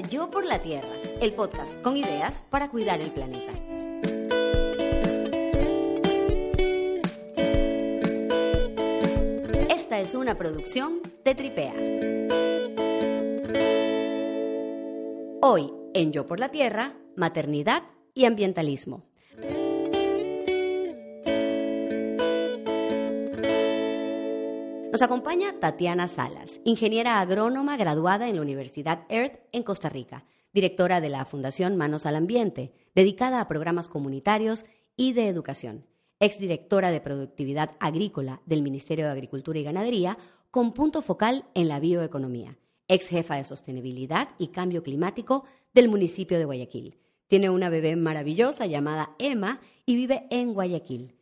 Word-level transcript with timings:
Yo 0.00 0.30
por 0.30 0.46
la 0.46 0.60
Tierra, 0.60 0.88
el 1.20 1.34
podcast 1.34 1.80
con 1.82 1.96
ideas 1.96 2.44
para 2.48 2.70
cuidar 2.70 3.00
el 3.00 3.10
planeta. 3.10 3.52
Esta 9.68 10.00
es 10.00 10.14
una 10.14 10.38
producción 10.38 11.02
de 11.24 11.34
Tripea. 11.34 11.74
Hoy, 15.42 15.72
en 15.94 16.12
Yo 16.12 16.26
por 16.26 16.40
la 16.40 16.50
Tierra, 16.50 16.94
maternidad 17.16 17.82
y 18.14 18.24
ambientalismo. 18.24 19.11
Nos 24.92 25.00
acompaña 25.00 25.58
Tatiana 25.58 26.06
Salas, 26.06 26.60
ingeniera 26.64 27.18
agrónoma 27.18 27.78
graduada 27.78 28.28
en 28.28 28.36
la 28.36 28.42
Universidad 28.42 29.06
Earth 29.08 29.40
en 29.52 29.62
Costa 29.62 29.88
Rica, 29.88 30.26
directora 30.52 31.00
de 31.00 31.08
la 31.08 31.24
Fundación 31.24 31.78
Manos 31.78 32.04
al 32.04 32.14
Ambiente, 32.14 32.74
dedicada 32.94 33.40
a 33.40 33.48
programas 33.48 33.88
comunitarios 33.88 34.66
y 34.94 35.14
de 35.14 35.28
educación, 35.28 35.86
exdirectora 36.20 36.90
de 36.90 37.00
Productividad 37.00 37.70
Agrícola 37.80 38.42
del 38.44 38.60
Ministerio 38.60 39.06
de 39.06 39.12
Agricultura 39.12 39.58
y 39.58 39.62
Ganadería, 39.62 40.18
con 40.50 40.74
punto 40.74 41.00
focal 41.00 41.46
en 41.54 41.68
la 41.68 41.80
bioeconomía, 41.80 42.58
ex 42.86 43.08
jefa 43.08 43.36
de 43.36 43.44
Sostenibilidad 43.44 44.28
y 44.36 44.48
Cambio 44.48 44.82
Climático 44.82 45.46
del 45.72 45.88
municipio 45.88 46.36
de 46.36 46.44
Guayaquil. 46.44 46.98
Tiene 47.28 47.48
una 47.48 47.70
bebé 47.70 47.96
maravillosa 47.96 48.66
llamada 48.66 49.16
Emma 49.18 49.58
y 49.86 49.96
vive 49.96 50.26
en 50.28 50.52
Guayaquil. 50.52 51.14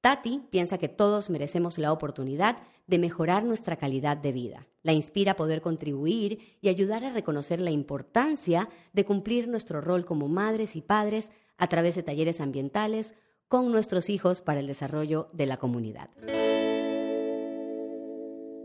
Tati 0.00 0.40
piensa 0.48 0.78
que 0.78 0.88
todos 0.88 1.28
merecemos 1.28 1.76
la 1.76 1.92
oportunidad 1.92 2.56
de 2.88 2.98
mejorar 2.98 3.44
nuestra 3.44 3.76
calidad 3.76 4.16
de 4.16 4.32
vida. 4.32 4.66
La 4.82 4.92
inspira 4.92 5.32
a 5.32 5.36
poder 5.36 5.60
contribuir 5.60 6.58
y 6.60 6.68
ayudar 6.68 7.04
a 7.04 7.12
reconocer 7.12 7.60
la 7.60 7.70
importancia 7.70 8.68
de 8.92 9.04
cumplir 9.04 9.46
nuestro 9.46 9.80
rol 9.80 10.04
como 10.04 10.26
madres 10.26 10.74
y 10.74 10.80
padres 10.80 11.30
a 11.58 11.68
través 11.68 11.94
de 11.94 12.02
talleres 12.02 12.40
ambientales 12.40 13.14
con 13.46 13.70
nuestros 13.70 14.10
hijos 14.10 14.40
para 14.40 14.60
el 14.60 14.66
desarrollo 14.66 15.28
de 15.32 15.46
la 15.46 15.58
comunidad. 15.58 16.10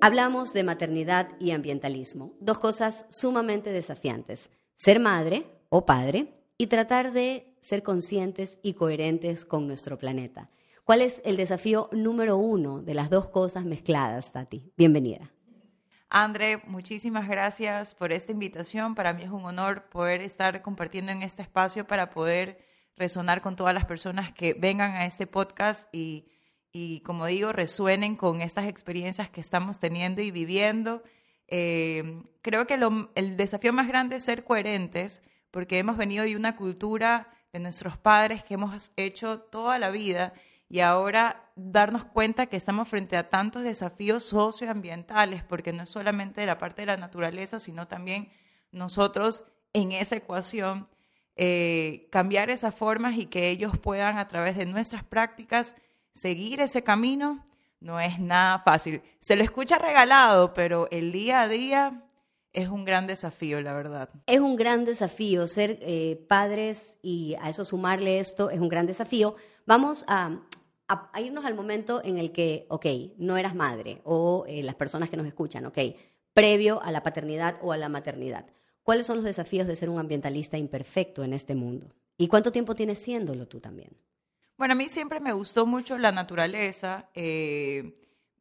Hablamos 0.02 0.52
de 0.54 0.64
maternidad 0.64 1.30
y 1.40 1.52
ambientalismo, 1.52 2.34
dos 2.40 2.60
cosas 2.60 3.06
sumamente 3.10 3.72
desafiantes. 3.72 4.50
Ser 4.76 5.00
madre 5.00 5.46
o 5.70 5.86
padre 5.86 6.34
y 6.58 6.68
tratar 6.68 7.14
de 7.14 7.56
ser 7.62 7.84
conscientes 7.84 8.60
y 8.62 8.74
coherentes 8.74 9.46
con 9.46 9.68
nuestro 9.68 9.98
planeta. 9.98 10.50
¿Cuál 10.86 11.00
es 11.00 11.22
el 11.24 11.38
desafío 11.38 11.88
número 11.94 12.36
uno 12.36 12.82
de 12.82 12.94
las 12.94 13.10
dos 13.10 13.30
cosas 13.30 13.64
mezcladas, 13.64 14.34
Tati? 14.34 14.74
Bienvenida. 14.76 15.32
André, 16.10 16.62
muchísimas 16.68 17.30
gracias 17.30 17.96
por 17.96 18.12
esta 18.12 18.34
invitación. 18.34 18.94
Para 18.94 19.14
mí 19.14 19.24
es 19.24 19.30
un 19.30 19.46
honor 19.46 19.88
poder 19.88 20.20
estar 20.20 20.62
compartiendo 20.62 21.14
en 21.14 21.24
este 21.24 21.42
espacio 21.42 21.88
para 21.88 22.10
poder 22.10 22.66
resonar 22.98 23.42
con 23.42 23.56
todas 23.56 23.74
las 23.74 23.86
personas 23.86 24.34
que 24.34 24.56
vengan 24.56 24.92
a 24.92 25.06
este 25.06 25.26
podcast 25.26 25.88
y, 25.94 27.00
como 27.06 27.28
digo, 27.28 27.54
resuenen 27.54 28.18
con 28.18 28.42
estas 28.42 28.68
experiencias 28.68 29.30
que 29.30 29.40
estamos 29.40 29.80
teniendo 29.80 30.22
y 30.22 30.32
viviendo. 30.32 31.02
Eh, 31.48 32.24
creo 32.42 32.68
que 32.68 32.78
el 33.16 33.38
desafío 33.38 33.72
más 33.72 33.88
grande 33.88 34.18
es 34.18 34.24
ser 34.26 34.44
coherentes 34.44 35.24
porque 35.50 35.78
hemos 35.80 35.96
venido 35.96 36.26
de 36.26 36.36
una 36.36 36.58
cultura 36.58 37.30
de 37.54 37.60
nuestros 37.62 37.98
padres 37.98 38.44
que 38.44 38.56
hemos 38.56 38.92
hecho 38.98 39.40
toda 39.40 39.80
la 39.80 39.92
vida 39.92 40.34
y 40.74 40.80
ahora 40.80 41.52
darnos 41.56 42.04
cuenta 42.04 42.48
que 42.48 42.58
estamos 42.58 42.88
frente 42.88 43.16
a 43.16 43.30
tantos 43.30 43.62
desafíos 43.62 44.24
socioambientales, 44.24 45.44
porque 45.44 45.72
no 45.72 45.84
es 45.84 45.90
solamente 45.90 46.48
la 46.48 46.58
parte 46.58 46.82
de 46.82 46.88
la 46.88 46.98
naturaleza, 46.98 47.60
sino 47.60 47.88
también 47.88 48.32
nosotros 48.72 49.44
en 49.72 49.92
esa 49.92 50.16
ecuación, 50.16 50.88
eh, 51.36 52.08
cambiar 52.12 52.50
esas 52.50 52.74
formas 52.74 53.18
y 53.18 53.28
que 53.28 53.52
ellos 53.52 53.78
puedan 53.78 54.18
a 54.18 54.28
través 54.28 54.58
de 54.58 54.66
nuestras 54.66 55.04
prácticas 55.04 55.76
seguir 56.12 56.60
ese 56.60 56.84
camino, 56.84 57.46
no 57.80 58.00
es 58.00 58.18
nada 58.18 58.58
fácil. 58.66 59.04
Se 59.20 59.36
lo 59.36 59.44
escucha 59.44 59.78
regalado, 59.78 60.56
pero 60.56 60.88
el 60.90 61.12
día 61.12 61.42
a 61.42 61.48
día 61.48 62.04
es 62.52 62.68
un 62.70 62.84
gran 62.84 63.06
desafío, 63.06 63.62
la 63.62 63.74
verdad. 63.74 64.10
Es 64.26 64.40
un 64.40 64.56
gran 64.56 64.86
desafío 64.86 65.46
ser 65.46 65.78
eh, 65.82 66.26
padres 66.28 66.98
y 67.04 67.36
a 67.42 67.50
eso 67.52 67.64
sumarle 67.64 68.20
esto 68.20 68.50
es 68.50 68.60
un 68.60 68.70
gran 68.70 68.88
desafío. 68.88 69.36
Vamos 69.66 70.04
a, 70.08 70.40
a, 71.12 71.22
irnos 71.22 71.46
al 71.46 71.56
momento 71.56 72.02
en 72.04 72.18
el 72.18 72.32
que, 72.32 72.66
ok, 72.70 72.86
no 73.18 73.38
eras 73.38 73.56
madre 73.56 74.02
o 74.04 74.46
eh, 74.48 74.64
las 74.64 74.76
personas 74.76 75.10
que 75.10 75.18
nos 75.18 75.28
escuchan, 75.28 75.66
ok, 75.66 75.78
previo 76.34 76.82
a 76.82 76.92
la 76.92 77.04
paternidad 77.04 77.58
o 77.62 77.72
a 77.72 77.78
la 77.78 77.90
maternidad. 77.90 78.46
¿Cuáles 78.84 79.06
son 79.06 79.18
los 79.18 79.26
desafíos 79.26 79.68
de 79.68 79.76
ser 79.76 79.90
un 79.90 80.00
ambientalista 80.00 80.58
imperfecto 80.58 81.24
en 81.24 81.34
este 81.34 81.56
mundo? 81.56 81.94
¿Y 82.18 82.28
cuánto 82.28 82.52
tiempo 82.52 82.76
tienes 82.76 83.00
siéndolo 83.00 83.48
tú 83.48 83.60
también? 83.60 83.98
Bueno, 84.58 84.74
a 84.74 84.76
mí 84.76 84.90
siempre 84.90 85.20
me 85.20 85.34
gustó 85.34 85.66
mucho 85.66 85.98
la 85.98 86.12
naturaleza. 86.12 87.10
Eh, 87.16 88.00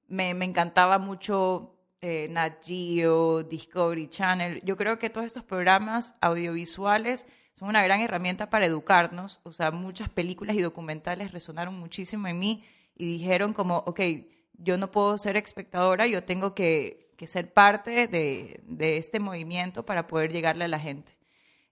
me, 0.09 0.31
encantaba 0.31 0.99
mucho 0.99 1.77
eh, 2.01 2.29
Nat 2.31 2.63
Geo, 2.63 3.43
Discovery 3.45 4.09
Channel. 4.09 4.61
Yo 4.65 4.77
creo 4.77 4.99
que 4.99 5.11
todos 5.11 5.27
estos 5.27 5.45
programas 5.45 6.17
audiovisuales 6.21 7.27
son 7.63 7.69
una 7.69 7.85
gran 7.85 8.01
herramienta 8.01 8.51
para 8.51 8.67
educarnos. 8.67 9.41
O 9.45 9.53
sea, 9.53 9.71
muchas 9.71 10.09
películas 10.09 10.57
y 10.57 10.63
documentales 10.63 11.31
resonaron 11.31 11.79
muchísimo 11.79 12.27
en 12.27 12.37
mí 12.41 12.65
y 12.97 13.19
dijeron 13.19 13.53
como, 13.53 13.79
ok, 13.87 14.01
yo 14.55 14.77
no 14.79 14.91
puedo 14.91 15.17
ser 15.17 15.37
espectadora, 15.37 16.09
yo 16.09 16.25
tengo 16.25 16.57
que, 16.57 17.13
que 17.17 17.29
ser 17.29 17.53
parte 17.53 18.09
de, 18.09 18.61
de, 18.67 18.97
este 18.97 19.21
movimiento 19.21 19.87
para 19.87 20.09
poder 20.09 20.33
llegarle 20.33 20.65
a 20.65 20.69
la 20.69 20.81
gente. 20.81 21.17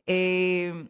Eh, 0.06 0.89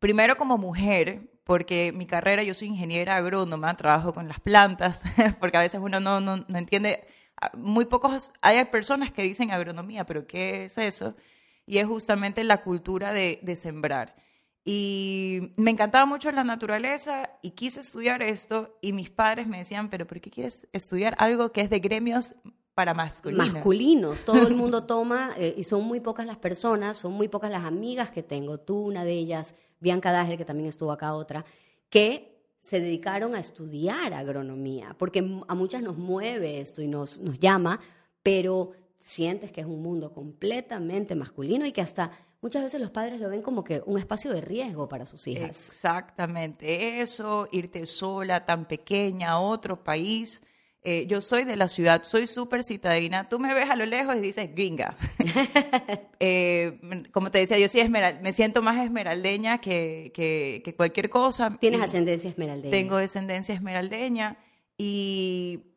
primero 0.00 0.36
como 0.36 0.58
mujer, 0.58 1.30
porque 1.44 1.92
mi 1.92 2.06
carrera, 2.06 2.42
yo 2.42 2.54
soy 2.54 2.68
ingeniera 2.68 3.14
agrónoma, 3.14 3.76
trabajo 3.76 4.12
con 4.12 4.26
las 4.26 4.40
plantas, 4.40 5.04
porque 5.38 5.58
a 5.58 5.60
veces 5.60 5.80
uno 5.80 6.00
no, 6.00 6.20
no, 6.20 6.38
no 6.38 6.58
entiende, 6.58 7.06
muy 7.54 7.84
pocos, 7.84 8.32
hay 8.40 8.64
personas 8.64 9.12
que 9.12 9.22
dicen 9.22 9.52
agronomía, 9.52 10.04
pero 10.04 10.26
¿qué 10.26 10.64
es 10.64 10.76
eso? 10.76 11.14
Y 11.66 11.78
es 11.78 11.86
justamente 11.86 12.44
la 12.44 12.62
cultura 12.62 13.12
de, 13.12 13.56
sembrar. 13.56 14.16
Y 14.64 15.52
me 15.56 15.70
encantaba 15.70 16.06
mucho 16.06 16.30
la 16.30 16.44
naturaleza 16.44 17.30
y 17.42 17.50
quise 17.50 17.80
estudiar 17.80 18.22
esto 18.22 18.78
y 18.80 18.92
mis 18.92 19.10
padres 19.10 19.46
me 19.46 19.58
decían, 19.58 19.90
pero 19.90 20.06
¿por 20.06 20.20
qué 20.20 20.30
quieres 20.30 20.68
estudiar 20.72 21.16
algo 21.18 21.50
que 21.50 21.62
es 21.62 21.70
de 21.70 21.80
gremios 21.80 22.36
para 22.74 22.94
masculinos? 22.94 23.52
Masculinos, 23.52 24.24
todo 24.24 24.46
el 24.46 24.54
mundo 24.56 24.84
toma 24.84 25.34
eh, 25.36 25.54
y 25.56 25.64
son 25.64 25.84
muy 25.84 26.00
pocas 26.00 26.26
las 26.26 26.36
personas, 26.36 26.96
son 26.96 27.12
muy 27.12 27.28
pocas 27.28 27.50
las 27.50 27.64
amigas 27.64 28.10
que 28.10 28.22
tengo, 28.22 28.58
tú 28.58 28.78
una 28.86 29.04
de 29.04 29.12
ellas, 29.12 29.56
Bianca 29.80 30.12
Dager, 30.12 30.38
que 30.38 30.44
también 30.44 30.68
estuvo 30.68 30.92
acá 30.92 31.12
otra, 31.14 31.44
que 31.90 32.32
se 32.60 32.80
dedicaron 32.80 33.34
a 33.34 33.40
estudiar 33.40 34.14
agronomía, 34.14 34.94
porque 34.96 35.28
a 35.48 35.54
muchas 35.56 35.82
nos 35.82 35.98
mueve 35.98 36.60
esto 36.60 36.80
y 36.80 36.86
nos, 36.86 37.18
nos 37.18 37.38
llama, 37.40 37.80
pero 38.22 38.70
sientes 39.02 39.50
que 39.50 39.60
es 39.60 39.66
un 39.66 39.82
mundo 39.82 40.12
completamente 40.12 41.14
masculino 41.14 41.66
y 41.66 41.72
que 41.72 41.80
hasta 41.80 42.10
muchas 42.40 42.62
veces 42.62 42.80
los 42.80 42.90
padres 42.90 43.20
lo 43.20 43.28
ven 43.28 43.42
como 43.42 43.64
que 43.64 43.82
un 43.86 43.98
espacio 43.98 44.32
de 44.32 44.40
riesgo 44.40 44.88
para 44.88 45.04
sus 45.04 45.26
hijas. 45.26 45.50
Exactamente, 45.50 47.00
eso, 47.00 47.48
irte 47.52 47.86
sola, 47.86 48.44
tan 48.44 48.66
pequeña, 48.66 49.30
a 49.30 49.38
otro 49.40 49.82
país. 49.82 50.42
Eh, 50.84 51.06
yo 51.06 51.20
soy 51.20 51.44
de 51.44 51.54
la 51.54 51.68
ciudad, 51.68 52.02
soy 52.02 52.26
súper 52.26 52.64
citadina. 52.64 53.28
Tú 53.28 53.38
me 53.38 53.54
ves 53.54 53.70
a 53.70 53.76
lo 53.76 53.86
lejos 53.86 54.16
y 54.16 54.20
dices 54.20 54.54
gringa. 54.54 54.96
Eh, 56.24 56.78
como 57.10 57.32
te 57.32 57.38
decía, 57.38 57.58
yo 57.58 57.68
sí 57.68 57.80
me 57.88 58.32
siento 58.32 58.62
más 58.62 58.80
esmeraldeña 58.80 59.60
que, 59.60 60.12
que 60.14 60.74
cualquier 60.76 61.10
cosa. 61.10 61.58
¿Tienes 61.60 61.82
ascendencia 61.82 62.30
esmeraldeña? 62.30 62.70
Tengo 62.70 62.96
descendencia 62.96 63.52
esmeraldeña 63.52 64.38
y 64.78 65.71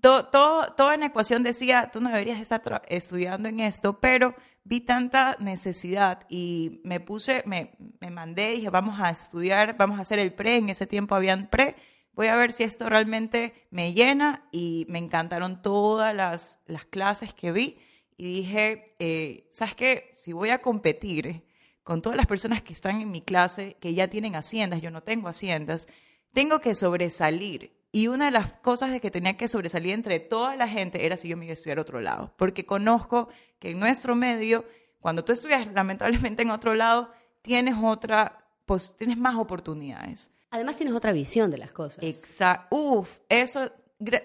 todo, 0.00 0.26
todo, 0.26 0.72
toda 0.74 0.96
la 0.96 1.06
ecuación 1.06 1.42
decía, 1.42 1.90
tú 1.92 2.00
no 2.00 2.08
deberías 2.08 2.40
estar 2.40 2.82
estudiando 2.88 3.48
en 3.48 3.60
esto, 3.60 4.00
pero 4.00 4.34
vi 4.64 4.80
tanta 4.80 5.36
necesidad 5.40 6.26
y 6.28 6.80
me 6.84 7.00
puse, 7.00 7.42
me, 7.46 7.72
me 8.00 8.10
mandé, 8.10 8.50
dije, 8.52 8.70
vamos 8.70 9.00
a 9.00 9.10
estudiar, 9.10 9.76
vamos 9.76 9.98
a 9.98 10.02
hacer 10.02 10.18
el 10.18 10.32
pre, 10.32 10.56
en 10.56 10.68
ese 10.68 10.86
tiempo 10.86 11.14
habían 11.14 11.48
pre, 11.48 11.76
voy 12.12 12.28
a 12.28 12.36
ver 12.36 12.52
si 12.52 12.64
esto 12.64 12.88
realmente 12.88 13.54
me 13.70 13.92
llena 13.92 14.46
y 14.52 14.86
me 14.88 14.98
encantaron 14.98 15.62
todas 15.62 16.14
las, 16.14 16.58
las 16.66 16.84
clases 16.84 17.32
que 17.34 17.52
vi. 17.52 17.78
Y 18.16 18.42
dije, 18.42 18.94
eh, 18.98 19.48
¿sabes 19.52 19.74
qué? 19.74 20.10
Si 20.12 20.32
voy 20.32 20.50
a 20.50 20.60
competir 20.60 21.42
con 21.82 22.02
todas 22.02 22.16
las 22.16 22.26
personas 22.26 22.62
que 22.62 22.74
están 22.74 23.00
en 23.00 23.10
mi 23.10 23.22
clase, 23.22 23.76
que 23.80 23.94
ya 23.94 24.08
tienen 24.08 24.36
haciendas, 24.36 24.82
yo 24.82 24.90
no 24.90 25.02
tengo 25.02 25.28
haciendas, 25.28 25.88
tengo 26.34 26.60
que 26.60 26.74
sobresalir 26.74 27.72
y 27.92 28.06
una 28.06 28.26
de 28.26 28.30
las 28.30 28.52
cosas 28.52 28.90
de 28.90 29.00
que 29.00 29.10
tenía 29.10 29.36
que 29.36 29.48
sobresalir 29.48 29.92
entre 29.92 30.20
toda 30.20 30.56
la 30.56 30.68
gente 30.68 31.06
era 31.06 31.16
si 31.16 31.28
yo 31.28 31.36
me 31.36 31.46
iba 31.46 31.52
a 31.52 31.54
estudiar 31.54 31.78
a 31.78 31.82
otro 31.82 32.00
lado, 32.00 32.32
porque 32.36 32.64
conozco 32.64 33.28
que 33.58 33.70
en 33.70 33.80
nuestro 33.80 34.14
medio, 34.14 34.64
cuando 35.00 35.24
tú 35.24 35.32
estudias 35.32 35.66
lamentablemente 35.72 36.42
en 36.42 36.50
otro 36.50 36.74
lado, 36.74 37.10
tienes 37.42 37.74
otra, 37.82 38.46
pues 38.64 38.94
tienes 38.96 39.18
más 39.18 39.36
oportunidades. 39.36 40.30
Además 40.50 40.76
tienes 40.76 40.94
otra 40.94 41.12
visión 41.12 41.50
de 41.50 41.58
las 41.58 41.72
cosas. 41.72 42.02
Exacto. 42.04 42.76
Uf, 42.76 43.18
eso, 43.28 43.72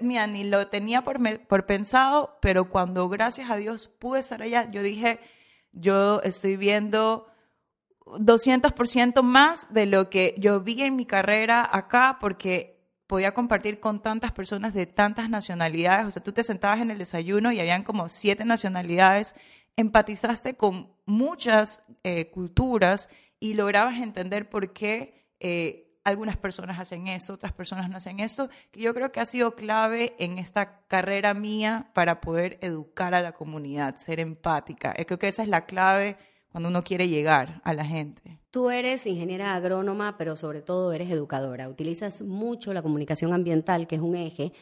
mira, 0.02 0.28
ni 0.28 0.44
lo 0.44 0.68
tenía 0.68 1.04
por, 1.04 1.20
por 1.48 1.66
pensado, 1.66 2.38
pero 2.42 2.70
cuando 2.70 3.10
gracias 3.10 3.50
a 3.50 3.56
Dios 3.56 3.88
pude 3.88 4.20
estar 4.20 4.42
allá, 4.42 4.70
yo 4.70 4.84
dije, 4.84 5.20
yo 5.72 6.22
estoy 6.22 6.56
viendo 6.56 7.28
200% 8.06 9.24
más 9.24 9.74
de 9.74 9.86
lo 9.88 10.10
que 10.10 10.36
yo 10.38 10.62
vi 10.62 10.84
en 10.84 10.96
mi 10.96 11.06
carrera 11.06 11.68
acá 11.72 12.18
porque 12.20 12.75
podía 13.08 13.34
compartir 13.34 13.80
con 13.80 14.02
tantas 14.02 14.32
personas 14.32 14.74
de 14.74 14.86
tantas 14.86 15.30
nacionalidades. 15.30 16.08
O 16.08 16.12
sea, 16.12 16.24
tú 16.24 16.32
te 16.32 16.44
sentabas 16.44 16.82
en 16.82 16.92
el 16.92 16.98
desayuno 16.98 17.52
y 17.52 17.60
habían 17.60 17.84
como 17.84 18.10
siete 18.10 18.46
nacionalidades, 18.46 19.36
empatizaste 19.76 20.56
con 20.56 20.94
muchas 21.06 21.84
eh, 22.04 22.30
culturas 22.30 23.10
y 23.40 23.54
lograbas 23.54 23.98
entender 24.02 24.50
por 24.50 24.74
qué 24.74 25.28
eh, 25.40 25.86
algunas 26.04 26.38
personas 26.38 26.80
hacen 26.80 27.08
eso, 27.08 27.34
otras 27.34 27.52
personas 27.52 27.90
no 27.90 27.98
hacen 27.98 28.20
esto, 28.20 28.50
que 28.72 28.80
yo 28.80 28.94
creo 28.94 29.10
que 29.10 29.20
ha 29.20 29.26
sido 29.26 29.56
clave 29.56 30.16
en 30.20 30.38
esta 30.38 30.86
carrera 30.88 31.34
mía 31.34 31.90
para 31.94 32.22
poder 32.22 32.60
educar 32.62 33.16
a 33.16 33.22
la 33.22 33.34
comunidad, 33.34 33.96
ser 33.96 34.20
empática. 34.20 34.94
Eh, 34.96 35.06
creo 35.06 35.20
que 35.20 35.28
esa 35.28 35.44
es 35.44 35.50
la 35.50 35.66
clave 35.66 36.18
cuando 36.56 36.70
uno 36.70 36.86
quiere 36.86 37.10
llegar 37.10 37.60
a 37.66 37.74
la 37.74 37.84
gente. 37.84 38.40
Tú 38.50 38.70
eres 38.70 39.06
ingeniera 39.08 39.56
agrónoma, 39.56 40.18
pero 40.18 40.38
sobre 40.38 40.62
todo 40.62 40.94
eres 40.94 41.12
educadora. 41.12 41.68
Utilizas 41.68 42.22
mucho 42.22 42.72
la 42.72 42.82
comunicación 42.82 43.34
ambiental, 43.34 43.88
que 43.88 43.96
es 43.98 44.02
un 44.02 44.16
eje 44.16 44.54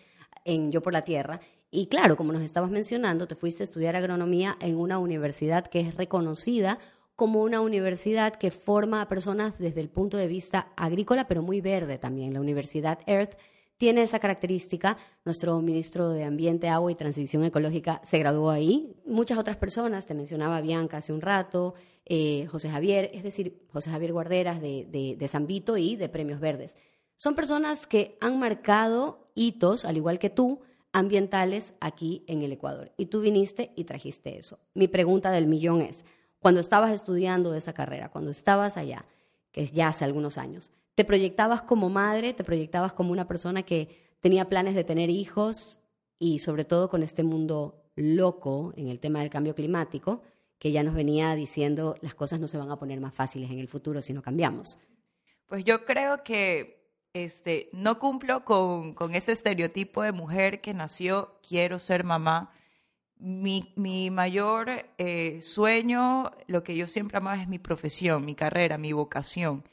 en 0.44 0.72
Yo 0.72 0.82
por 0.82 0.92
la 0.92 1.04
Tierra. 1.04 1.40
Y 1.70 1.86
claro, 1.86 2.18
como 2.18 2.34
nos 2.34 2.42
estabas 2.42 2.72
mencionando, 2.72 3.28
te 3.28 3.36
fuiste 3.36 3.62
a 3.62 3.66
estudiar 3.66 3.96
agronomía 3.96 4.58
en 4.60 4.80
una 4.80 4.98
universidad 4.98 5.68
que 5.68 5.82
es 5.82 5.94
reconocida 5.94 6.80
como 7.16 7.44
una 7.44 7.62
universidad 7.62 8.34
que 8.34 8.50
forma 8.50 9.00
a 9.00 9.08
personas 9.08 9.60
desde 9.60 9.82
el 9.82 9.90
punto 9.90 10.18
de 10.18 10.26
vista 10.26 10.74
agrícola, 10.76 11.28
pero 11.28 11.44
muy 11.44 11.62
verde 11.62 12.00
también. 12.00 12.34
La 12.34 12.42
Universidad 12.42 13.02
Earth 13.06 13.38
tiene 13.84 14.04
esa 14.04 14.20
característica. 14.20 14.96
Nuestro 15.26 15.60
ministro 15.60 16.08
de 16.08 16.24
Ambiente, 16.24 16.70
Agua 16.70 16.90
y 16.90 16.96
Transición 16.96 17.44
Ecológica 17.44 18.00
se 18.06 18.18
graduó 18.18 18.50
ahí. 18.50 18.96
Muchas 19.06 19.38
otras 19.38 19.58
personas, 19.58 20.08
te 20.08 20.14
mencionaba 20.14 20.62
Bianca 20.62 20.96
hace 20.96 21.12
un 21.12 21.20
rato, 21.20 21.74
eh, 22.06 22.48
José 22.50 22.70
Javier, 22.70 23.12
es 23.14 23.24
decir, 23.24 23.68
José 23.74 23.90
Javier 23.90 24.14
Guarderas 24.14 24.62
de, 24.62 24.88
de, 24.90 25.18
de 25.20 25.28
San 25.28 25.48
Vito 25.48 25.76
y 25.76 25.98
de 25.98 26.08
Premios 26.08 26.40
Verdes. 26.40 26.78
Son 27.18 27.36
personas 27.36 27.86
que 27.86 28.18
han 28.22 28.40
marcado 28.40 29.28
hitos, 29.36 29.84
al 29.84 29.98
igual 29.98 30.18
que 30.18 30.30
tú, 30.30 30.62
ambientales 30.94 31.74
aquí 31.82 32.24
en 32.28 32.42
el 32.42 32.54
Ecuador. 32.54 32.94
Y 32.96 33.08
tú 33.08 33.20
viniste 33.20 33.74
y 33.76 33.84
trajiste 33.84 34.38
eso. 34.38 34.60
Mi 34.76 34.88
pregunta 34.88 35.30
del 35.30 35.46
millón 35.46 35.82
es, 35.82 36.06
cuando 36.40 36.62
estabas 36.62 36.94
estudiando 36.94 37.54
esa 37.54 37.74
carrera, 37.74 38.08
cuando 38.08 38.32
estabas 38.32 38.78
allá, 38.78 39.04
que 39.52 39.68
ya 39.68 39.90
hace 39.90 40.06
algunos 40.06 40.38
años, 40.38 40.72
te 40.96 41.06
proyectabas 41.06 41.62
como 41.62 41.90
madre, 41.90 42.34
te 42.34 42.44
proyectabas 42.44 42.94
como 42.94 43.12
una 43.12 43.28
persona 43.28 43.64
que 43.64 44.16
tenía 44.20 44.50
planes 44.50 44.76
de 44.76 44.84
tener 44.84 45.10
hijos 45.10 45.80
y 46.20 46.40
sobre 46.40 46.66
todo 46.66 46.90
con 46.90 47.04
este 47.04 47.24
mundo 47.24 47.84
loco 47.96 48.74
en 48.76 48.88
el 48.88 49.00
tema 49.00 49.20
del 49.20 49.30
cambio 49.30 49.56
climático, 49.56 50.22
que 50.58 50.72
ya 50.72 50.84
nos 50.84 50.94
venía 50.94 51.36
diciendo 51.36 51.96
las 52.02 52.16
cosas 52.16 52.40
no 52.40 52.48
se 52.48 52.58
van 52.58 52.72
a 52.72 52.78
poner 52.78 53.00
más 53.00 53.14
fáciles 53.14 53.52
en 53.52 53.60
el 53.60 53.68
futuro 53.68 54.02
si 54.02 54.14
no 54.14 54.22
cambiamos. 54.22 54.78
Pues 55.48 55.66
yo 55.66 55.84
creo 55.84 56.24
que 56.24 56.84
este, 57.14 57.70
no 57.74 58.00
cumplo 58.00 58.46
con, 58.46 58.94
con 58.94 59.14
ese 59.14 59.34
estereotipo 59.34 60.02
de 60.02 60.12
mujer 60.12 60.62
que 60.62 60.74
nació, 60.74 61.38
quiero 61.48 61.80
ser 61.80 62.04
mamá. 62.04 62.52
Mi, 63.18 63.74
mi 63.76 64.10
mayor 64.10 64.70
eh, 64.98 65.40
sueño, 65.42 66.32
lo 66.48 66.64
que 66.64 66.76
yo 66.76 66.88
siempre 66.88 67.18
amaba 67.18 67.42
es 67.42 67.48
mi 67.48 67.60
profesión, 67.60 68.26
mi 68.26 68.36
carrera, 68.36 68.78
mi 68.78 68.94
vocación. 68.94 69.64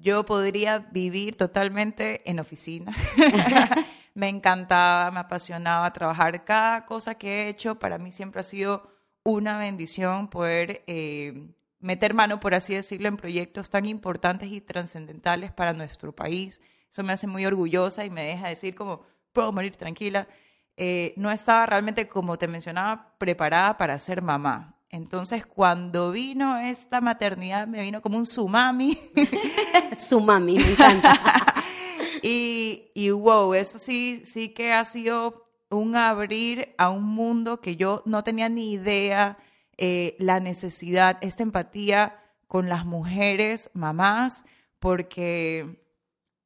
Yo 0.00 0.24
podría 0.24 0.78
vivir 0.78 1.36
totalmente 1.36 2.28
en 2.30 2.38
oficina. 2.38 2.94
me 4.14 4.28
encantaba, 4.28 5.10
me 5.10 5.20
apasionaba 5.20 5.92
trabajar. 5.92 6.44
Cada 6.44 6.86
cosa 6.86 7.16
que 7.16 7.28
he 7.28 7.48
hecho 7.48 7.78
para 7.78 7.98
mí 7.98 8.12
siempre 8.12 8.40
ha 8.40 8.44
sido 8.44 8.90
una 9.24 9.58
bendición 9.58 10.28
poder 10.28 10.84
eh, 10.86 11.48
meter 11.80 12.14
mano, 12.14 12.38
por 12.38 12.54
así 12.54 12.74
decirlo, 12.74 13.08
en 13.08 13.16
proyectos 13.16 13.70
tan 13.70 13.86
importantes 13.86 14.50
y 14.52 14.60
trascendentales 14.60 15.52
para 15.52 15.72
nuestro 15.72 16.14
país. 16.14 16.60
Eso 16.90 17.02
me 17.02 17.12
hace 17.12 17.26
muy 17.26 17.44
orgullosa 17.44 18.04
y 18.04 18.10
me 18.10 18.24
deja 18.24 18.48
decir 18.48 18.74
como, 18.76 19.02
puedo 19.32 19.50
morir 19.52 19.74
tranquila. 19.76 20.28
Eh, 20.76 21.12
no 21.16 21.30
estaba 21.32 21.66
realmente, 21.66 22.06
como 22.06 22.38
te 22.38 22.46
mencionaba, 22.46 23.14
preparada 23.18 23.76
para 23.76 23.98
ser 23.98 24.22
mamá. 24.22 24.77
Entonces, 24.90 25.44
cuando 25.44 26.12
vino 26.12 26.56
esta 26.58 27.00
maternidad, 27.00 27.66
me 27.66 27.82
vino 27.82 28.00
como 28.00 28.16
un 28.16 28.24
tsunami. 28.24 28.98
tsunami, 29.94 30.54
me 30.56 30.70
encanta. 30.70 31.20
y, 32.22 32.90
y 32.94 33.10
wow, 33.10 33.52
eso 33.54 33.78
sí, 33.78 34.22
sí 34.24 34.48
que 34.50 34.72
ha 34.72 34.84
sido 34.84 35.46
un 35.70 35.94
abrir 35.94 36.74
a 36.78 36.88
un 36.88 37.04
mundo 37.04 37.60
que 37.60 37.76
yo 37.76 38.02
no 38.06 38.24
tenía 38.24 38.48
ni 38.48 38.72
idea, 38.72 39.36
eh, 39.76 40.16
la 40.18 40.40
necesidad, 40.40 41.18
esta 41.20 41.42
empatía 41.42 42.18
con 42.46 42.70
las 42.70 42.86
mujeres, 42.86 43.70
mamás, 43.74 44.46
porque 44.78 45.84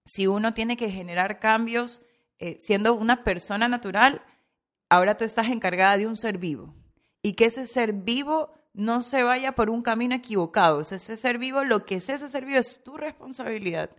si 0.04 0.26
uno 0.26 0.52
tiene 0.52 0.76
que 0.76 0.90
generar 0.90 1.38
cambios 1.38 2.02
eh, 2.40 2.56
siendo 2.58 2.94
una 2.94 3.22
persona 3.22 3.68
natural, 3.68 4.22
ahora 4.88 5.16
tú 5.16 5.24
estás 5.24 5.48
encargada 5.48 5.96
de 5.96 6.08
un 6.08 6.16
ser 6.16 6.38
vivo 6.38 6.74
y 7.22 7.34
que 7.34 7.46
ese 7.46 7.66
ser 7.66 7.92
vivo 7.92 8.50
no 8.74 9.02
se 9.02 9.22
vaya 9.22 9.52
por 9.52 9.70
un 9.70 9.82
camino 9.82 10.14
equivocado. 10.14 10.80
ese 10.80 11.16
ser 11.16 11.38
vivo, 11.38 11.64
lo 11.64 11.84
que 11.84 11.96
es 11.96 12.08
ese 12.08 12.28
ser 12.28 12.44
vivo 12.44 12.58
es 12.58 12.82
tu 12.82 12.96
responsabilidad. 12.96 13.90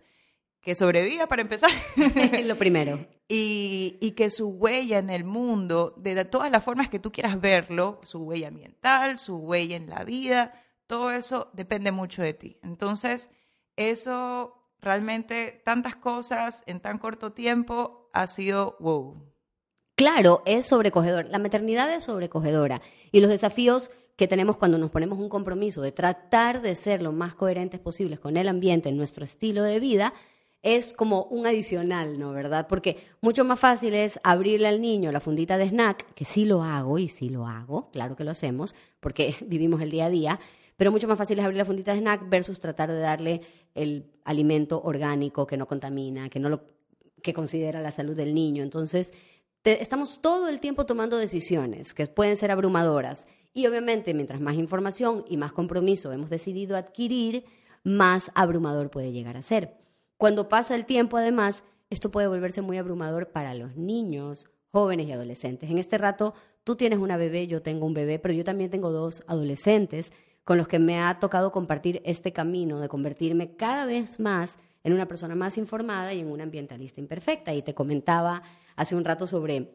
Que 0.60 0.74
sobreviva 0.74 1.26
para 1.26 1.42
empezar. 1.42 1.70
lo 2.44 2.56
primero. 2.56 3.06
Y, 3.28 3.98
y, 4.00 4.12
que 4.12 4.30
su 4.30 4.48
huella 4.48 4.98
en 4.98 5.10
el 5.10 5.24
mundo, 5.24 5.94
de 5.98 6.24
todas 6.24 6.50
las 6.50 6.64
formas 6.64 6.88
que 6.88 6.98
tú 6.98 7.12
quieras 7.12 7.40
verlo, 7.40 8.00
su 8.02 8.22
huella 8.22 8.48
ambiental, 8.48 9.18
su 9.18 9.36
huella 9.36 9.76
en 9.76 9.88
la 9.88 10.04
vida, 10.04 10.54
todo 10.86 11.10
eso 11.10 11.50
depende 11.52 11.92
mucho 11.92 12.22
de 12.22 12.34
ti. 12.34 12.58
Entonces, 12.62 13.30
eso 13.76 14.64
realmente, 14.80 15.62
tantas 15.64 15.96
cosas 15.96 16.64
en 16.66 16.80
tan 16.80 16.98
corto 16.98 17.32
tiempo, 17.32 18.10
ha 18.12 18.26
sido 18.26 18.76
wow. 18.80 19.33
Claro, 19.96 20.42
es 20.44 20.66
sobrecogedor. 20.66 21.26
La 21.26 21.38
maternidad 21.38 21.92
es 21.92 22.04
sobrecogedora. 22.04 22.82
Y 23.12 23.20
los 23.20 23.30
desafíos 23.30 23.90
que 24.16 24.28
tenemos 24.28 24.56
cuando 24.56 24.78
nos 24.78 24.90
ponemos 24.90 25.18
un 25.18 25.28
compromiso 25.28 25.82
de 25.82 25.92
tratar 25.92 26.62
de 26.62 26.74
ser 26.74 27.02
lo 27.02 27.12
más 27.12 27.34
coherentes 27.34 27.80
posibles 27.80 28.18
con 28.18 28.36
el 28.36 28.48
ambiente, 28.48 28.88
en 28.88 28.96
nuestro 28.96 29.24
estilo 29.24 29.62
de 29.62 29.80
vida, 29.80 30.12
es 30.62 30.94
como 30.94 31.24
un 31.24 31.46
adicional, 31.46 32.18
¿no? 32.18 32.32
¿Verdad? 32.32 32.66
Porque 32.68 32.96
mucho 33.20 33.44
más 33.44 33.60
fácil 33.60 33.92
es 33.92 34.18
abrirle 34.22 34.66
al 34.66 34.80
niño 34.80 35.12
la 35.12 35.20
fundita 35.20 35.58
de 35.58 35.68
snack, 35.68 36.14
que 36.14 36.24
sí 36.24 36.44
lo 36.44 36.62
hago 36.62 36.98
y 36.98 37.08
sí 37.08 37.28
lo 37.28 37.46
hago, 37.46 37.90
claro 37.90 38.16
que 38.16 38.24
lo 38.24 38.30
hacemos, 38.30 38.74
porque 38.98 39.36
vivimos 39.46 39.82
el 39.82 39.90
día 39.90 40.06
a 40.06 40.10
día, 40.10 40.40
pero 40.76 40.90
mucho 40.90 41.06
más 41.06 41.18
fácil 41.18 41.38
es 41.38 41.44
abrir 41.44 41.58
la 41.58 41.66
fundita 41.66 41.92
de 41.92 42.00
snack 42.00 42.28
versus 42.30 42.60
tratar 42.60 42.90
de 42.90 42.98
darle 42.98 43.42
el 43.74 44.10
alimento 44.24 44.80
orgánico 44.82 45.46
que 45.46 45.56
no 45.56 45.66
contamina, 45.66 46.30
que 46.30 46.40
no 46.40 46.48
lo 46.48 46.64
que 47.22 47.34
considera 47.34 47.80
la 47.82 47.90
salud 47.90 48.16
del 48.16 48.34
niño. 48.34 48.62
Entonces, 48.62 49.12
estamos 49.64 50.20
todo 50.20 50.48
el 50.48 50.60
tiempo 50.60 50.84
tomando 50.84 51.16
decisiones 51.16 51.94
que 51.94 52.06
pueden 52.06 52.36
ser 52.36 52.50
abrumadoras. 52.50 53.26
Y 53.54 53.66
obviamente, 53.66 54.14
mientras 54.14 54.40
más 54.40 54.56
información 54.56 55.24
y 55.28 55.36
más 55.36 55.52
compromiso 55.52 56.12
hemos 56.12 56.28
decidido 56.28 56.76
adquirir, 56.76 57.44
más 57.82 58.30
abrumador 58.34 58.90
puede 58.90 59.12
llegar 59.12 59.36
a 59.36 59.42
ser. 59.42 59.76
Cuando 60.16 60.48
pasa 60.48 60.74
el 60.74 60.86
tiempo, 60.86 61.16
además, 61.16 61.64
esto 61.90 62.10
puede 62.10 62.28
volverse 62.28 62.62
muy 62.62 62.78
abrumador 62.78 63.30
para 63.30 63.54
los 63.54 63.76
niños, 63.76 64.50
jóvenes 64.70 65.06
y 65.06 65.12
adolescentes. 65.12 65.70
En 65.70 65.78
este 65.78 65.98
rato, 65.98 66.34
tú 66.64 66.76
tienes 66.76 66.98
una 66.98 67.16
bebé, 67.16 67.46
yo 67.46 67.62
tengo 67.62 67.86
un 67.86 67.94
bebé, 67.94 68.18
pero 68.18 68.34
yo 68.34 68.44
también 68.44 68.70
tengo 68.70 68.90
dos 68.90 69.22
adolescentes 69.28 70.12
con 70.44 70.58
los 70.58 70.68
que 70.68 70.78
me 70.78 71.00
ha 71.00 71.18
tocado 71.20 71.52
compartir 71.52 72.02
este 72.04 72.32
camino 72.32 72.80
de 72.80 72.88
convertirme 72.88 73.56
cada 73.56 73.86
vez 73.86 74.20
más 74.20 74.58
en 74.82 74.92
una 74.92 75.08
persona 75.08 75.34
más 75.34 75.56
informada 75.56 76.12
y 76.12 76.20
en 76.20 76.30
una 76.30 76.42
ambientalista 76.42 77.00
imperfecta. 77.00 77.54
Y 77.54 77.62
te 77.62 77.74
comentaba 77.74 78.42
hace 78.76 78.96
un 78.96 79.04
rato 79.04 79.26
sobre 79.26 79.70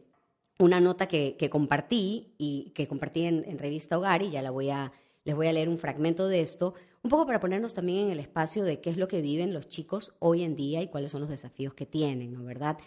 una 0.59 0.79
nota 0.79 1.07
que, 1.07 1.35
compartí 1.49 2.33
y 2.37 2.71
que 2.75 2.87
compartí 2.87 3.23
en, 3.23 3.57
Revista 3.57 3.97
Hogar 3.97 4.21
y 4.21 4.31
ya 4.31 4.41
la 4.41 4.51
voy 4.51 4.69
a, 4.69 4.91
les 5.23 5.35
voy 5.35 5.47
a 5.47 5.53
leer 5.53 5.69
un 5.69 5.77
fragmento 5.77 6.27
de 6.27 6.41
esto, 6.41 6.73
un 7.01 7.09
poco 7.09 7.25
para 7.25 7.39
ponernos 7.39 7.73
también 7.73 8.05
en 8.05 8.11
el 8.11 8.19
espacio 8.19 8.63
de 8.63 8.81
qué 8.81 8.89
es 8.89 8.97
lo 8.97 9.07
que 9.07 9.21
viven 9.21 9.53
los 9.53 9.69
chicos 9.69 10.13
hoy 10.19 10.43
en 10.43 10.55
día 10.55 10.81
y 10.81 10.87
cuáles 10.87 11.11
son 11.11 11.21
los 11.21 11.29
desafíos 11.29 11.73
que 11.73 11.85
tienen, 11.85 12.33
¿no? 12.33 12.43
¿Verdad? 12.43 12.77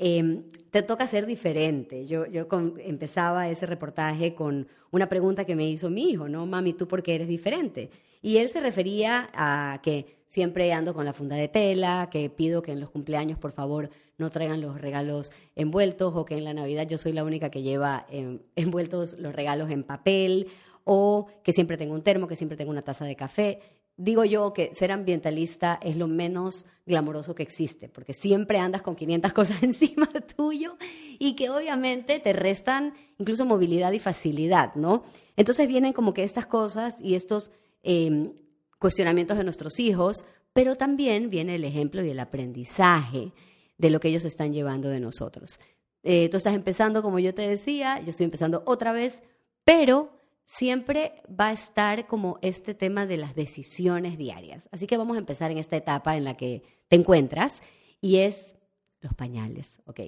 Em, 0.00 0.44
te 0.70 0.82
toca 0.82 1.08
ser 1.08 1.26
diferente. 1.26 2.06
Yo, 2.06 2.24
yo 2.26 2.46
empezaba 2.78 3.48
ese 3.48 3.66
reportaje 3.66 4.36
con 4.36 4.68
una 4.92 5.08
pregunta 5.08 5.44
que 5.44 5.56
me 5.56 5.68
hizo 5.68 5.90
mi 5.90 6.10
hijo, 6.10 6.28
¿no? 6.28 6.46
Mami, 6.46 6.72
¿tú 6.72 6.86
por 6.86 7.02
qué 7.02 7.16
eres 7.16 7.26
diferente? 7.26 7.90
Y 8.22 8.36
él 8.36 8.48
se 8.48 8.60
refería 8.60 9.28
a 9.34 9.80
que 9.82 10.18
siempre 10.28 10.72
ando 10.72 10.94
con 10.94 11.04
la 11.04 11.12
funda 11.12 11.34
de 11.34 11.48
tela, 11.48 12.08
que 12.12 12.30
pido 12.30 12.62
que 12.62 12.70
en 12.70 12.80
los 12.80 12.90
cumpleaños, 12.90 13.38
por 13.38 13.50
favor, 13.50 13.90
no 14.18 14.30
traigan 14.30 14.60
los 14.60 14.80
regalos 14.80 15.32
envueltos 15.54 16.12
o 16.14 16.24
que 16.24 16.36
en 16.36 16.44
la 16.44 16.52
Navidad 16.52 16.86
yo 16.86 16.98
soy 16.98 17.12
la 17.12 17.24
única 17.24 17.50
que 17.50 17.62
lleva 17.62 18.06
em, 18.10 18.40
envueltos 18.56 19.16
los 19.18 19.34
regalos 19.34 19.70
en 19.70 19.84
papel 19.84 20.48
o 20.84 21.26
que 21.42 21.52
siempre 21.52 21.76
tengo 21.76 21.94
un 21.94 22.02
termo, 22.02 22.26
que 22.26 22.36
siempre 22.36 22.56
tengo 22.56 22.70
una 22.70 22.82
taza 22.82 23.04
de 23.04 23.16
café. 23.16 23.60
digo 23.96 24.24
yo 24.24 24.52
que 24.52 24.70
ser 24.74 24.92
ambientalista 24.92 25.78
es 25.82 25.96
lo 25.96 26.06
menos 26.06 26.66
glamoroso 26.86 27.34
que 27.34 27.42
existe, 27.42 27.88
porque 27.88 28.14
siempre 28.14 28.58
andas 28.58 28.82
con 28.82 28.96
500 28.96 29.32
cosas 29.34 29.62
encima 29.62 30.08
tuyo 30.36 30.76
y 31.18 31.34
que 31.34 31.50
obviamente 31.50 32.18
te 32.20 32.32
restan 32.32 32.94
incluso 33.18 33.44
movilidad 33.44 33.92
y 33.92 33.98
facilidad, 33.98 34.74
¿no? 34.74 35.04
Entonces 35.36 35.68
vienen 35.68 35.92
como 35.92 36.14
que 36.14 36.24
estas 36.24 36.46
cosas 36.46 37.00
y 37.00 37.14
estos 37.14 37.52
em, 37.82 38.32
cuestionamientos 38.78 39.36
de 39.36 39.44
nuestros 39.44 39.78
hijos, 39.78 40.24
pero 40.52 40.76
también 40.76 41.30
viene 41.30 41.54
el 41.54 41.64
ejemplo 41.64 42.02
y 42.02 42.10
el 42.10 42.18
aprendizaje 42.18 43.32
de 43.78 43.90
lo 43.90 44.00
que 44.00 44.08
ellos 44.08 44.24
están 44.24 44.52
llevando 44.52 44.88
de 44.88 45.00
nosotros. 45.00 45.58
Eh, 46.02 46.28
tú 46.28 46.36
estás 46.36 46.54
empezando, 46.54 47.02
como 47.02 47.18
yo 47.18 47.34
te 47.34 47.48
decía, 47.48 48.00
yo 48.00 48.10
estoy 48.10 48.24
empezando 48.24 48.62
otra 48.66 48.92
vez, 48.92 49.22
pero 49.64 50.12
siempre 50.44 51.22
va 51.28 51.48
a 51.48 51.52
estar 51.52 52.06
como 52.06 52.38
este 52.42 52.74
tema 52.74 53.06
de 53.06 53.16
las 53.16 53.34
decisiones 53.34 54.16
diarias. 54.16 54.68
Así 54.72 54.86
que 54.86 54.96
vamos 54.96 55.16
a 55.16 55.20
empezar 55.20 55.50
en 55.50 55.58
esta 55.58 55.76
etapa 55.76 56.16
en 56.16 56.24
la 56.24 56.36
que 56.36 56.62
te 56.88 56.96
encuentras 56.96 57.62
y 58.00 58.18
es 58.18 58.56
los 59.00 59.14
pañales, 59.14 59.80
¿ok? 59.86 60.00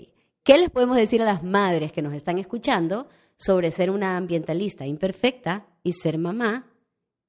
¿Qué 0.42 0.58
les 0.58 0.70
podemos 0.70 0.96
decir 0.96 1.20
a 1.22 1.26
las 1.26 1.42
madres 1.42 1.92
que 1.92 2.02
nos 2.02 2.14
están 2.14 2.38
escuchando 2.38 3.08
sobre 3.36 3.70
ser 3.70 3.90
una 3.90 4.16
ambientalista 4.16 4.86
imperfecta 4.86 5.66
y 5.82 5.92
ser 5.92 6.18
mamá 6.18 6.72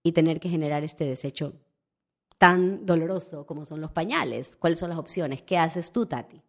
y 0.04 0.14
tener 0.14 0.40
que 0.40 0.50
generar 0.50 0.84
este 0.84 1.06
desecho 1.06 1.54
tan 2.42 2.88
doloroso 2.88 3.46
como 3.46 3.66
son 3.66 3.82
los 3.82 3.92
pañales? 3.92 4.56
¿Cuáles 4.56 4.80
son 4.80 4.90
las 4.90 4.98
opciones? 4.98 5.44
¿Qué 5.44 5.60
haces 5.60 5.92
tú, 5.92 6.08
Tati? 6.08 6.42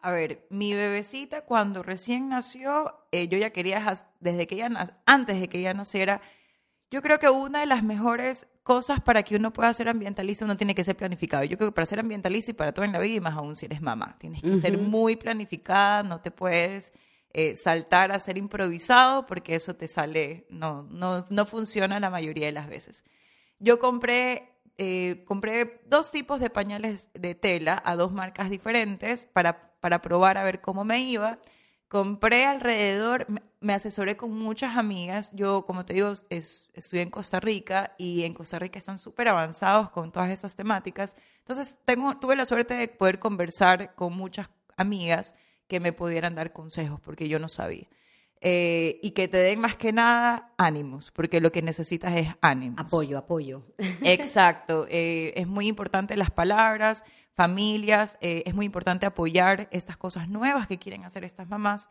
A 0.00 0.10
ver, 0.10 0.46
mi 0.48 0.72
bebecita 0.72 1.42
cuando 1.42 1.82
recién 1.82 2.30
nació, 2.30 2.94
eh, 3.12 3.28
yo 3.28 3.36
ya 3.36 3.50
quería, 3.50 3.84
desde 4.18 4.46
que 4.46 4.54
ella, 4.54 4.70
antes 5.04 5.38
de 5.38 5.48
que 5.50 5.58
ella 5.58 5.74
naciera, 5.74 6.22
yo 6.90 7.02
creo 7.02 7.18
que 7.18 7.28
una 7.28 7.60
de 7.60 7.66
las 7.66 7.82
mejores 7.82 8.46
cosas 8.62 9.02
para 9.02 9.24
que 9.24 9.36
uno 9.36 9.52
pueda 9.52 9.74
ser 9.74 9.90
ambientalista, 9.90 10.46
uno 10.46 10.56
tiene 10.56 10.74
que 10.74 10.84
ser 10.84 10.96
planificado. 10.96 11.44
Yo 11.44 11.58
creo 11.58 11.68
que 11.68 11.74
para 11.74 11.84
ser 11.84 12.00
ambientalista 12.00 12.52
y 12.52 12.54
para 12.54 12.72
todo 12.72 12.86
en 12.86 12.92
la 12.92 12.98
vida, 12.98 13.16
y 13.16 13.20
más 13.20 13.34
aún 13.34 13.56
si 13.56 13.66
eres 13.66 13.82
mamá, 13.82 14.16
tienes 14.18 14.40
que 14.40 14.56
ser 14.56 14.78
muy 14.78 15.16
planificada, 15.16 16.02
no 16.02 16.22
te 16.22 16.30
puedes 16.30 16.94
eh, 17.34 17.56
saltar 17.56 18.10
a 18.10 18.18
ser 18.20 18.38
improvisado 18.38 19.26
porque 19.26 19.54
eso 19.54 19.76
te 19.76 19.86
sale, 19.86 20.46
no, 20.48 20.84
no, 20.84 21.26
no 21.28 21.44
funciona 21.44 22.00
la 22.00 22.08
mayoría 22.08 22.46
de 22.46 22.52
las 22.52 22.70
veces. 22.70 23.04
Yo 23.58 23.78
compré 23.78 24.55
eh, 24.78 25.24
compré 25.26 25.80
dos 25.86 26.10
tipos 26.10 26.38
de 26.40 26.50
pañales 26.50 27.10
de 27.14 27.34
tela 27.34 27.82
a 27.84 27.96
dos 27.96 28.12
marcas 28.12 28.50
diferentes 28.50 29.26
para, 29.26 29.72
para 29.80 30.02
probar 30.02 30.36
a 30.36 30.44
ver 30.44 30.60
cómo 30.60 30.84
me 30.84 31.00
iba. 31.00 31.38
Compré 31.88 32.46
alrededor, 32.46 33.26
me 33.60 33.72
asesoré 33.72 34.16
con 34.16 34.32
muchas 34.32 34.76
amigas. 34.76 35.30
Yo, 35.34 35.64
como 35.64 35.86
te 35.86 35.94
digo, 35.94 36.12
es, 36.30 36.68
estudié 36.74 37.02
en 37.02 37.10
Costa 37.10 37.40
Rica 37.40 37.94
y 37.96 38.24
en 38.24 38.34
Costa 38.34 38.58
Rica 38.58 38.78
están 38.78 38.98
súper 38.98 39.28
avanzados 39.28 39.90
con 39.90 40.12
todas 40.12 40.30
esas 40.30 40.56
temáticas. 40.56 41.16
Entonces, 41.38 41.78
tengo, 41.84 42.18
tuve 42.18 42.36
la 42.36 42.44
suerte 42.44 42.74
de 42.74 42.88
poder 42.88 43.18
conversar 43.18 43.94
con 43.94 44.14
muchas 44.14 44.50
amigas 44.76 45.34
que 45.68 45.80
me 45.80 45.92
pudieran 45.92 46.34
dar 46.34 46.52
consejos 46.52 47.00
porque 47.00 47.28
yo 47.28 47.38
no 47.38 47.48
sabía. 47.48 47.88
Eh, 48.42 49.00
y 49.02 49.12
que 49.12 49.28
te 49.28 49.38
den 49.38 49.60
más 49.60 49.76
que 49.76 49.92
nada 49.92 50.52
ánimos, 50.58 51.10
porque 51.10 51.40
lo 51.40 51.50
que 51.50 51.62
necesitas 51.62 52.14
es 52.14 52.28
ánimos. 52.42 52.78
Apoyo, 52.78 53.16
apoyo. 53.16 53.62
Exacto, 54.02 54.86
eh, 54.90 55.32
es 55.36 55.46
muy 55.46 55.66
importante 55.66 56.16
las 56.16 56.30
palabras, 56.30 57.02
familias, 57.34 58.18
eh, 58.20 58.42
es 58.44 58.54
muy 58.54 58.66
importante 58.66 59.06
apoyar 59.06 59.68
estas 59.72 59.96
cosas 59.96 60.28
nuevas 60.28 60.68
que 60.68 60.78
quieren 60.78 61.04
hacer 61.04 61.24
estas 61.24 61.48
mamás, 61.48 61.88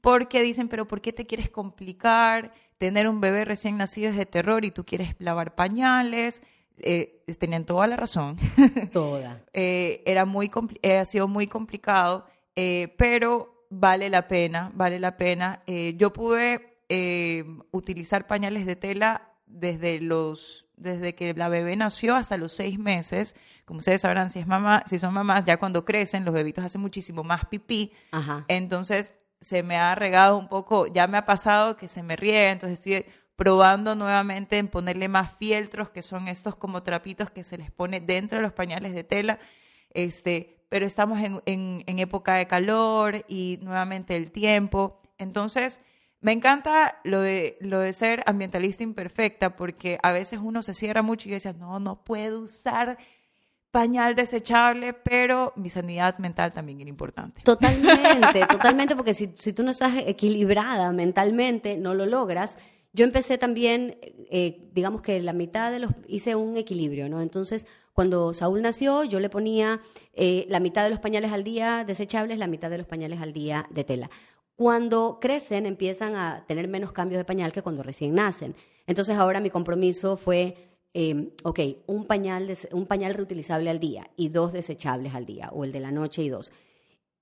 porque 0.00 0.42
dicen, 0.42 0.68
pero 0.68 0.86
¿por 0.86 1.00
qué 1.00 1.12
te 1.12 1.26
quieres 1.26 1.50
complicar? 1.50 2.52
Tener 2.78 3.08
un 3.08 3.20
bebé 3.20 3.44
recién 3.44 3.76
nacido 3.76 4.10
es 4.10 4.16
de 4.16 4.26
terror 4.26 4.64
y 4.64 4.70
tú 4.70 4.84
quieres 4.84 5.16
lavar 5.18 5.56
pañales. 5.56 6.42
tenían 7.38 7.66
toda 7.66 7.88
la 7.88 7.96
razón. 7.96 8.36
Toda. 8.92 9.42
era 9.52 10.24
muy, 10.24 10.48
ha 10.96 11.04
sido 11.04 11.26
muy 11.26 11.48
complicado, 11.48 12.24
pero 12.54 13.57
vale 13.70 14.10
la 14.10 14.28
pena, 14.28 14.70
vale 14.74 14.98
la 14.98 15.16
pena. 15.16 15.62
Eh, 15.66 15.94
yo 15.96 16.12
pude 16.12 16.78
eh, 16.88 17.44
utilizar 17.70 18.26
pañales 18.26 18.66
de 18.66 18.76
tela 18.76 19.34
desde 19.46 20.00
los 20.00 20.66
desde 20.76 21.14
que 21.14 21.34
la 21.34 21.48
bebé 21.48 21.74
nació 21.76 22.14
hasta 22.14 22.36
los 22.36 22.52
seis 22.52 22.78
meses. 22.78 23.34
Como 23.64 23.78
ustedes 23.78 24.02
sabrán, 24.02 24.30
si 24.30 24.38
es 24.38 24.46
mamá, 24.46 24.82
si 24.86 24.98
son 24.98 25.12
mamás, 25.12 25.44
ya 25.44 25.56
cuando 25.56 25.84
crecen, 25.84 26.24
los 26.24 26.32
bebitos 26.32 26.64
hacen 26.64 26.80
muchísimo 26.80 27.24
más 27.24 27.46
pipí. 27.46 27.92
Entonces 28.46 29.14
se 29.40 29.62
me 29.62 29.76
ha 29.76 29.94
regado 29.94 30.36
un 30.36 30.48
poco, 30.48 30.86
ya 30.86 31.06
me 31.06 31.18
ha 31.18 31.26
pasado 31.26 31.76
que 31.76 31.88
se 31.88 32.02
me 32.02 32.16
riega, 32.16 32.50
entonces 32.50 32.78
estoy 32.78 33.12
probando 33.36 33.94
nuevamente 33.94 34.58
en 34.58 34.68
ponerle 34.68 35.08
más 35.08 35.36
fieltros, 35.36 35.90
que 35.90 36.02
son 36.02 36.26
estos 36.26 36.56
como 36.56 36.82
trapitos 36.82 37.30
que 37.30 37.44
se 37.44 37.56
les 37.56 37.70
pone 37.70 38.00
dentro 38.00 38.38
de 38.38 38.42
los 38.42 38.52
pañales 38.52 38.94
de 38.94 39.04
tela. 39.04 39.38
Este, 39.90 40.57
pero 40.68 40.86
estamos 40.86 41.18
en, 41.20 41.82
época 41.86 42.34
de 42.34 42.46
calor 42.46 43.24
y 43.28 43.58
nuevamente 43.62 44.16
el 44.16 44.30
tiempo. 44.30 45.00
Entonces, 45.18 45.80
me 46.20 46.32
encanta 46.32 47.00
lo 47.04 47.20
de, 47.20 47.56
lo 47.60 47.78
de 47.80 47.92
ser 47.92 48.22
ambientalista 48.26 48.82
imperfecta 48.82 49.56
porque 49.56 49.98
a 50.02 50.12
veces 50.12 50.40
uno 50.42 50.62
se 50.62 50.74
cierra 50.74 51.02
mucho 51.02 51.28
y 51.28 51.30
yo 51.30 51.36
decía, 51.36 51.52
no, 51.52 51.80
no 51.80 52.04
puedo 52.04 52.40
usar 52.40 52.98
pañal 53.70 54.14
desechable, 54.14 54.94
pero 54.94 55.52
mi 55.56 55.68
sanidad 55.68 56.18
mental 56.18 56.52
también 56.52 56.80
era 56.80 56.90
importante. 56.90 57.42
Totalmente, 57.42 58.46
totalmente, 58.48 58.96
porque 58.96 59.14
si, 59.14 59.30
si 59.34 59.52
tú 59.52 59.62
no 59.62 59.70
estás 59.70 59.92
equilibrada 60.06 60.90
mentalmente, 60.92 61.76
no 61.76 61.94
lo 61.94 62.06
logras. 62.06 62.58
Yo 62.92 63.04
empecé 63.04 63.36
también, 63.36 63.98
eh, 64.30 64.70
digamos 64.72 65.02
que 65.02 65.20
la 65.20 65.34
mitad 65.34 65.70
de 65.70 65.80
los, 65.80 65.92
hice 66.08 66.34
un 66.34 66.56
equilibrio, 66.56 67.08
¿no? 67.08 67.20
Entonces, 67.20 67.66
cuando 67.98 68.32
Saúl 68.32 68.62
nació, 68.62 69.02
yo 69.02 69.18
le 69.18 69.28
ponía 69.28 69.80
eh, 70.12 70.46
la 70.48 70.60
mitad 70.60 70.84
de 70.84 70.90
los 70.90 71.00
pañales 71.00 71.32
al 71.32 71.42
día 71.42 71.82
desechables, 71.84 72.38
la 72.38 72.46
mitad 72.46 72.70
de 72.70 72.78
los 72.78 72.86
pañales 72.86 73.20
al 73.20 73.32
día 73.32 73.66
de 73.70 73.82
tela. 73.82 74.08
Cuando 74.54 75.18
crecen, 75.20 75.66
empiezan 75.66 76.14
a 76.14 76.44
tener 76.46 76.68
menos 76.68 76.92
cambios 76.92 77.18
de 77.18 77.24
pañal 77.24 77.50
que 77.50 77.60
cuando 77.60 77.82
recién 77.82 78.14
nacen. 78.14 78.54
Entonces, 78.86 79.18
ahora 79.18 79.40
mi 79.40 79.50
compromiso 79.50 80.16
fue, 80.16 80.78
em, 80.94 81.30
ok, 81.42 81.58
un 81.88 82.04
pañal, 82.04 82.48
un 82.70 82.86
pañal 82.86 83.14
reutilizable 83.14 83.68
al 83.68 83.80
día 83.80 84.08
y 84.14 84.28
dos 84.28 84.52
desechables 84.52 85.16
al 85.16 85.26
día, 85.26 85.50
o 85.52 85.64
el 85.64 85.72
de 85.72 85.80
la 85.80 85.90
noche 85.90 86.22
y 86.22 86.28
dos. 86.28 86.52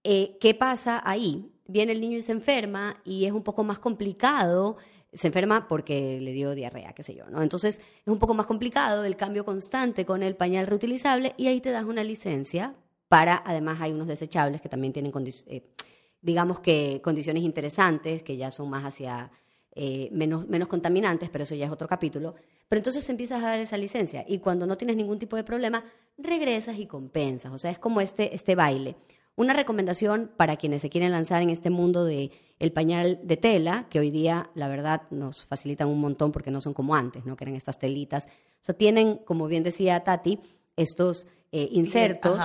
Eh, 0.05 0.37
¿Qué 0.43 0.53
pasa 0.53 1.01
ahí? 1.07 1.55
Viene 1.67 1.93
el 1.93 2.03
niño 2.03 2.19
y 2.19 2.23
se 2.23 2.33
enferma 2.33 3.01
y 3.03 3.25
es 3.25 3.33
un 3.33 3.43
poco 3.43 3.65
más 3.65 3.79
complicado 3.79 4.77
se 5.17 5.29
enferma 5.29 5.67
porque 5.69 6.21
le 6.21 6.33
dio 6.33 6.55
diarrea, 6.55 6.93
qué 6.93 7.03
sé 7.03 7.15
yo, 7.15 7.29
¿no? 7.31 7.43
Entonces 7.43 7.79
es 7.79 8.13
un 8.13 8.19
poco 8.19 8.35
más 8.35 8.47
complicado 8.47 9.05
el 9.05 9.17
cambio 9.17 9.45
constante 9.45 10.05
con 10.05 10.23
el 10.23 10.37
pañal 10.37 10.67
reutilizable 10.67 11.35
y 11.37 11.47
ahí 11.47 11.61
te 11.61 11.71
das 11.71 11.85
una 11.85 12.05
licencia 12.05 12.75
para, 13.09 13.43
además 13.45 13.81
hay 13.81 13.93
unos 13.93 14.09
desechables 14.09 14.61
que 14.61 14.69
también 14.69 14.93
tienen, 14.93 15.13
eh, 15.47 15.63
digamos 16.21 16.61
que 16.61 17.01
condiciones 17.03 17.43
interesantes, 17.43 18.23
que 18.23 18.37
ya 18.37 18.51
son 18.51 18.69
más 18.69 18.85
hacia 18.85 19.31
eh, 19.75 20.09
menos, 20.13 20.49
menos 20.49 20.69
contaminantes, 20.69 21.31
pero 21.31 21.45
eso 21.45 21.55
ya 21.55 21.67
es 21.67 21.73
otro 21.73 21.89
capítulo. 21.89 22.35
Pero 22.69 22.79
entonces 22.79 23.09
empiezas 23.09 23.43
a 23.43 23.49
dar 23.49 23.61
esa 23.61 23.77
licencia 23.77 24.25
y 24.27 24.39
cuando 24.39 24.67
no 24.67 24.77
tienes 24.77 24.97
ningún 24.97 25.19
tipo 25.19 25.37
de 25.37 25.45
problema, 25.45 25.85
regresas 26.19 26.79
y 26.79 26.87
compensas. 26.87 27.53
O 27.53 27.59
sea, 27.59 27.71
es 27.71 27.79
como 27.79 28.01
este, 28.01 28.35
este 28.35 28.55
baile. 28.55 28.97
Una 29.37 29.53
recomendación 29.53 30.31
para 30.37 30.57
quienes 30.57 30.81
se 30.81 30.89
quieren 30.89 31.13
lanzar 31.13 31.43
en 31.43 31.51
este 31.51 31.69
mundo 31.69 32.05
de 32.05 32.31
el 32.59 32.73
pañal 32.73 33.21
de 33.23 33.37
tela, 33.37 33.87
que 33.91 34.01
hoy 34.01 34.11
día 34.11 34.49
la 34.55 34.67
verdad 34.67 35.03
nos 35.11 35.45
facilitan 35.45 35.89
un 35.89 36.01
montón 36.01 36.33
porque 36.33 36.51
no 36.51 36.63
son 36.63 36.73
como 36.73 36.95
antes, 36.95 37.27
¿no? 37.27 37.37
Que 37.37 37.45
eran 37.45 37.55
estas 37.55 37.79
telitas. 37.79 38.27
O 38.27 38.63
sea, 38.63 38.75
tienen, 38.75 39.17
como 39.19 39.47
bien 39.47 39.63
decía 39.63 40.03
Tati, 40.03 40.41
estos 40.75 41.27
eh, 41.53 41.69
insertos 41.73 42.43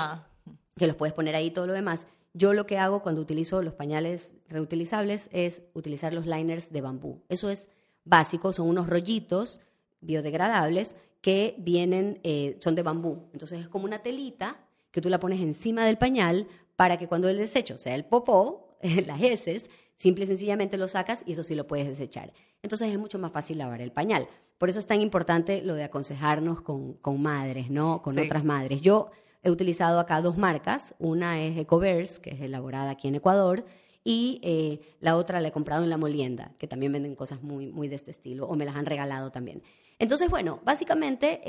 que 0.76 0.86
los 0.86 0.98
puedes 0.98 1.14
poner 1.14 1.34
ahí 1.36 1.50
todo 1.52 1.66
lo 1.66 1.74
demás. 1.74 2.08
Yo 2.34 2.54
lo 2.54 2.66
que 2.66 2.78
hago 2.78 3.02
cuando 3.02 3.22
utilizo 3.22 3.62
los 3.62 3.74
pañales 3.74 4.34
reutilizables 4.50 5.30
es 5.32 5.62
utilizar 5.74 6.14
los 6.14 6.26
liners 6.26 6.74
de 6.74 6.82
bambú. 6.82 7.22
Eso 7.30 7.50
es 7.50 7.70
básico, 8.04 8.52
son 8.52 8.68
unos 8.68 8.88
rollitos 8.88 9.62
biodegradables 10.02 10.96
que 11.22 11.56
vienen, 11.58 12.20
eh, 12.24 12.58
son 12.60 12.76
de 12.76 12.84
bambú. 12.84 13.30
Entonces 13.32 13.62
es 13.62 13.70
como 13.70 13.86
una 13.86 14.00
telita 14.00 14.58
que 14.92 15.02
tú 15.02 15.10
la 15.10 15.20
pones 15.20 15.40
encima 15.40 15.86
del 15.86 15.98
pañal 15.98 16.48
para 16.82 16.98
que 16.98 17.08
cuando 17.08 17.30
el 17.30 17.38
desecho 17.38 17.78
sea 17.78 17.94
el 17.94 18.06
popó, 18.06 18.76
las 19.06 19.22
heces, 19.22 19.70
simple 19.98 20.24
y 20.24 20.28
sencillamente 20.28 20.78
lo 20.78 20.88
sacas 20.88 21.22
y 21.28 21.34
eso 21.34 21.44
sí 21.44 21.54
lo 21.54 21.68
puedes 21.68 21.88
desechar. 21.88 22.34
Entonces 22.64 22.90
es 22.90 22.98
mucho 22.98 23.20
más 23.20 23.32
fácil 23.32 23.60
lavar 23.60 23.82
el 23.82 23.92
pañal. 23.92 24.28
Por 24.58 24.68
eso 24.68 24.80
es 24.80 24.88
tan 24.88 25.00
importante 25.00 25.62
lo 25.62 25.76
de 25.76 25.84
aconsejarnos 25.84 26.62
con, 26.62 27.22
madres, 27.22 27.70
¿no? 27.70 28.02
Con 28.02 28.18
otras 28.18 28.44
madres. 28.44 28.82
Yo 28.82 29.12
he 29.44 29.52
utilizado 29.52 30.00
acá 30.00 30.22
dos 30.22 30.40
marcas. 30.40 30.96
Una 30.98 31.40
es 31.40 31.56
Ecoverse, 31.56 32.20
que 32.20 32.32
es 32.32 32.42
elaborada 32.42 32.90
aquí 32.90 33.10
en 33.10 33.14
Ecuador, 33.14 33.64
y 34.04 34.40
eh, 34.42 34.80
la 35.02 35.18
otra 35.18 35.40
la 35.40 35.50
he 35.50 35.52
comprado 35.52 35.84
en 35.84 35.90
La 35.92 35.98
Molienda, 35.98 36.56
que 36.58 36.68
también 36.68 36.94
venden 36.94 37.14
cosas 37.14 37.44
muy, 37.44 37.68
muy 37.68 37.90
de 37.90 37.96
este 37.96 38.10
estilo, 38.10 38.48
o 38.48 38.56
me 38.56 38.66
las 38.66 38.76
han 38.76 38.88
regalado 38.88 39.32
también. 39.32 39.62
Entonces, 40.00 40.32
bueno, 40.32 40.62
básicamente 40.66 41.42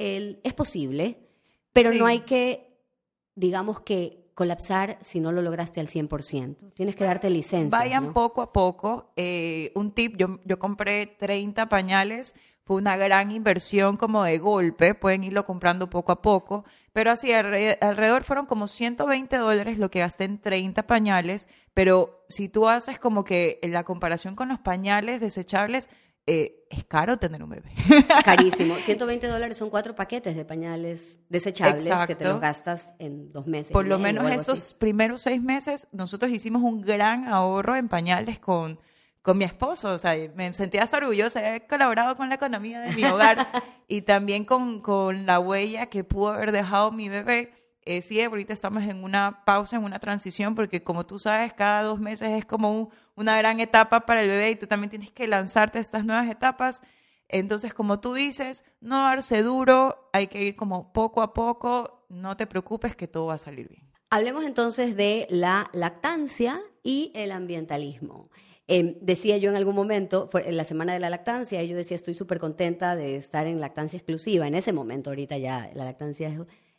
es 0.47 0.53
posible, 0.53 1.17
pero 1.73 1.91
no 1.95 2.05
hay 2.05 2.21
que, 2.21 2.77
digamos 3.35 3.81
que 3.81 4.22
colapsar 4.35 4.99
si 5.03 5.21
no 5.21 5.33
lo 5.33 5.43
lograste 5.43 5.81
al 5.81 5.89
100%. 5.89 6.73
Tienes 6.75 6.97
que 6.97 7.05
darte 7.05 7.31
licencia. 7.31 7.79
Vayan 7.79 8.13
poco 8.13 8.43
a 8.43 8.53
poco. 8.53 9.13
Eh, 9.17 9.73
un 9.75 9.93
tip, 9.93 10.17
yo, 10.17 10.41
yo 10.45 10.59
compré 10.59 11.07
30 11.07 11.69
pañales, 11.69 12.35
fue 12.65 12.77
una 12.77 12.97
gran 12.97 13.31
inversión 13.33 13.97
como 13.97 14.25
de 14.25 14.39
golpe, 14.39 14.95
pueden 14.95 15.25
irlo 15.25 15.45
comprando 15.45 15.91
poco 15.91 16.13
a 16.13 16.23
poco, 16.23 16.65
pero 16.93 17.11
así 17.11 17.33
alrededor 17.33 18.23
fueron 18.23 18.47
como 18.47 18.69
120 18.69 19.37
dólares 19.37 19.79
lo 19.79 19.91
que 19.91 19.99
gasté 19.99 20.25
en 20.25 20.41
30 20.41 20.87
pañales, 20.87 21.49
pero 21.75 22.25
si 22.29 22.49
tú 22.49 22.69
haces 22.69 22.99
como 22.99 23.25
que 23.25 23.59
la 23.63 23.83
comparación 23.83 24.37
con 24.37 24.49
los 24.49 24.61
pañales 24.61 25.21
desechables, 25.21 25.89
eh, 26.27 26.67
es 26.71 26.85
caro 26.85 27.19
tener 27.19 27.43
un 27.43 27.51
bebé. 27.51 27.73
Carísimo. 28.25 28.75
120 28.79 29.27
dólares 29.27 29.57
son 29.57 29.71
cuatro 29.71 29.95
paquetes 29.95 30.37
de 30.37 30.45
pañales 30.45 31.19
desechables 31.29 31.89
que 32.07 32.15
te 32.15 32.25
los 32.25 32.41
gastas 32.41 32.95
en 32.99 33.33
dos 33.33 33.47
meses. 33.47 33.73
Por 33.73 33.87
lo 33.87 33.99
menos 33.99 34.31
estos 34.31 34.75
primeros 34.75 35.23
seis 35.23 35.43
meses, 35.43 35.89
nosotros 35.93 36.31
hicimos 36.31 36.63
un 36.63 36.81
gran 36.81 37.27
ahorro 37.27 37.77
en 37.77 37.89
pañales 37.89 38.39
con, 38.39 38.79
con 39.21 39.37
mi 39.37 39.45
esposo. 39.45 39.91
O 39.91 39.99
sea, 39.99 40.15
me 40.35 40.55
sentía 40.55 40.85
hasta 40.85 40.99
orgullosa 40.99 41.41
de 41.41 41.49
haber 41.49 41.67
colaborado 41.67 42.17
con 42.17 42.29
la 42.29 42.37
economía 42.37 42.81
de 42.81 42.93
mi 42.95 43.05
hogar 43.05 43.49
y 43.89 44.03
también 44.03 44.45
con, 44.45 44.81
con 44.81 45.27
la 45.27 45.41
huella 45.41 45.87
que 45.87 46.05
pudo 46.05 46.31
haber 46.31 46.53
dejado 46.53 46.93
mi 46.93 47.09
bebé 47.09 47.53
eh, 47.85 48.03
sí, 48.03 48.21
ahorita 48.21 48.53
estamos 48.53 48.85
en 48.85 49.03
una 49.03 49.45
pausa, 49.45 49.77
en 49.77 49.85
una 49.85 49.99
transición, 49.99 50.55
porque 50.55 50.83
como 50.83 51.05
tú 51.05 51.19
sabes, 51.19 51.53
cada 51.53 51.83
dos 51.83 51.99
meses 51.99 52.31
es 52.31 52.45
como 52.45 52.91
una 53.17 53.37
gran 53.37 53.61
etapa 53.61 54.07
para 54.07 54.23
el 54.23 54.29
bebé 54.29 54.51
y 54.51 54.57
tú 54.57 54.67
también 54.67 54.91
tienes 54.91 55.11
que 55.11 55.27
lanzarte 55.27 55.79
a 55.79 55.81
estas 55.81 56.05
nuevas 56.05 56.29
etapas. 56.31 56.83
Entonces, 57.29 57.75
como 57.75 58.01
tú 58.01 58.15
dices, 58.15 58.65
no 58.81 59.03
darse 59.03 59.43
duro, 59.43 60.11
hay 60.13 60.29
que 60.29 60.43
ir 60.43 60.57
como 60.57 60.93
poco 60.93 61.23
a 61.23 61.33
poco, 61.33 62.07
no 62.09 62.37
te 62.37 62.47
preocupes 62.47 62.95
que 62.95 63.09
todo 63.09 63.27
va 63.27 63.35
a 63.35 63.39
salir 63.39 63.69
bien. 63.69 63.91
Hablemos 64.11 64.45
entonces 64.45 64.95
de 64.95 65.27
la 65.31 65.71
lactancia 65.73 66.61
y 66.83 67.11
el 67.15 67.33
ambientalismo. 67.33 68.31
Em, 68.69 68.95
decía 69.01 69.39
yo 69.39 69.51
en 69.51 69.57
algún 69.57 69.75
momento, 69.75 70.31
en 70.35 70.57
la 70.57 70.65
semana 70.65 70.93
de 70.93 71.01
la 71.01 71.11
lactancia, 71.11 71.63
yo 71.65 71.77
decía, 71.77 71.95
estoy 71.95 72.15
súper 72.15 72.39
contenta 72.39 72.95
de 72.95 73.17
estar 73.17 73.47
en 73.47 73.61
lactancia 73.61 73.97
exclusiva. 73.97 74.47
En 74.47 74.55
ese 74.55 74.73
momento, 74.73 75.11
ahorita 75.11 75.37
ya 75.39 75.71
la 75.75 75.85
lactancia 75.85 76.31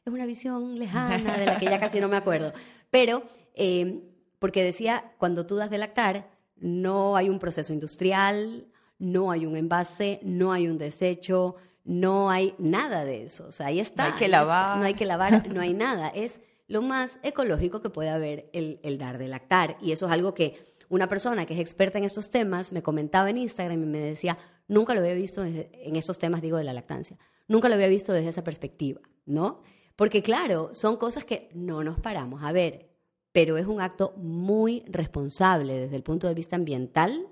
es 0.05 0.07
es 0.07 0.13
una 0.13 0.25
visión 0.25 0.77
lejana 0.77 1.37
de 1.37 1.45
la 1.45 1.59
que 1.59 1.65
ya 1.65 1.79
casi 1.79 1.99
no 1.99 2.07
me 2.07 2.17
acuerdo. 2.17 2.53
Pero, 2.89 3.23
em, 3.55 4.01
porque 4.39 4.63
decía, 4.63 5.13
cuando 5.17 5.45
tú 5.45 5.55
das 5.55 5.69
de 5.69 5.77
lactar, 5.77 6.29
no 6.57 7.15
hay 7.15 7.29
un 7.29 7.39
proceso 7.39 7.71
industrial, 7.73 8.67
no 8.99 9.31
hay 9.31 9.45
un 9.45 9.55
envase, 9.55 10.19
no 10.23 10.51
hay 10.51 10.67
un 10.67 10.77
desecho, 10.77 11.55
no 11.85 12.29
hay 12.29 12.53
nada 12.57 13.05
de 13.05 13.23
eso. 13.23 13.47
O 13.47 13.51
sea, 13.51 13.67
ahí 13.67 13.79
está. 13.79 14.07
No 14.07 14.13
hay 14.13 14.19
que 14.19 14.27
lavar. 14.27 14.77
no 14.77 14.85
hay 14.85 14.93
que 14.93 15.05
lavar, 15.05 15.47
no 15.53 15.61
hay 15.61 15.73
nada. 15.73 16.09
Es 16.13 16.41
lo 16.67 16.81
más 16.81 17.19
ecológico 17.23 17.81
que 17.81 17.89
puede 17.89 18.09
haber 18.09 18.49
el, 18.53 18.79
el 18.83 18.97
dar 18.97 19.17
de 19.17 19.27
lactar. 19.27 19.77
Y 19.81 19.91
eso 19.91 20.05
es 20.05 20.11
algo 20.11 20.33
que 20.33 20.73
una 20.89 21.07
persona 21.07 21.45
que 21.45 21.53
es 21.53 21.59
experta 21.59 21.97
en 21.97 22.03
estos 22.03 22.29
temas 22.29 22.73
me 22.73 22.83
comentaba 22.83 23.29
en 23.29 23.37
Instagram 23.37 23.81
y 23.81 23.85
me 23.85 23.99
decía, 23.99 24.37
nunca 24.67 24.93
lo 24.93 24.99
había 24.99 25.13
visto 25.13 25.43
en 25.43 25.95
estos 25.95 26.19
temas, 26.19 26.41
digo, 26.41 26.57
de 26.57 26.63
la 26.63 26.73
lactancia, 26.73 27.17
nunca 27.47 27.69
lo 27.69 27.75
había 27.75 27.87
visto 27.87 28.13
desde 28.13 28.29
esa 28.29 28.43
perspectiva, 28.43 29.01
¿no? 29.25 29.61
Porque 29.95 30.23
claro, 30.23 30.73
son 30.73 30.97
cosas 30.97 31.23
que 31.23 31.49
no 31.53 31.83
nos 31.83 31.99
paramos 31.99 32.43
a 32.43 32.51
ver, 32.51 32.89
pero 33.31 33.57
es 33.57 33.67
un 33.67 33.81
acto 33.81 34.13
muy 34.17 34.83
responsable 34.87 35.73
desde 35.73 35.95
el 35.95 36.03
punto 36.03 36.27
de 36.27 36.33
vista 36.33 36.55
ambiental 36.55 37.27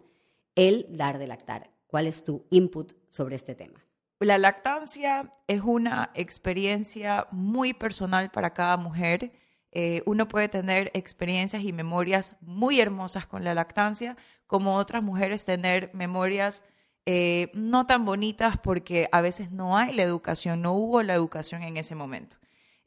el 0.55 0.85
dar 0.89 1.17
de 1.17 1.27
lactar. 1.27 1.71
¿Cuál 1.87 2.07
es 2.07 2.23
tu 2.23 2.45
input 2.49 2.93
sobre 3.09 3.35
este 3.35 3.55
tema? 3.55 3.85
La 4.19 4.37
lactancia 4.37 5.33
es 5.47 5.61
una 5.61 6.11
experiencia 6.13 7.27
muy 7.31 7.73
personal 7.73 8.29
para 8.29 8.53
cada 8.53 8.77
mujer. 8.77 9.31
Eh, 9.71 10.03
uno 10.05 10.27
puede 10.27 10.47
tener 10.47 10.91
experiencias 10.93 11.63
y 11.63 11.73
memorias 11.73 12.35
muy 12.41 12.79
hermosas 12.79 13.25
con 13.25 13.43
la 13.43 13.55
lactancia, 13.55 14.15
como 14.45 14.75
otras 14.75 15.01
mujeres 15.01 15.43
tener 15.43 15.89
memorias 15.93 16.63
eh, 17.07 17.49
no 17.55 17.87
tan 17.87 18.05
bonitas 18.05 18.57
porque 18.57 19.09
a 19.11 19.21
veces 19.21 19.51
no 19.51 19.75
hay 19.75 19.93
la 19.93 20.03
educación, 20.03 20.61
no 20.61 20.73
hubo 20.73 21.01
la 21.01 21.15
educación 21.15 21.63
en 21.63 21.77
ese 21.77 21.95
momento. 21.95 22.37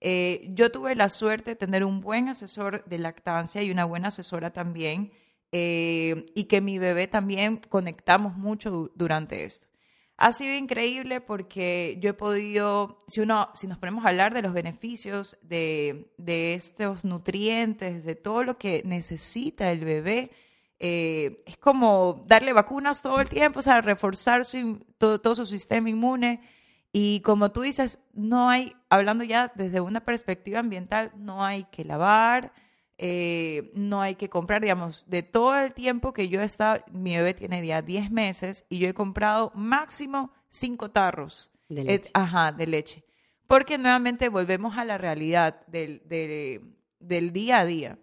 Eh, 0.07 0.51
yo 0.51 0.71
tuve 0.71 0.95
la 0.95 1.09
suerte 1.09 1.53
de 1.53 1.57
tener 1.57 1.83
un 1.83 2.03
buen 2.03 2.29
asesor 2.29 2.85
de 2.85 2.99
lactancia 2.99 3.63
y 3.63 3.71
una 3.71 3.87
buena 3.87 4.09
asesora 4.09 4.53
también, 4.53 5.13
eh, 5.51 6.27
y 6.35 6.45
que 6.45 6.61
mi 6.61 6.79
bebé 6.79 7.07
también 7.09 7.57
conectamos 7.57 8.37
mucho 8.37 8.93
durante 8.95 9.45
esto. 9.45 9.67
Ha 10.19 10.35
sido 10.35 10.55
increíble 10.57 11.23
porque 11.23 11.97
yo 12.03 12.11
he 12.11 12.13
podido, 12.13 12.99
si, 13.09 13.23
uno, 13.23 13.49
si 13.55 13.67
nos 13.67 13.79
ponemos 13.79 14.05
a 14.05 14.11
hablar 14.11 14.35
de 14.35 14.43
los 14.43 14.53
beneficios 14.53 15.39
de, 15.41 16.13
estos 16.27 17.07
nutrientes, 17.07 18.05
de 18.05 18.15
todo 18.15 18.45
lo 18.45 18.57
que 18.57 18.83
necesita 18.85 19.73
el 19.73 19.87
bebé, 19.87 20.33
eh, 20.81 21.43
es 21.47 21.57
como 21.57 22.27
darle 22.27 22.53
vacunas 22.53 23.01
todo 23.01 23.23
el 23.23 23.29
tiempo, 23.31 23.61
o 23.61 23.63
sea, 23.63 23.81
reforzar 23.81 24.45
su, 24.45 24.85
todo 24.99 25.35
su 25.35 25.47
sistema 25.47 25.89
inmune. 25.89 26.43
Y 26.97 27.23
como 27.23 27.51
tú 27.51 27.63
dices, 27.63 27.99
no 28.13 28.49
hay, 28.51 28.77
hablando 28.89 29.25
ya 29.25 29.51
desde 29.57 29.81
una 29.81 30.05
perspectiva 30.05 30.61
ambiental, 30.61 31.11
no 31.17 31.45
hay 31.45 31.65
que 31.65 31.85
lavar, 31.85 32.53
eh, 32.99 33.73
no 33.75 34.01
hay 34.01 34.15
que 34.15 34.29
comprar, 34.29 34.63
digamos, 34.63 35.05
de 35.09 35.25
todo 35.25 35.59
el 35.59 35.75
tiempo 35.75 36.13
que 36.13 36.29
yo 36.29 36.41
he 36.41 36.45
estado, 36.45 36.85
mi 36.93 37.17
bebé 37.17 37.35
tiene 37.35 37.67
ya 37.67 37.83
10 37.83 38.13
meses 38.13 38.65
y 38.69 38.79
yo 38.79 38.89
he 38.89 38.95
comprado 38.95 39.51
máximo 39.57 40.31
5 40.51 40.93
tarros 40.93 41.51
de 41.69 41.83
leche. 41.83 42.11
ajá, 42.15 42.53
de 42.53 42.69
leche. 42.69 43.05
Porque 43.49 43.77
nuevamente 43.77 44.29
volvemos 44.29 44.79
a 44.79 44.85
la 44.85 44.97
realidad 44.97 45.67
del, 45.67 46.01
del 47.01 47.33
día 47.33 47.59
a 47.59 47.65
día. 47.65 47.99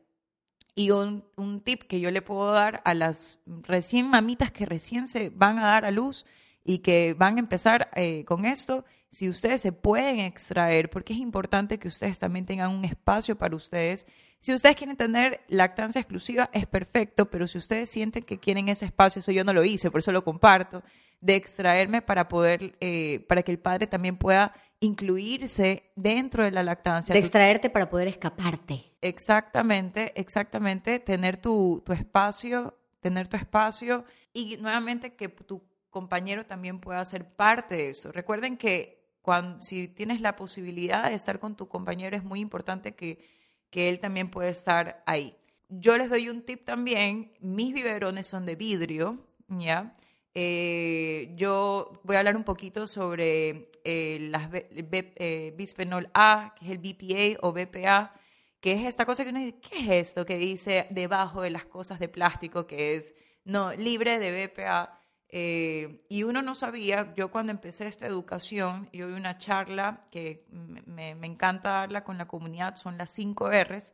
Y 0.75 0.91
un, 0.91 1.23
un, 1.37 1.61
tip 1.61 1.83
que 1.83 2.01
yo 2.01 2.11
le 2.11 2.21
puedo 2.21 2.51
dar 2.51 2.81
a 2.83 2.93
las 2.93 3.39
recién 3.45 4.09
mamitas 4.09 4.51
que 4.51 4.65
recién 4.65 5.07
se 5.07 5.29
van 5.29 5.59
a 5.59 5.67
dar 5.67 5.85
a 5.85 5.91
luz 5.91 6.25
y 6.63 6.79
que 6.79 7.15
van 7.17 7.37
a 7.37 7.39
empezar 7.39 7.89
eh, 7.95 8.23
con 8.25 8.45
esto, 8.45 8.85
si 9.09 9.27
ustedes 9.27 9.61
se 9.61 9.73
pueden 9.73 10.19
extraer, 10.19 10.89
porque 10.89 11.13
es 11.13 11.19
importante 11.19 11.79
que 11.79 11.89
ustedes 11.89 12.17
también 12.17 12.45
tengan 12.45 12.71
un 12.71 12.85
espacio 12.85 13.37
para 13.37 13.55
ustedes. 13.55 14.07
Si 14.39 14.53
ustedes 14.53 14.75
quieren 14.77 14.95
tener 14.95 15.41
lactancia 15.49 15.99
exclusiva, 15.99 16.49
es 16.53 16.65
perfecto, 16.65 17.29
pero 17.29 17.45
si 17.45 17.57
ustedes 17.57 17.89
sienten 17.89 18.23
que 18.23 18.39
quieren 18.39 18.69
ese 18.69 18.85
espacio, 18.85 19.19
eso 19.19 19.31
yo 19.31 19.43
no 19.43 19.53
lo 19.53 19.65
hice, 19.65 19.91
por 19.91 19.99
eso 19.99 20.13
lo 20.13 20.23
comparto, 20.23 20.81
de 21.19 21.35
extraerme 21.35 22.01
para 22.01 22.29
poder, 22.29 22.75
eh, 22.79 23.25
para 23.27 23.43
que 23.43 23.51
el 23.51 23.59
padre 23.59 23.85
también 23.85 24.17
pueda 24.17 24.53
incluirse 24.79 25.91
dentro 25.95 26.43
de 26.43 26.51
la 26.51 26.63
lactancia. 26.63 27.13
De 27.13 27.19
extraerte 27.19 27.69
para 27.69 27.89
poder 27.89 28.07
escaparte. 28.07 28.93
Exactamente, 29.01 30.13
exactamente, 30.19 30.99
tener 30.99 31.37
tu, 31.37 31.83
tu 31.85 31.91
espacio, 31.91 32.77
tener 33.01 33.27
tu 33.27 33.35
espacio 33.35 34.05
y 34.33 34.57
nuevamente 34.57 35.13
que 35.15 35.27
tu 35.27 35.61
compañero 35.91 36.45
también 36.45 36.79
pueda 36.79 37.05
ser 37.05 37.25
parte 37.35 37.75
de 37.75 37.89
eso. 37.89 38.11
Recuerden 38.11 38.57
que 38.57 39.05
cuando, 39.21 39.61
si 39.61 39.87
tienes 39.87 40.21
la 40.21 40.35
posibilidad 40.35 41.09
de 41.09 41.15
estar 41.15 41.39
con 41.39 41.55
tu 41.55 41.67
compañero, 41.67 42.17
es 42.17 42.23
muy 42.23 42.39
importante 42.39 42.95
que, 42.95 43.23
que 43.69 43.89
él 43.89 43.99
también 43.99 44.31
pueda 44.31 44.49
estar 44.49 45.03
ahí. 45.05 45.37
Yo 45.69 45.97
les 45.97 46.09
doy 46.09 46.29
un 46.29 46.41
tip 46.41 46.65
también, 46.65 47.33
mis 47.39 47.73
biberones 47.73 48.27
son 48.27 48.45
de 48.45 48.55
vidrio, 48.55 49.25
¿ya? 49.47 49.95
Eh, 50.33 51.33
yo 51.35 52.01
voy 52.03 52.15
a 52.15 52.19
hablar 52.19 52.37
un 52.37 52.43
poquito 52.43 52.87
sobre 52.87 53.69
eh, 53.83 54.17
las 54.31 54.49
eh, 54.53 55.53
bisphenol 55.57 56.09
A, 56.13 56.55
que 56.57 56.65
es 56.65 56.71
el 56.71 56.77
BPA 56.77 57.39
o 57.41 57.51
BPA, 57.51 58.13
que 58.61 58.73
es 58.73 58.85
esta 58.85 59.05
cosa 59.05 59.23
que 59.23 59.31
uno 59.31 59.39
dice, 59.39 59.59
¿qué 59.59 59.79
es 59.79 59.89
esto 60.09 60.25
que 60.25 60.37
dice 60.37 60.87
debajo 60.89 61.41
de 61.41 61.49
las 61.49 61.65
cosas 61.65 61.99
de 61.99 62.07
plástico 62.07 62.67
que 62.67 62.95
es 62.95 63.13
no 63.43 63.73
libre 63.73 64.19
de 64.19 64.47
BPA? 64.47 65.00
Eh, 65.33 66.05
y 66.09 66.23
uno 66.23 66.41
no 66.41 66.55
sabía, 66.55 67.13
yo 67.15 67.31
cuando 67.31 67.53
empecé 67.53 67.87
esta 67.87 68.05
educación, 68.05 68.89
yo 68.91 69.07
vi 69.07 69.13
una 69.13 69.37
charla 69.37 70.05
que 70.11 70.45
me, 70.51 71.11
encanta 71.11 71.69
darla 71.69 72.03
con 72.03 72.17
la 72.17 72.27
comunidad, 72.27 72.75
son 72.75 72.97
las 72.97 73.11
5 73.11 73.49
Rs, 73.49 73.93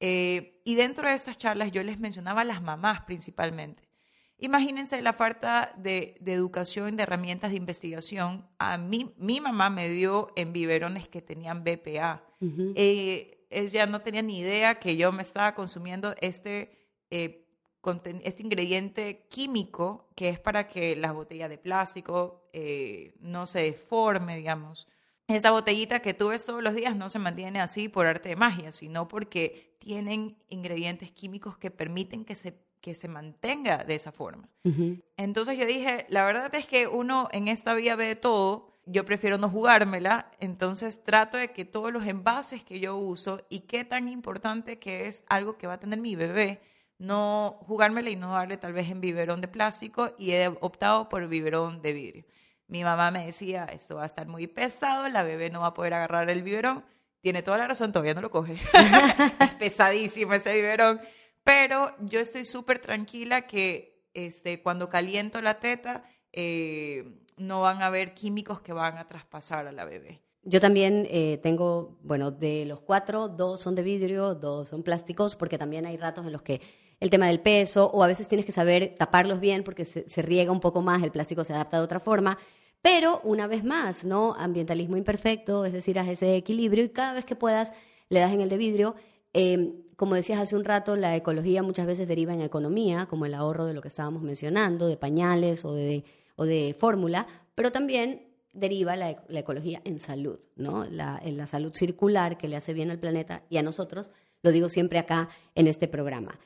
eh, 0.00 0.62
y 0.64 0.76
dentro 0.76 1.06
de 1.06 1.14
estas 1.14 1.36
charlas 1.36 1.72
yo 1.72 1.82
les 1.82 1.98
mencionaba 1.98 2.40
a 2.40 2.44
las 2.44 2.62
mamás 2.62 3.02
principalmente. 3.02 3.86
Imagínense 4.38 5.02
la 5.02 5.12
falta 5.12 5.74
de, 5.76 6.16
educación, 6.24 6.96
de 6.96 7.02
herramientas 7.02 7.50
de 7.50 7.56
investigación. 7.58 8.48
A 8.58 8.78
mí, 8.78 9.12
mi 9.18 9.40
mamá 9.40 9.68
me 9.68 9.90
dio 9.90 10.28
en 10.36 10.54
biberones 10.54 11.06
que 11.08 11.20
tenían 11.20 11.64
BPA. 11.64 12.24
Eh, 12.76 13.46
ella 13.50 13.86
no 13.86 14.00
tenía 14.00 14.22
ni 14.22 14.38
idea 14.38 14.78
que 14.78 14.96
yo 14.96 15.12
me 15.12 15.22
estaba 15.22 15.54
consumiendo 15.54 16.14
este 16.20 16.78
este 18.22 18.42
ingrediente 18.42 19.26
químico 19.28 20.08
que 20.14 20.28
es 20.28 20.38
para 20.38 20.68
que 20.68 20.96
las 20.96 21.12
botellas 21.12 21.48
de 21.48 21.58
plástico 21.58 22.48
eh, 22.52 23.14
no 23.20 23.46
se 23.46 23.62
deforme, 23.62 24.36
digamos. 24.36 24.88
Esa 25.28 25.50
botellita 25.50 26.00
que 26.00 26.14
tú 26.14 26.28
ves 26.28 26.46
todos 26.46 26.62
los 26.62 26.74
días 26.74 26.96
no 26.96 27.10
se 27.10 27.18
mantiene 27.18 27.60
así 27.60 27.88
por 27.88 28.06
arte 28.06 28.30
de 28.30 28.36
magia, 28.36 28.72
sino 28.72 29.08
porque 29.08 29.76
tienen 29.78 30.38
ingredientes 30.48 31.12
químicos 31.12 31.58
que 31.58 31.70
permiten 31.70 32.24
que 32.24 32.34
se, 32.34 32.58
que 32.80 32.94
se 32.94 33.08
mantenga 33.08 33.84
de 33.84 33.94
esa 33.94 34.10
forma. 34.10 34.48
Entonces 35.16 35.58
yo 35.58 35.66
dije, 35.66 36.06
la 36.08 36.24
verdad 36.24 36.54
es 36.54 36.66
que 36.66 36.86
uno 36.86 37.28
en 37.32 37.48
esta 37.48 37.74
vida 37.74 37.94
ve 37.94 38.16
todo, 38.16 38.80
yo 38.86 39.04
prefiero 39.04 39.36
no 39.36 39.50
jugármela, 39.50 40.30
entonces 40.40 41.04
trato 41.04 41.36
de 41.36 41.52
que 41.52 41.66
todos 41.66 41.92
los 41.92 42.06
envases 42.06 42.64
que 42.64 42.80
yo 42.80 42.96
uso 42.96 43.44
y 43.50 43.60
qué 43.60 43.84
tan 43.84 44.08
importante 44.08 44.78
que 44.78 45.06
es 45.06 45.24
algo 45.28 45.58
que 45.58 45.66
va 45.66 45.74
a 45.74 45.80
tener 45.80 46.00
mi 46.00 46.16
bebé, 46.16 46.60
no 46.98 47.58
jugármela 47.66 48.10
y 48.10 48.16
no 48.16 48.32
darle 48.32 48.56
tal 48.56 48.72
vez 48.72 48.90
en 48.90 49.00
biberón 49.00 49.40
de 49.40 49.48
plástico 49.48 50.10
y 50.18 50.32
he 50.32 50.48
optado 50.48 51.08
por 51.08 51.26
biberón 51.28 51.80
de 51.80 51.92
vidrio. 51.92 52.24
Mi 52.66 52.84
mamá 52.84 53.10
me 53.10 53.24
decía, 53.24 53.64
esto 53.64 53.96
va 53.96 54.02
a 54.02 54.06
estar 54.06 54.26
muy 54.26 54.46
pesado, 54.46 55.08
la 55.08 55.22
bebé 55.22 55.50
no 55.50 55.60
va 55.60 55.68
a 55.68 55.74
poder 55.74 55.94
agarrar 55.94 56.28
el 56.28 56.42
biberón. 56.42 56.84
Tiene 57.20 57.42
toda 57.42 57.58
la 57.58 57.66
razón, 57.66 57.92
todavía 57.92 58.14
no 58.14 58.20
lo 58.20 58.30
coge. 58.30 58.54
es 59.40 59.50
pesadísimo 59.58 60.34
ese 60.34 60.54
biberón. 60.54 61.00
Pero 61.44 61.94
yo 62.00 62.20
estoy 62.20 62.44
súper 62.44 62.78
tranquila 62.78 63.46
que 63.46 64.04
este, 64.12 64.62
cuando 64.62 64.88
caliento 64.88 65.40
la 65.40 65.60
teta, 65.60 66.04
eh, 66.32 67.24
no 67.38 67.62
van 67.62 67.82
a 67.82 67.86
haber 67.86 68.14
químicos 68.14 68.60
que 68.60 68.72
van 68.72 68.98
a 68.98 69.06
traspasar 69.06 69.66
a 69.66 69.72
la 69.72 69.84
bebé. 69.84 70.20
Yo 70.42 70.60
también 70.60 71.06
eh, 71.10 71.38
tengo, 71.42 71.98
bueno, 72.02 72.30
de 72.30 72.64
los 72.66 72.80
cuatro, 72.80 73.28
dos 73.28 73.60
son 73.60 73.74
de 73.74 73.82
vidrio, 73.82 74.34
dos 74.34 74.68
son 74.68 74.82
plásticos, 74.82 75.36
porque 75.36 75.58
también 75.58 75.86
hay 75.86 75.96
ratos 75.96 76.26
en 76.26 76.32
los 76.32 76.42
que 76.42 76.60
el 77.00 77.10
tema 77.10 77.26
del 77.26 77.40
peso, 77.40 77.90
o 77.92 78.02
a 78.02 78.06
veces 78.06 78.28
tienes 78.28 78.44
que 78.44 78.52
saber 78.52 78.94
taparlos 78.98 79.40
bien 79.40 79.62
porque 79.62 79.84
se, 79.84 80.22
riega 80.22 80.50
un 80.50 80.60
poco 80.60 80.82
más, 80.82 81.02
el 81.02 81.12
plástico 81.12 81.44
se 81.44 81.52
adapta 81.52 81.78
de 81.78 81.84
otra 81.84 82.00
forma. 82.00 82.38
Pero 82.82 83.20
una 83.24 83.46
vez 83.46 83.64
más, 83.64 84.04
¿no? 84.04 84.34
Ambientalismo 84.34 84.96
imperfecto, 84.96 85.64
es 85.64 85.72
decir, 85.72 85.98
haz 85.98 86.08
ese 86.08 86.36
equilibrio 86.36 86.84
y 86.84 86.88
cada 86.90 87.14
vez 87.14 87.24
que 87.24 87.36
puedas 87.36 87.72
le 88.08 88.20
das 88.20 88.32
en 88.32 88.40
el 88.40 88.48
de 88.48 88.56
vidrio. 88.56 88.94
Eh, 89.34 89.74
como 89.96 90.14
decías 90.14 90.40
hace 90.40 90.54
un 90.54 90.64
rato, 90.64 90.96
la 90.96 91.16
ecología 91.16 91.62
muchas 91.62 91.86
veces 91.86 92.06
deriva 92.06 92.32
en 92.32 92.40
economía, 92.40 93.06
como 93.06 93.26
el 93.26 93.34
ahorro 93.34 93.66
de 93.66 93.74
lo 93.74 93.82
que 93.82 93.88
estábamos 93.88 94.22
mencionando, 94.22 94.86
de 94.86 94.96
pañales 94.96 95.64
o 95.64 95.74
de, 95.74 96.04
o 96.36 96.44
de 96.44 96.74
fórmula, 96.78 97.26
pero 97.56 97.72
también 97.72 98.28
deriva 98.52 98.96
la, 98.96 99.10
ecología 99.10 99.80
en 99.84 99.98
salud, 99.98 100.38
¿no? 100.56 100.84
La, 100.84 101.20
en 101.24 101.36
la 101.36 101.46
salud 101.46 101.72
circular 101.74 102.38
que 102.38 102.48
le 102.48 102.56
hace 102.56 102.74
bien 102.74 102.90
al 102.90 102.98
planeta 102.98 103.42
y 103.50 103.56
a 103.56 103.62
nosotros, 103.62 104.12
lo 104.42 104.52
digo 104.52 104.68
siempre 104.68 104.98
acá 104.98 105.28
en 105.54 105.66
este 105.66 105.88
programa. 105.88 106.38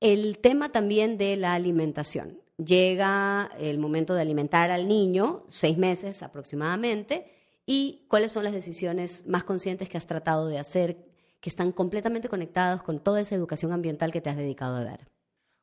El 0.00 0.38
tema 0.38 0.70
también 0.70 1.16
de 1.18 1.36
la 1.36 1.54
alimentación. 1.54 2.38
Llega 2.58 3.50
el 3.58 3.78
momento 3.78 4.14
de 4.14 4.22
alimentar 4.22 4.70
al 4.70 4.88
niño, 4.88 5.44
seis 5.48 5.78
meses 5.78 6.22
aproximadamente, 6.22 7.32
y 7.66 8.06
cuáles 8.08 8.32
son 8.32 8.44
las 8.44 8.52
decisiones 8.52 9.26
más 9.26 9.44
conscientes 9.44 9.88
que 9.88 9.98
has 9.98 10.06
tratado 10.06 10.46
de 10.46 10.58
hacer 10.58 10.96
que 11.40 11.50
están 11.50 11.72
completamente 11.72 12.28
conectados 12.28 12.82
con 12.82 12.98
toda 12.98 13.20
esa 13.20 13.34
educación 13.34 13.72
ambiental 13.72 14.12
que 14.12 14.20
te 14.20 14.30
has 14.30 14.36
dedicado 14.36 14.76
a 14.76 14.84
dar. 14.84 15.08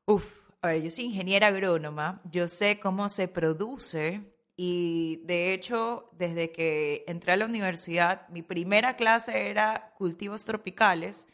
Uf, 0.05 0.25
a 0.61 0.67
ver, 0.67 0.81
yo 0.81 0.89
soy 0.89 1.05
ingeniera 1.05 1.47
agrónoma, 1.47 2.21
yo 2.31 2.47
sé 2.47 2.79
cómo 2.79 3.09
se 3.09 3.27
produce 3.27 4.21
y 4.55 5.21
de 5.25 5.53
hecho, 5.53 6.09
desde 6.17 6.51
que 6.51 7.03
entré 7.07 7.33
a 7.33 7.37
la 7.37 7.45
universidad, 7.45 8.27
mi 8.29 8.43
primera 8.43 8.95
clase 8.95 9.49
era 9.49 9.93
cultivos 9.97 10.45
tropicales 10.45 11.27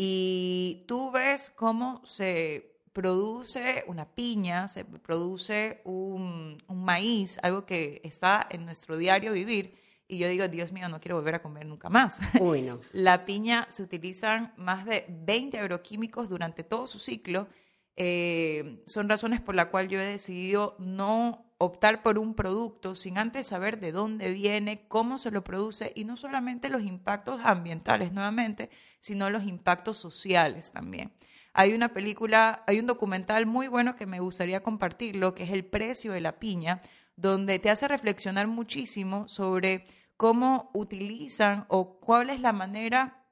y 0.00 0.84
tú 0.86 1.10
ves 1.10 1.50
cómo 1.50 2.00
se 2.04 2.78
produce 2.92 3.82
una 3.88 4.08
piña, 4.08 4.68
se 4.68 4.84
produce 4.84 5.80
un, 5.84 6.56
maíz, 6.68 7.38
algo 7.42 7.66
que 7.66 8.00
está 8.04 8.46
en 8.48 8.64
nuestro 8.64 8.96
diario 8.96 9.32
vivir. 9.32 9.74
Y 10.06 10.18
yo 10.18 10.28
digo, 10.28 10.46
Dios 10.46 10.70
mío, 10.70 10.88
no 10.88 11.00
quiero 11.00 11.16
volver 11.16 11.34
a 11.34 11.42
comer 11.42 11.66
nunca 11.66 11.90
más. 11.90 12.20
Uy, 12.40 12.62
no. 12.62 12.80
La 12.92 13.26
piña 13.26 13.66
se 13.70 13.82
utilizan 13.82 14.54
más 14.56 14.86
de 14.86 15.04
20 15.08 15.58
agroquímicos 15.58 16.28
durante 16.28 16.62
todo 16.62 16.86
su 16.86 17.00
ciclo. 17.00 17.48
Eh, 17.96 18.84
son 18.86 19.08
razones 19.08 19.40
por 19.40 19.56
las 19.56 19.66
cuales 19.66 19.90
yo 19.90 20.00
he 20.00 20.06
decidido 20.06 20.76
no 20.78 21.47
optar 21.58 22.02
por 22.02 22.18
un 22.18 22.34
producto 22.34 22.94
sin 22.94 23.18
antes 23.18 23.48
saber 23.48 23.80
de 23.80 23.92
dónde 23.92 24.30
viene, 24.30 24.86
cómo 24.86 25.18
se 25.18 25.32
lo 25.32 25.42
produce 25.42 25.92
y 25.94 26.04
no 26.04 26.16
solamente 26.16 26.68
los 26.68 26.82
impactos 26.82 27.40
ambientales 27.44 28.12
nuevamente, 28.12 28.70
sino 29.00 29.28
los 29.28 29.42
impactos 29.44 29.98
sociales 29.98 30.72
también. 30.72 31.12
Hay 31.52 31.74
una 31.74 31.92
película, 31.92 32.62
hay 32.68 32.78
un 32.78 32.86
documental 32.86 33.46
muy 33.46 33.66
bueno 33.66 33.96
que 33.96 34.06
me 34.06 34.20
gustaría 34.20 34.62
compartirlo, 34.62 35.34
que 35.34 35.42
es 35.42 35.50
El 35.50 35.64
precio 35.64 36.12
de 36.12 36.20
la 36.20 36.38
piña, 36.38 36.80
donde 37.16 37.58
te 37.58 37.70
hace 37.70 37.88
reflexionar 37.88 38.46
muchísimo 38.46 39.26
sobre 39.28 39.84
cómo 40.16 40.70
utilizan 40.72 41.64
o 41.68 41.98
cuál 41.98 42.30
es 42.30 42.40
la 42.40 42.52
manera 42.52 43.24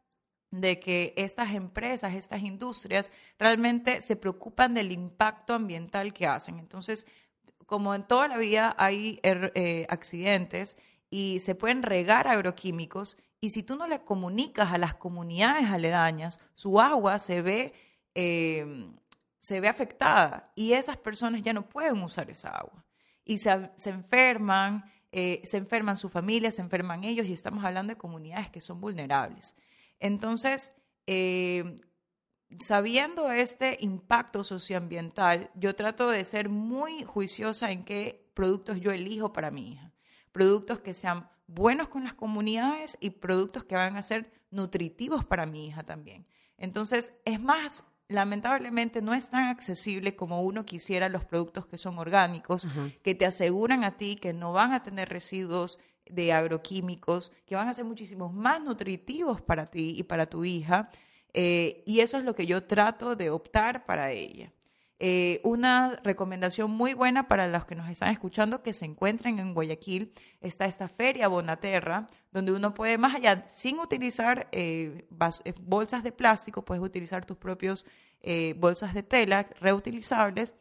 de 0.51 0.81
que 0.81 1.15
estas 1.17 1.55
empresas, 1.55 2.15
estas 2.15 2.43
industrias 2.43 3.13
realmente 3.39 4.01
se 4.01 4.17
preocupan 4.17 4.75
del 4.75 4.91
impacto 4.91 5.55
ambiental 5.55 6.13
que 6.13 6.27
hacen. 6.27 6.59
Entonces, 6.59 7.07
como 7.67 7.95
en 7.95 8.05
toda 8.05 8.29
la 8.29 8.39
vida 8.39 8.75
hay 8.79 9.21
er, 9.23 9.53
eh, 9.55 9.87
accidentes 9.89 10.77
y 11.11 11.41
se 11.41 11.55
pueden 11.55 11.83
regar 11.83 12.29
agroquímicos 12.29 13.17
y 13.41 13.51
si 13.51 13.63
tú 13.63 13.77
no 13.77 13.87
le 13.87 14.01
comunicas 14.01 14.73
a 14.73 14.79
las 14.79 14.95
comunidades 14.95 15.71
aledañas, 15.71 16.41
su 16.55 16.81
agua 16.81 17.19
se 17.19 17.43
ve, 17.43 17.75
em, 18.15 18.97
se 19.39 19.61
ve 19.61 19.69
afectada 19.69 20.53
y 20.55 20.73
esas 20.73 20.97
personas 20.97 21.43
ya 21.43 21.53
no 21.53 21.69
pueden 21.69 22.03
usar 22.03 22.31
esa 22.31 22.51
agua 22.51 22.85
y 23.25 23.39
se, 23.39 23.51
enferman, 23.87 24.85
eh, 25.13 25.41
se 25.45 25.59
enferman 25.59 25.97
su 25.97 26.09
familia, 26.09 26.51
se 26.51 26.63
enferman 26.63 27.05
ellos 27.05 27.27
y 27.27 27.33
estamos 27.33 27.65
hablando 27.65 27.93
de 27.93 27.99
comunidades 27.99 28.51
que 28.51 28.61
son 28.61 28.81
vulnerables. 28.81 29.57
Entonces, 29.99 30.73
eh, 31.07 31.81
sabiendo 32.59 33.31
este 33.31 33.79
impacto 33.81 34.45
socioambiental, 34.45 35.51
yo 35.55 35.75
trato 35.75 36.09
de 36.09 36.25
ser 36.25 36.49
muy 36.49 37.03
juiciosa 37.03 37.71
en 37.71 37.85
qué 37.85 38.31
productos 38.35 38.81
yo 38.81 38.91
elijo 38.91 39.33
para 39.33 39.51
mi 39.51 39.73
hija. 39.73 39.93
Productos 40.33 40.81
que 40.81 40.95
sean 40.95 41.29
buenos 41.47 41.89
con 41.89 42.05
las 42.05 42.15
comunidades 42.15 42.99
y 43.01 43.11
productos 43.11 43.65
que 43.65 43.75
van 43.75 43.97
a 43.97 44.03
ser 44.03 44.31
nutritivos 44.51 45.25
para 45.25 45.47
mi 45.47 45.67
hija 45.67 45.83
también. 45.83 46.27
Entonces, 46.59 47.13
es 47.25 47.41
más, 47.41 47.85
lamentablemente 48.09 49.03
no 49.03 49.15
es 49.15 49.31
tan 49.31 49.49
accesible 49.49 50.17
como 50.17 50.43
uno 50.43 50.65
quisiera 50.65 51.09
los 51.09 51.25
productos 51.25 51.67
que 51.67 51.79
son 51.79 51.99
orgánicos, 51.99 52.67
que 53.03 53.15
te 53.15 53.27
aseguran 53.27 53.85
a 53.85 53.97
ti 53.97 54.17
que 54.17 54.33
no 54.33 54.53
van 54.53 54.73
a 54.73 54.83
tener 54.83 55.09
residuos 55.09 55.79
de 56.09 56.33
agroquímicos, 56.33 57.33
que 57.47 57.57
van 57.57 57.69
a 57.69 57.75
ser 57.75 57.85
muchísimos 57.85 58.33
más 58.33 58.63
nutritivos 58.63 59.41
para 59.41 59.67
ti 59.67 59.95
y 59.97 60.05
para 60.05 60.27
tu 60.27 60.45
hija 60.45 60.89
eh, 61.39 61.83
y 61.85 62.01
eso 62.01 62.17
es 62.17 62.25
lo 62.25 62.35
que 62.35 62.47
yo 62.47 62.65
trato 62.65 63.15
de 63.15 63.29
optar 63.29 63.85
para 63.85 64.11
ella. 64.11 64.51
Eh, 64.99 65.43
una 65.45 66.01
recomendación 66.03 66.71
muy 66.71 66.95
buena 66.95 67.29
para 67.29 67.47
los 67.47 67.67
que 67.67 67.75
nos 67.75 67.91
están 67.91 68.11
escuchando 68.11 68.63
que 68.63 68.73
se 68.73 68.87
encuentren 68.87 69.39
en 69.39 69.53
Guayaquil 69.53 70.15
está 70.41 70.65
esta 70.65 70.89
feria 70.89 71.29
Bonaterra, 71.29 72.07
donde 72.33 72.53
uno 72.53 72.73
puede, 72.73 72.97
más 72.97 73.15
allá, 73.15 73.45
sin 73.49 73.79
utilizar 73.81 74.49
eh, 74.51 75.07
bolsas 75.61 76.03
de 76.03 76.11
plástico, 76.11 76.65
puedes 76.65 76.83
utilizar 76.83 77.27
tus 77.27 77.37
propios 77.37 77.85
bolsas 78.57 78.93
de 78.95 79.03
tela 79.05 79.47
reutilizables. 79.61 80.57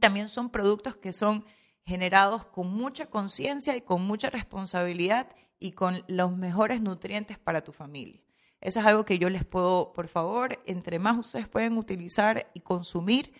También 0.00 0.28
son 0.28 0.50
productos 0.50 0.96
que 0.96 1.12
son 1.12 1.46
generados 1.86 2.44
con 2.46 2.68
mucha 2.74 3.06
conciencia 3.06 3.76
y 3.76 3.80
con 3.80 4.02
mucha 4.02 4.28
responsabilidad 4.28 5.28
y 5.60 5.72
con 5.72 6.04
los 6.08 6.36
mejores 6.36 6.82
nutrientes 6.82 7.38
para 7.38 7.62
tu 7.62 7.72
familia. 7.72 8.20
Eso 8.64 8.80
es 8.80 8.86
algo 8.86 9.04
que 9.04 9.18
yo 9.18 9.28
les 9.28 9.44
puedo, 9.44 9.92
por 9.92 10.08
favor, 10.08 10.58
entre 10.64 10.98
más 10.98 11.18
ustedes 11.18 11.46
pueden 11.46 11.76
utilizar 11.76 12.50
y 12.54 12.60
consumir, 12.60 13.32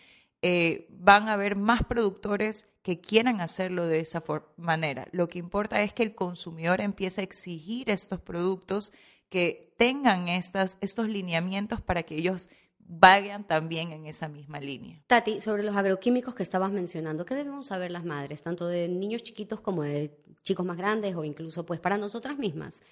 eh, 0.42 0.86
van 0.90 1.28
a 1.30 1.32
haber 1.32 1.56
más 1.56 1.82
productores 1.82 2.68
que 2.82 3.00
quieran 3.00 3.40
hacerlo 3.40 3.86
de 3.86 4.00
esa 4.00 4.22
manera. 4.58 5.08
Lo 5.12 5.26
que 5.26 5.38
importa 5.38 5.80
es 5.80 5.94
que 5.94 6.02
el 6.02 6.14
consumidor 6.14 6.82
empiece 6.82 7.22
a 7.22 7.24
exigir 7.24 7.88
estos 7.88 8.20
productos 8.20 8.92
que 9.30 9.74
tengan 9.78 10.28
estas, 10.28 10.76
estos 10.82 11.08
lineamientos 11.08 11.80
para 11.80 12.02
que 12.02 12.16
ellos 12.16 12.50
vayan 12.78 13.44
también 13.44 13.92
en 13.92 14.04
esa 14.04 14.28
misma 14.28 14.60
línea. 14.60 15.00
Tati, 15.06 15.40
sobre 15.40 15.62
los 15.62 15.74
agroquímicos 15.74 16.34
que 16.34 16.42
estabas 16.42 16.70
mencionando, 16.70 17.24
¿qué 17.24 17.34
debemos 17.34 17.68
saber 17.68 17.90
las 17.90 18.04
madres, 18.04 18.42
tanto 18.42 18.68
de 18.68 18.88
niños 18.88 19.22
chiquitos 19.22 19.62
como 19.62 19.82
de 19.84 20.14
chicos 20.42 20.66
más 20.66 20.76
grandes 20.76 21.16
o 21.16 21.24
incluso 21.24 21.64
pues 21.64 21.80
para 21.80 21.96
nosotras 21.96 22.36
mismas? 22.36 22.82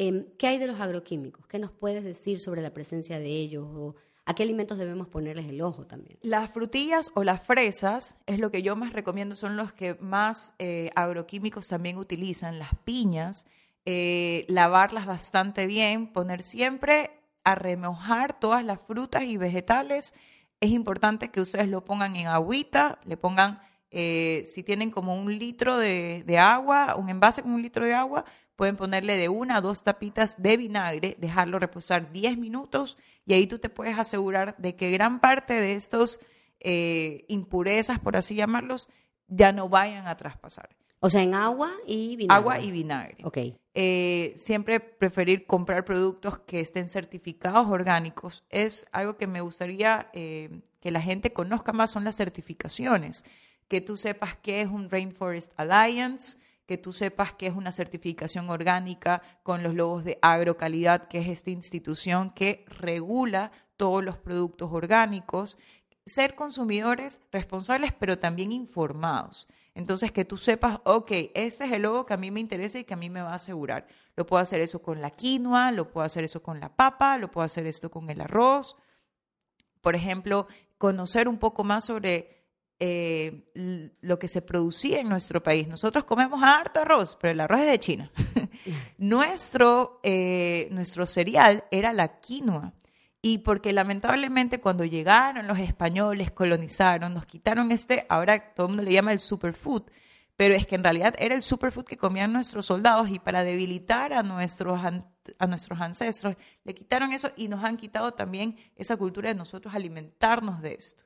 Em, 0.00 0.26
¿Qué 0.38 0.46
hay 0.46 0.58
de 0.58 0.68
los 0.68 0.78
agroquímicos? 0.78 1.44
¿Qué 1.48 1.58
nos 1.58 1.72
puedes 1.72 2.04
decir 2.04 2.38
sobre 2.38 2.62
la 2.62 2.72
presencia 2.72 3.18
de 3.18 3.26
ellos? 3.26 3.66
¿O 3.66 3.96
¿A 4.26 4.34
qué 4.34 4.44
alimentos 4.44 4.78
debemos 4.78 5.08
ponerles 5.08 5.48
el 5.48 5.60
ojo 5.60 5.88
también? 5.88 6.20
Las 6.22 6.52
frutillas 6.52 7.10
o 7.14 7.24
las 7.24 7.42
fresas 7.42 8.16
es 8.26 8.38
lo 8.38 8.52
que 8.52 8.62
yo 8.62 8.76
más 8.76 8.92
recomiendo, 8.92 9.34
son 9.34 9.56
los 9.56 9.72
que 9.72 9.94
más 9.94 10.54
eh, 10.60 10.90
agroquímicos 10.94 11.66
también 11.66 11.96
utilizan. 11.96 12.60
Las 12.60 12.76
piñas, 12.84 13.46
eh, 13.86 14.44
lavarlas 14.46 15.04
bastante 15.04 15.66
bien, 15.66 16.12
poner 16.12 16.44
siempre 16.44 17.10
a 17.42 17.56
remojar 17.56 18.38
todas 18.38 18.64
las 18.64 18.78
frutas 18.80 19.24
y 19.24 19.36
vegetales. 19.36 20.14
Es 20.60 20.70
importante 20.70 21.32
que 21.32 21.40
ustedes 21.40 21.66
lo 21.66 21.84
pongan 21.84 22.14
en 22.14 22.28
agüita, 22.28 23.00
le 23.04 23.16
pongan, 23.16 23.60
eh, 23.90 24.44
si 24.46 24.62
tienen 24.62 24.92
como 24.92 25.16
un 25.16 25.36
litro 25.36 25.76
de, 25.76 26.22
de 26.24 26.38
agua, 26.38 26.94
un 26.94 27.08
envase 27.08 27.42
con 27.42 27.50
un 27.50 27.62
litro 27.62 27.84
de 27.84 27.94
agua, 27.94 28.24
pueden 28.58 28.74
ponerle 28.74 29.16
de 29.16 29.28
una 29.28 29.58
a 29.58 29.60
dos 29.60 29.84
tapitas 29.84 30.42
de 30.42 30.56
vinagre, 30.56 31.16
dejarlo 31.20 31.60
reposar 31.60 32.10
10 32.10 32.38
minutos 32.38 32.98
y 33.24 33.34
ahí 33.34 33.46
tú 33.46 33.60
te 33.60 33.68
puedes 33.68 33.96
asegurar 33.96 34.56
de 34.58 34.74
que 34.74 34.90
gran 34.90 35.20
parte 35.20 35.54
de 35.54 35.74
estos 35.74 36.18
eh, 36.58 37.24
impurezas, 37.28 38.00
por 38.00 38.16
así 38.16 38.34
llamarlos, 38.34 38.88
ya 39.28 39.52
no 39.52 39.68
vayan 39.68 40.08
a 40.08 40.16
traspasar. 40.16 40.70
O 40.98 41.08
sea, 41.08 41.22
en 41.22 41.34
agua 41.34 41.70
y 41.86 42.16
vinagre. 42.16 42.36
Agua 42.36 42.60
y 42.60 42.72
vinagre. 42.72 43.18
Ok. 43.22 43.38
Eh, 43.74 44.32
siempre 44.34 44.80
preferir 44.80 45.46
comprar 45.46 45.84
productos 45.84 46.40
que 46.40 46.58
estén 46.58 46.88
certificados 46.88 47.68
orgánicos. 47.68 48.42
Es 48.50 48.88
algo 48.90 49.16
que 49.16 49.28
me 49.28 49.40
gustaría 49.40 50.10
eh, 50.14 50.62
que 50.80 50.90
la 50.90 51.00
gente 51.00 51.32
conozca 51.32 51.72
más, 51.72 51.92
son 51.92 52.02
las 52.02 52.16
certificaciones. 52.16 53.24
Que 53.68 53.80
tú 53.80 53.96
sepas 53.96 54.36
qué 54.36 54.62
es 54.62 54.68
un 54.68 54.90
Rainforest 54.90 55.52
Alliance, 55.56 56.38
que 56.68 56.76
tú 56.76 56.92
sepas 56.92 57.32
que 57.32 57.46
es 57.46 57.56
una 57.56 57.72
certificación 57.72 58.50
orgánica 58.50 59.22
con 59.42 59.62
los 59.62 59.74
logos 59.74 60.04
de 60.04 60.18
agrocalidad, 60.20 61.08
que 61.08 61.18
es 61.18 61.28
esta 61.28 61.50
institución 61.50 62.28
que 62.28 62.66
regula 62.68 63.52
todos 63.78 64.04
los 64.04 64.18
productos 64.18 64.70
orgánicos. 64.70 65.56
Ser 66.04 66.34
consumidores 66.34 67.20
responsables, 67.32 67.94
pero 67.98 68.18
también 68.18 68.52
informados. 68.52 69.48
Entonces, 69.74 70.12
que 70.12 70.26
tú 70.26 70.36
sepas, 70.36 70.80
ok, 70.84 71.10
este 71.32 71.64
es 71.64 71.72
el 71.72 71.82
logo 71.82 72.04
que 72.04 72.12
a 72.12 72.18
mí 72.18 72.30
me 72.30 72.40
interesa 72.40 72.78
y 72.78 72.84
que 72.84 72.92
a 72.92 72.98
mí 72.98 73.08
me 73.08 73.22
va 73.22 73.30
a 73.30 73.36
asegurar. 73.36 73.86
Lo 74.14 74.26
puedo 74.26 74.42
hacer 74.42 74.60
eso 74.60 74.82
con 74.82 75.00
la 75.00 75.08
quinoa, 75.10 75.72
lo 75.72 75.90
puedo 75.90 76.04
hacer 76.04 76.24
eso 76.24 76.42
con 76.42 76.60
la 76.60 76.76
papa, 76.76 77.16
lo 77.16 77.30
puedo 77.30 77.46
hacer 77.46 77.66
esto 77.66 77.90
con 77.90 78.10
el 78.10 78.20
arroz. 78.20 78.76
Por 79.80 79.96
ejemplo, 79.96 80.48
conocer 80.76 81.28
un 81.28 81.38
poco 81.38 81.64
más 81.64 81.86
sobre 81.86 82.37
eh, 82.80 83.50
lo 84.00 84.18
que 84.18 84.28
se 84.28 84.40
producía 84.40 85.00
en 85.00 85.08
nuestro 85.08 85.42
país. 85.42 85.66
Nosotros 85.66 86.04
comemos 86.04 86.40
harto 86.42 86.80
arroz, 86.80 87.16
pero 87.20 87.32
el 87.32 87.40
arroz 87.40 87.60
es 87.60 87.70
de 87.70 87.78
China. 87.80 88.12
nuestro, 88.98 90.00
eh, 90.02 90.68
nuestro 90.70 91.06
cereal 91.06 91.64
era 91.70 91.92
la 91.92 92.20
quinoa. 92.20 92.72
Y 93.20 93.38
porque 93.38 93.72
lamentablemente 93.72 94.60
cuando 94.60 94.84
llegaron 94.84 95.48
los 95.48 95.58
españoles, 95.58 96.30
colonizaron, 96.30 97.14
nos 97.14 97.26
quitaron 97.26 97.72
este, 97.72 98.06
ahora 98.08 98.54
todo 98.54 98.66
el 98.66 98.70
mundo 98.70 98.84
le 98.84 98.92
llama 98.92 99.12
el 99.12 99.18
superfood, 99.18 99.82
pero 100.36 100.54
es 100.54 100.68
que 100.68 100.76
en 100.76 100.84
realidad 100.84 101.16
era 101.18 101.34
el 101.34 101.42
superfood 101.42 101.84
que 101.84 101.96
comían 101.96 102.32
nuestros 102.32 102.66
soldados 102.66 103.10
y 103.10 103.18
para 103.18 103.42
debilitar 103.42 104.12
a 104.12 104.22
nuestros, 104.22 104.80
a 104.84 105.46
nuestros 105.48 105.80
ancestros 105.80 106.36
le 106.62 106.74
quitaron 106.74 107.12
eso 107.12 107.30
y 107.36 107.48
nos 107.48 107.64
han 107.64 107.76
quitado 107.76 108.14
también 108.14 108.56
esa 108.76 108.96
cultura 108.96 109.30
de 109.30 109.34
nosotros 109.34 109.74
alimentarnos 109.74 110.62
de 110.62 110.74
esto. 110.74 111.02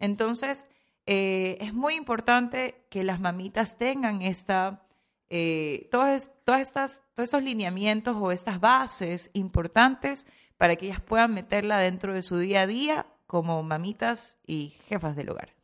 Entonces, 0.00 0.66
eh, 1.06 1.58
es 1.60 1.74
muy 1.74 1.94
importante 1.94 2.84
que 2.88 3.02
las 3.04 3.20
mamitas 3.20 3.76
tengan 3.76 4.22
esta, 4.22 4.86
eh, 5.30 5.88
todas, 5.90 6.30
todas 6.44 6.60
estas, 6.60 7.02
todos 7.14 7.28
estos 7.28 7.42
lineamientos 7.42 8.16
o 8.18 8.30
estas 8.30 8.60
bases 8.60 9.30
importantes 9.32 10.26
para 10.58 10.76
que 10.76 10.86
ellas 10.86 11.00
puedan 11.00 11.34
meterla 11.34 11.78
dentro 11.78 12.12
de 12.12 12.22
su 12.22 12.38
día 12.38 12.62
a 12.62 12.66
día 12.66 13.06
como 13.26 13.62
mamitas 13.62 14.38
y 14.46 14.74
jefas 14.86 15.16
del 15.16 15.30
hogar. 15.30 15.54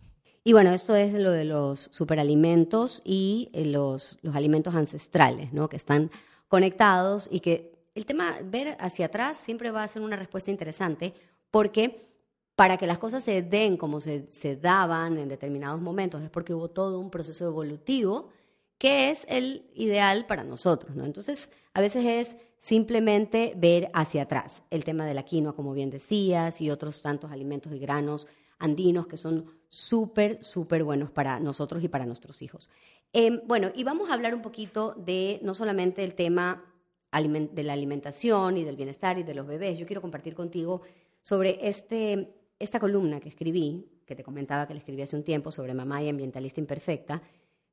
Y 0.43 0.55
bueno, 0.55 0.73
esto 0.73 0.97
es 0.97 1.13
lo 1.13 1.31
de 1.31 1.45
los 1.45 1.89
superalimentos 1.93 3.03
y 3.05 3.51
eh, 3.53 3.67
los, 3.67 4.19
los 4.23 4.35
alimentos 4.35 4.75
ancestrales, 4.75 5.53
¿no? 5.53 5.69
Que 5.69 5.77
están 5.77 6.11
conectados 6.49 7.29
y 7.31 7.41
que 7.41 7.79
el 7.95 8.07
tema 8.07 8.39
ver 8.43 8.77
hacia 8.81 9.07
atrás 9.07 9.39
siempre 9.39 9.71
va 9.71 9.83
a 9.83 9.89
ser 9.89 10.03
una 10.03 10.17
respuesta 10.17 10.51
interesante 10.51 11.15
porque 11.51 12.09
para 12.59 12.77
que 12.77 12.89
las 12.89 12.99
cosas 12.99 13.23
se 13.23 13.41
den 13.41 13.77
como 13.77 14.01
se, 14.01 14.59
daban 14.61 15.17
en 15.17 15.29
determinados 15.29 15.81
momentos 15.81 16.25
es 16.25 16.29
porque 16.29 16.53
hubo 16.53 16.69
todo 16.69 16.99
un 16.99 17.09
proceso 17.09 17.47
evolutivo 17.47 18.31
que 18.79 19.11
es 19.11 19.25
el 19.29 19.71
ideal 19.77 20.27
para 20.27 20.43
nosotros, 20.43 20.97
¿no? 20.97 21.05
Entonces, 21.05 21.53
a 21.73 21.81
veces 21.81 22.05
es 22.05 22.37
simplemente 22.59 23.53
ver 23.57 23.93
hacia 23.95 24.23
atrás 24.23 24.65
el 24.71 24.85
tema 24.85 25.07
de 25.07 25.15
la 25.15 25.23
quinoa, 25.23 25.55
como 25.55 25.73
bien 25.73 25.89
decías, 25.89 26.61
y 26.61 26.69
otros 26.69 27.01
tantos 27.01 27.31
alimentos 27.31 27.73
y 27.73 27.79
granos 27.79 28.27
andinos 28.59 29.07
que 29.07 29.19
son 29.19 29.47
súper, 29.69 30.45
súper 30.45 30.83
buenos 30.83 31.13
para 31.13 31.39
nosotros 31.39 31.85
y 31.85 31.89
para 31.89 32.07
nuestros 32.07 32.43
hijos. 32.43 32.71
Em, 33.13 33.41
bueno, 33.47 33.71
y 33.73 33.85
vamos 33.85 34.11
a 34.11 34.15
hablar 34.15 34.35
un 34.35 34.43
poquito 34.43 34.95
de 34.97 35.39
no 35.45 35.55
solamente 35.55 36.03
el 36.03 36.17
tema 36.17 36.65
de 37.13 37.63
la 37.63 37.73
alimentación 37.75 38.57
y 38.57 38.65
del 38.65 38.75
bienestar 38.75 39.17
y 39.17 39.23
de 39.23 39.35
los 39.35 39.47
bebés. 39.47 39.79
Yo 39.79 39.87
quiero 39.87 40.03
compartir 40.03 40.35
contigo 40.35 40.83
sobre 41.23 41.69
este, 41.69 42.35
esta 42.59 42.81
columna 42.81 43.21
que 43.21 43.29
escribí, 43.29 43.87
que 44.05 44.17
te 44.17 44.25
comentaba 44.25 44.67
que 44.67 44.75
le 44.75 44.81
escribí 44.81 45.03
hace 45.03 45.17
un 45.17 45.23
tiempo 45.23 45.51
sobre 45.51 45.75
mamá 45.75 46.03
y 46.03 46.09
ambientalista 46.09 46.61
imperfecta. 46.61 47.23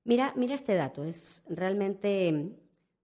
Mira, 0.04 0.34
mira 0.36 0.54
este 0.54 0.76
dato, 0.76 1.04
es 1.04 1.44
realmente, 1.50 2.52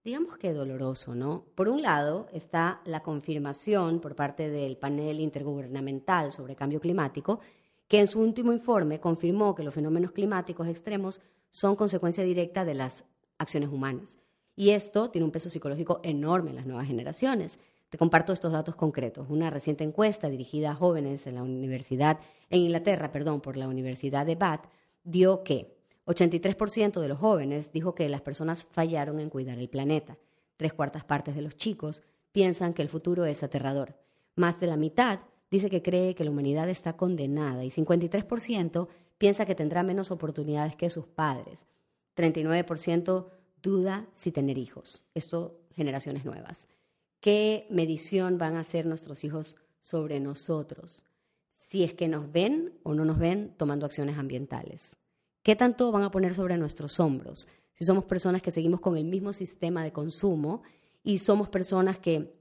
digamos 0.04 0.38
que 0.38 0.52
doloroso, 0.52 1.14
¿no? 1.14 1.46
Por 1.54 1.68
un 1.68 1.82
lado 1.82 2.28
está 2.32 2.80
la 2.84 3.02
confirmación 3.02 4.00
por 4.00 4.14
parte 4.14 4.48
del 4.48 4.76
panel 4.76 5.20
intergubernamental 5.20 6.32
sobre 6.32 6.54
cambio 6.54 6.80
climático 6.80 7.40
que 7.88 8.00
en 8.00 8.06
su 8.06 8.20
último 8.20 8.52
informe 8.52 9.00
confirmó 9.00 9.54
que 9.54 9.62
los 9.62 9.74
fenómenos 9.74 10.12
climáticos 10.12 10.68
extremos 10.68 11.20
son 11.50 11.76
consecuencia 11.76 12.24
directa 12.24 12.64
de 12.64 12.74
las 12.74 13.04
acciones 13.36 13.68
humanas. 13.70 14.18
Y 14.56 14.70
esto 14.70 15.10
tiene 15.10 15.24
un 15.24 15.30
peso 15.30 15.50
psicológico 15.50 16.00
enorme 16.02 16.50
en 16.50 16.56
las 16.56 16.66
nuevas 16.66 16.86
generaciones. 16.86 17.58
Te 17.92 17.98
comparto 17.98 18.32
estos 18.32 18.52
datos 18.52 18.74
concretos. 18.74 19.26
Una 19.28 19.50
reciente 19.50 19.84
encuesta 19.84 20.30
dirigida 20.30 20.70
a 20.70 20.74
jóvenes 20.74 21.26
en 21.26 21.34
la 21.34 21.42
universidad, 21.42 22.20
en 22.48 22.62
Inglaterra, 22.62 23.12
perdón, 23.12 23.42
por 23.42 23.58
la 23.58 23.68
Universidad 23.68 24.24
de 24.24 24.34
Bath, 24.34 24.64
dio 25.04 25.44
que 25.44 25.76
83% 26.06 27.02
de 27.02 27.08
los 27.08 27.18
jóvenes 27.18 27.70
dijo 27.70 27.94
que 27.94 28.08
las 28.08 28.22
personas 28.22 28.64
fallaron 28.64 29.20
en 29.20 29.28
cuidar 29.28 29.58
el 29.58 29.68
planeta. 29.68 30.16
Tres 30.56 30.72
cuartas 30.72 31.04
partes 31.04 31.34
de 31.34 31.42
los 31.42 31.54
chicos 31.58 32.02
piensan 32.32 32.72
que 32.72 32.80
el 32.80 32.88
futuro 32.88 33.26
es 33.26 33.42
aterrador. 33.42 33.94
Más 34.36 34.58
de 34.58 34.68
la 34.68 34.78
mitad 34.78 35.20
dice 35.50 35.68
que 35.68 35.82
cree 35.82 36.14
que 36.14 36.24
la 36.24 36.30
humanidad 36.30 36.70
está 36.70 36.96
condenada 36.96 37.62
y 37.62 37.68
53% 37.68 38.88
piensa 39.18 39.44
que 39.44 39.54
tendrá 39.54 39.82
menos 39.82 40.10
oportunidades 40.10 40.76
que 40.76 40.88
sus 40.88 41.08
padres. 41.08 41.66
39% 42.16 43.26
duda 43.62 44.06
si 44.14 44.32
tener 44.32 44.56
hijos. 44.56 45.02
Esto, 45.12 45.60
generaciones 45.74 46.24
nuevas. 46.24 46.68
¿Qué 47.22 47.68
medición 47.70 48.36
van 48.36 48.56
a 48.56 48.60
hacer 48.60 48.84
nuestros 48.84 49.22
hijos 49.22 49.56
sobre 49.80 50.18
nosotros? 50.18 51.06
Si 51.54 51.84
es 51.84 51.94
que 51.94 52.08
nos 52.08 52.32
ven 52.32 52.80
o 52.82 52.94
no 52.94 53.04
nos 53.04 53.20
ven 53.20 53.54
tomando 53.56 53.86
acciones 53.86 54.18
ambientales. 54.18 54.96
¿Qué 55.44 55.54
tanto 55.54 55.92
van 55.92 56.02
a 56.02 56.10
poner 56.10 56.34
sobre 56.34 56.58
nuestros 56.58 56.98
hombros? 56.98 57.46
Si 57.74 57.84
somos 57.84 58.06
personas 58.06 58.42
que 58.42 58.50
seguimos 58.50 58.80
con 58.80 58.96
el 58.96 59.04
mismo 59.04 59.32
sistema 59.32 59.84
de 59.84 59.92
consumo 59.92 60.62
y 61.04 61.18
somos 61.18 61.48
personas 61.48 61.96
que 61.96 62.34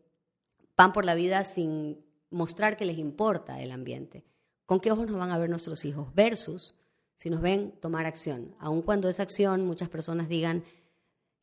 van 0.75 0.93
por 0.93 1.05
la 1.05 1.13
vida 1.13 1.43
sin 1.43 2.03
mostrar 2.31 2.75
que 2.75 2.85
les 2.85 2.97
importa 2.97 3.61
el 3.61 3.69
ambiente. 3.69 4.23
¿Con 4.65 4.79
qué 4.79 4.91
ojos 4.91 5.05
nos 5.05 5.19
van 5.19 5.29
a 5.29 5.37
ver 5.37 5.51
nuestros 5.51 5.85
hijos? 5.85 6.11
Versus 6.15 6.73
si 7.15 7.29
nos 7.29 7.41
ven 7.41 7.71
tomar 7.79 8.07
acción. 8.07 8.55
Aun 8.57 8.81
cuando 8.81 9.09
esa 9.09 9.21
acción 9.21 9.63
muchas 9.63 9.89
personas 9.89 10.27
digan, 10.27 10.63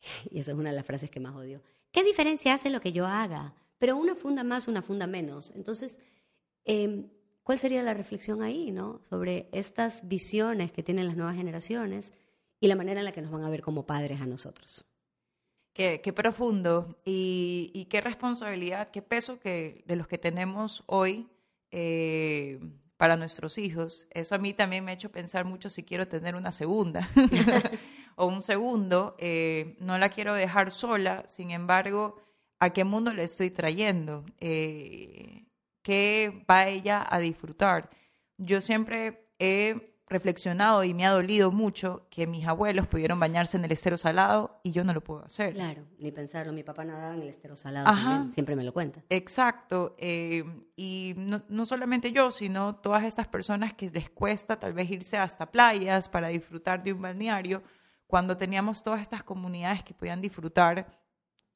y 0.28 0.40
esa 0.40 0.50
es 0.50 0.58
una 0.58 0.70
de 0.70 0.76
las 0.76 0.84
frases 0.84 1.08
que 1.08 1.20
más 1.20 1.36
odio, 1.36 1.62
¿qué 1.98 2.04
diferencia 2.04 2.54
hace 2.54 2.70
lo 2.70 2.80
que 2.80 2.92
yo 2.92 3.08
haga? 3.08 3.54
Pero 3.78 3.96
una 3.96 4.14
funda 4.14 4.44
más, 4.44 4.68
una 4.68 4.82
funda 4.82 5.08
menos. 5.08 5.50
Entonces, 5.56 6.00
em, 6.64 7.08
¿cuál 7.42 7.58
sería 7.58 7.82
la 7.82 7.92
reflexión 7.92 8.40
ahí, 8.40 8.70
no? 8.70 9.00
Sobre 9.02 9.48
estas 9.50 10.06
visiones 10.06 10.70
que 10.70 10.84
tienen 10.84 11.08
las 11.08 11.16
nuevas 11.16 11.34
generaciones 11.34 12.12
y 12.60 12.68
la 12.68 12.76
manera 12.76 13.00
en 13.00 13.04
la 13.04 13.10
que 13.10 13.20
nos 13.20 13.32
van 13.32 13.42
a 13.42 13.50
ver 13.50 13.62
como 13.62 13.84
padres 13.84 14.20
a 14.20 14.26
nosotros. 14.26 14.86
Qué, 15.72 15.98
profundo 16.12 17.00
y, 17.04 17.88
qué 17.90 18.00
responsabilidad, 18.00 18.92
qué 18.92 19.02
peso 19.02 19.40
que, 19.40 19.82
de 19.84 19.96
los 19.96 20.06
que 20.06 20.18
tenemos 20.18 20.84
hoy 20.86 21.28
eh, 21.72 22.60
para 22.96 23.16
nuestros 23.16 23.58
hijos. 23.58 24.06
Eso 24.10 24.36
a 24.36 24.38
mí 24.38 24.52
también 24.52 24.84
me 24.84 24.92
ha 24.92 24.94
hecho 24.94 25.10
pensar 25.10 25.44
mucho 25.44 25.68
si 25.68 25.82
quiero 25.82 26.06
tener 26.06 26.36
una 26.36 26.52
segunda 26.52 27.08
o 28.18 28.26
un 28.26 28.42
segundo. 28.42 29.16
Eh, 29.18 29.76
no 29.80 29.96
la 29.96 30.10
quiero 30.10 30.34
dejar 30.34 30.70
sola, 30.70 31.24
sin 31.26 31.50
embargo, 31.50 32.20
¿a 32.58 32.70
qué 32.70 32.84
mundo 32.84 33.12
le 33.12 33.24
estoy 33.24 33.50
trayendo? 33.50 34.26
Eh, 34.40 35.46
¿Qué 35.82 36.44
va 36.50 36.66
ella 36.66 37.06
a 37.08 37.18
disfrutar? 37.18 37.88
Yo 38.36 38.60
siempre 38.60 39.30
he 39.38 39.94
reflexionado 40.08 40.84
y 40.84 40.94
me 40.94 41.06
ha 41.06 41.10
dolido 41.10 41.50
mucho 41.50 42.06
que 42.10 42.26
mis 42.26 42.46
abuelos 42.46 42.86
pudieron 42.86 43.20
bañarse 43.20 43.56
en 43.56 43.64
el 43.64 43.72
estero 43.72 43.98
salado 43.98 44.60
y 44.62 44.72
yo 44.72 44.82
no 44.82 44.92
lo 44.94 45.02
puedo 45.02 45.24
hacer. 45.24 45.54
Claro, 45.54 45.84
ni 45.98 46.10
pensarlo. 46.10 46.52
Mi 46.52 46.62
papá 46.62 46.84
nadaba 46.84 47.14
en 47.14 47.22
el 47.22 47.28
estero 47.28 47.56
salado 47.56 48.30
siempre 48.30 48.56
me 48.56 48.64
lo 48.64 48.72
cuenta. 48.72 49.02
Exacto. 49.10 49.94
Eh, 49.98 50.44
y 50.76 51.14
no, 51.16 51.42
no, 51.48 51.66
solamente 51.66 52.10
yo, 52.10 52.30
sino 52.30 52.76
todas 52.76 53.04
estas 53.04 53.28
personas 53.28 53.74
que 53.74 53.90
les 53.90 54.10
cuesta 54.10 54.58
tal 54.58 54.72
vez 54.72 54.90
irse 54.90 55.18
hasta 55.18 55.50
playas 55.50 56.08
para 56.08 56.28
disfrutar 56.28 56.82
de 56.82 56.92
un 56.92 57.02
balneario, 57.02 57.62
cuando 58.08 58.36
teníamos 58.36 58.82
todas 58.82 59.00
estas 59.00 59.22
comunidades 59.22 59.84
que 59.84 59.94
podían 59.94 60.20
disfrutar 60.20 60.98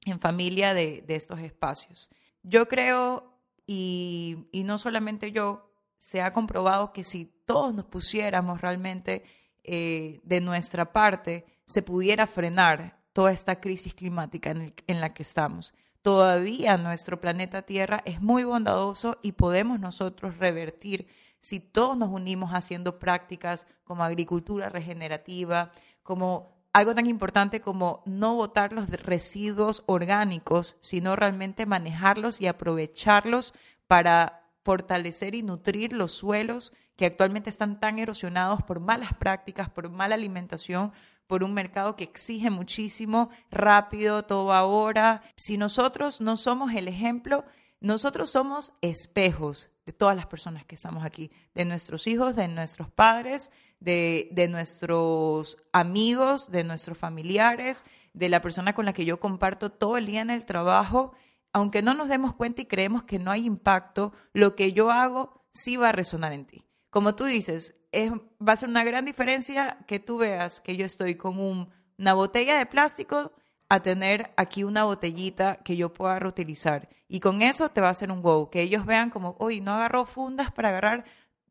en 0.04 0.20
familia 0.20 0.74
de, 0.74 1.04
estos 1.08 1.40
espacios. 1.40 2.10
Yo 2.42 2.68
creo, 2.68 3.40
y, 3.66 4.46
no 4.64 4.78
solamente 4.78 5.32
yo, 5.32 5.72
se 5.96 6.20
ha 6.20 6.32
comprobado 6.32 6.92
que 6.92 7.04
si 7.04 7.24
todos 7.24 7.74
nos 7.74 7.86
pusiéramos 7.86 8.60
realmente 8.60 9.24
eh, 9.64 10.20
de 10.24 10.40
nuestra 10.40 10.92
parte, 10.92 11.46
se 11.64 11.82
pudiera 11.82 12.26
frenar 12.26 13.02
toda 13.12 13.32
esta 13.32 13.60
crisis 13.60 13.94
climática 13.94 14.50
en 14.50 15.00
la 15.00 15.14
que 15.14 15.22
estamos. 15.22 15.72
Todavía 16.02 16.76
nuestro 16.76 17.20
planeta 17.20 17.62
Tierra 17.62 18.02
es 18.04 18.20
muy 18.20 18.44
bondadoso 18.44 19.18
y 19.22 19.32
podemos 19.32 19.80
nosotros 19.80 20.36
revertir 20.36 21.06
si 21.42 21.60
todos 21.60 21.96
nos 21.96 22.08
unimos 22.10 22.50
haciendo 22.52 22.98
prácticas 22.98 23.66
como 23.84 24.04
agricultura 24.04 24.68
regenerativa, 24.68 25.72
como 26.02 26.52
algo 26.72 26.94
tan 26.94 27.06
importante 27.06 27.60
como 27.60 28.02
no 28.06 28.34
botar 28.34 28.72
los 28.72 28.88
residuos 28.88 29.82
orgánicos, 29.86 30.76
sino 30.80 31.16
realmente 31.16 31.66
manejarlos 31.66 32.40
y 32.40 32.46
aprovecharlos 32.46 33.52
para 33.86 34.50
fortalecer 34.62 35.34
y 35.34 35.42
nutrir 35.42 35.92
los 35.92 36.12
suelos 36.12 36.72
que 36.96 37.06
actualmente 37.06 37.50
están 37.50 37.80
tan 37.80 37.98
erosionados 37.98 38.62
por 38.62 38.80
malas 38.80 39.12
prácticas, 39.14 39.68
por 39.68 39.90
mala 39.90 40.14
alimentación, 40.14 40.92
por 41.26 41.44
un 41.44 41.54
mercado 41.54 41.96
que 41.96 42.04
exige 42.04 42.50
muchísimo, 42.50 43.30
rápido, 43.50 44.24
todo 44.24 44.52
ahora. 44.52 45.22
Si 45.36 45.56
nosotros 45.56 46.20
no 46.20 46.36
somos 46.36 46.72
el 46.74 46.88
ejemplo, 46.88 47.44
nosotros 47.80 48.30
somos 48.30 48.72
espejos 48.80 49.70
de 49.84 49.92
todas 49.92 50.14
las 50.14 50.26
personas 50.26 50.64
que 50.64 50.74
estamos 50.74 51.04
aquí, 51.04 51.32
de 51.54 51.64
nuestros 51.64 52.06
hijos, 52.06 52.36
de 52.36 52.48
nuestros 52.48 52.90
padres, 52.90 53.50
de, 53.84 54.28
de, 54.32 54.48
nuestros 54.48 55.58
amigos, 55.72 56.50
de 56.50 56.64
nuestros 56.64 56.98
familiares, 56.98 57.84
de 58.12 58.28
la 58.28 58.42
persona 58.42 58.74
con 58.74 58.84
la 58.84 58.92
que 58.92 59.04
yo 59.04 59.20
comparto 59.20 59.70
todo 59.70 59.96
el 59.96 60.06
día 60.06 60.20
en 60.20 60.30
el 60.30 60.44
trabajo. 60.44 61.12
Aunque 61.52 61.82
no 61.82 61.94
nos 61.94 62.08
demos 62.08 62.34
cuenta 62.34 62.62
y 62.62 62.66
creemos 62.66 63.04
que 63.04 63.18
no 63.18 63.30
hay 63.30 63.44
impacto, 63.44 64.12
lo 64.32 64.54
que 64.56 64.72
yo 64.72 64.90
hago 64.90 65.44
sí 65.52 65.76
va 65.76 65.90
a 65.90 65.92
resonar 65.92 66.32
en 66.32 66.46
ti. 66.46 66.64
Como 66.90 67.14
tú 67.14 67.24
dices, 67.24 67.74
es, 67.92 68.12
va 68.12 68.52
a 68.52 68.56
ser 68.56 68.68
una 68.68 68.84
gran 68.84 69.04
diferencia 69.04 69.78
que 69.86 70.00
tú 70.00 70.18
veas 70.18 70.60
que 70.60 70.76
yo 70.76 70.84
estoy 70.84 71.16
con 71.16 71.68
una 71.98 72.14
botella 72.14 72.58
de 72.58 72.66
plástico 72.66 73.32
a 73.68 73.80
tener 73.80 74.32
aquí 74.36 74.64
una 74.64 74.84
botellita 74.84 75.56
que 75.56 75.76
yo 75.76 75.92
pueda 75.92 76.18
reutilizar. 76.18 76.88
Y 77.08 77.20
con 77.20 77.42
eso 77.42 77.70
te 77.70 77.80
va 77.80 77.88
a 77.88 77.92
hacer 77.92 78.10
un 78.10 78.22
wow, 78.22 78.50
que 78.50 78.62
ellos 78.62 78.84
vean 78.86 79.10
como, 79.10 79.36
oye, 79.38 79.60
no 79.60 79.72
agarró 79.72 80.06
fundas 80.06 80.50
para 80.50 80.70
agarrar 80.70 81.04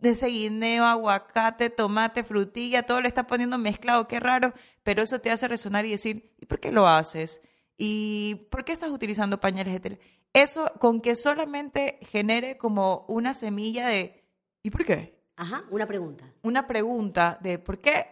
ese 0.10 0.28
guineo, 0.28 0.86
aguacate, 0.86 1.70
tomate, 1.70 2.24
frutilla, 2.24 2.84
todo 2.84 3.02
le 3.02 3.08
está 3.08 3.28
poniendo 3.28 3.58
mezclado, 3.58 4.08
qué 4.08 4.20
raro, 4.20 4.54
pero 4.84 5.04
eso 5.04 5.20
te 5.22 5.32
hace 5.32 5.48
resonar 5.48 5.86
y 5.86 5.92
decir, 5.92 6.34
¿y 6.40 6.46
por 6.46 6.60
qué 6.60 6.72
lo 6.72 6.88
haces? 6.88 7.42
¿Y 7.78 8.48
por 8.50 8.66
qué 8.66 8.74
estás 8.74 8.90
utilizando 8.90 9.40
pañales 9.40 9.74
de 9.74 9.80
tela? 9.80 9.98
Eso 10.34 10.72
con 10.80 11.02
que 11.02 11.16
solamente 11.16 12.00
genere 12.02 12.58
como 12.58 13.06
una 13.08 13.34
semilla 13.34 13.88
de, 13.88 14.24
¿y 14.64 14.70
por 14.70 14.86
qué? 14.86 15.22
Ajá, 15.36 15.66
una 15.70 15.88
pregunta. 15.88 16.32
Una 16.42 16.68
pregunta 16.68 17.38
de 17.42 17.60
por 17.60 17.80
qué 17.80 18.08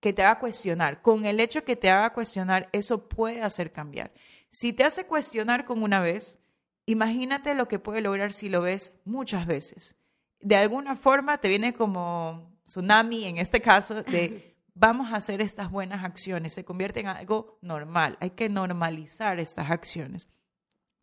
que 0.00 0.12
te 0.12 0.22
haga 0.22 0.38
cuestionar. 0.38 1.02
Con 1.02 1.26
el 1.26 1.40
hecho 1.40 1.64
que 1.64 1.76
te 1.76 1.90
haga 1.90 2.12
cuestionar, 2.12 2.68
eso 2.72 3.08
puede 3.08 3.42
hacer 3.42 3.72
cambiar. 3.72 4.12
Si 4.50 4.72
te 4.72 4.84
hace 4.84 5.06
cuestionar 5.06 5.64
con 5.64 5.82
una 5.82 6.00
vez, 6.00 6.38
imagínate 6.86 7.54
lo 7.54 7.68
que 7.68 7.78
puede 7.78 8.00
lograr 8.00 8.32
si 8.32 8.48
lo 8.48 8.60
ves 8.60 9.00
muchas 9.04 9.46
veces. 9.46 9.96
De 10.40 10.56
alguna 10.56 10.96
forma 10.96 11.38
te 11.38 11.48
viene 11.48 11.72
como 11.72 12.52
tsunami, 12.64 13.24
en 13.24 13.38
este 13.38 13.60
caso, 13.60 14.02
de 14.02 14.56
vamos 14.74 15.12
a 15.12 15.16
hacer 15.16 15.40
estas 15.40 15.70
buenas 15.70 16.04
acciones, 16.04 16.52
se 16.52 16.64
convierte 16.64 17.00
en 17.00 17.08
algo 17.08 17.58
normal, 17.62 18.16
hay 18.20 18.30
que 18.30 18.48
normalizar 18.48 19.38
estas 19.38 19.70
acciones. 19.70 20.28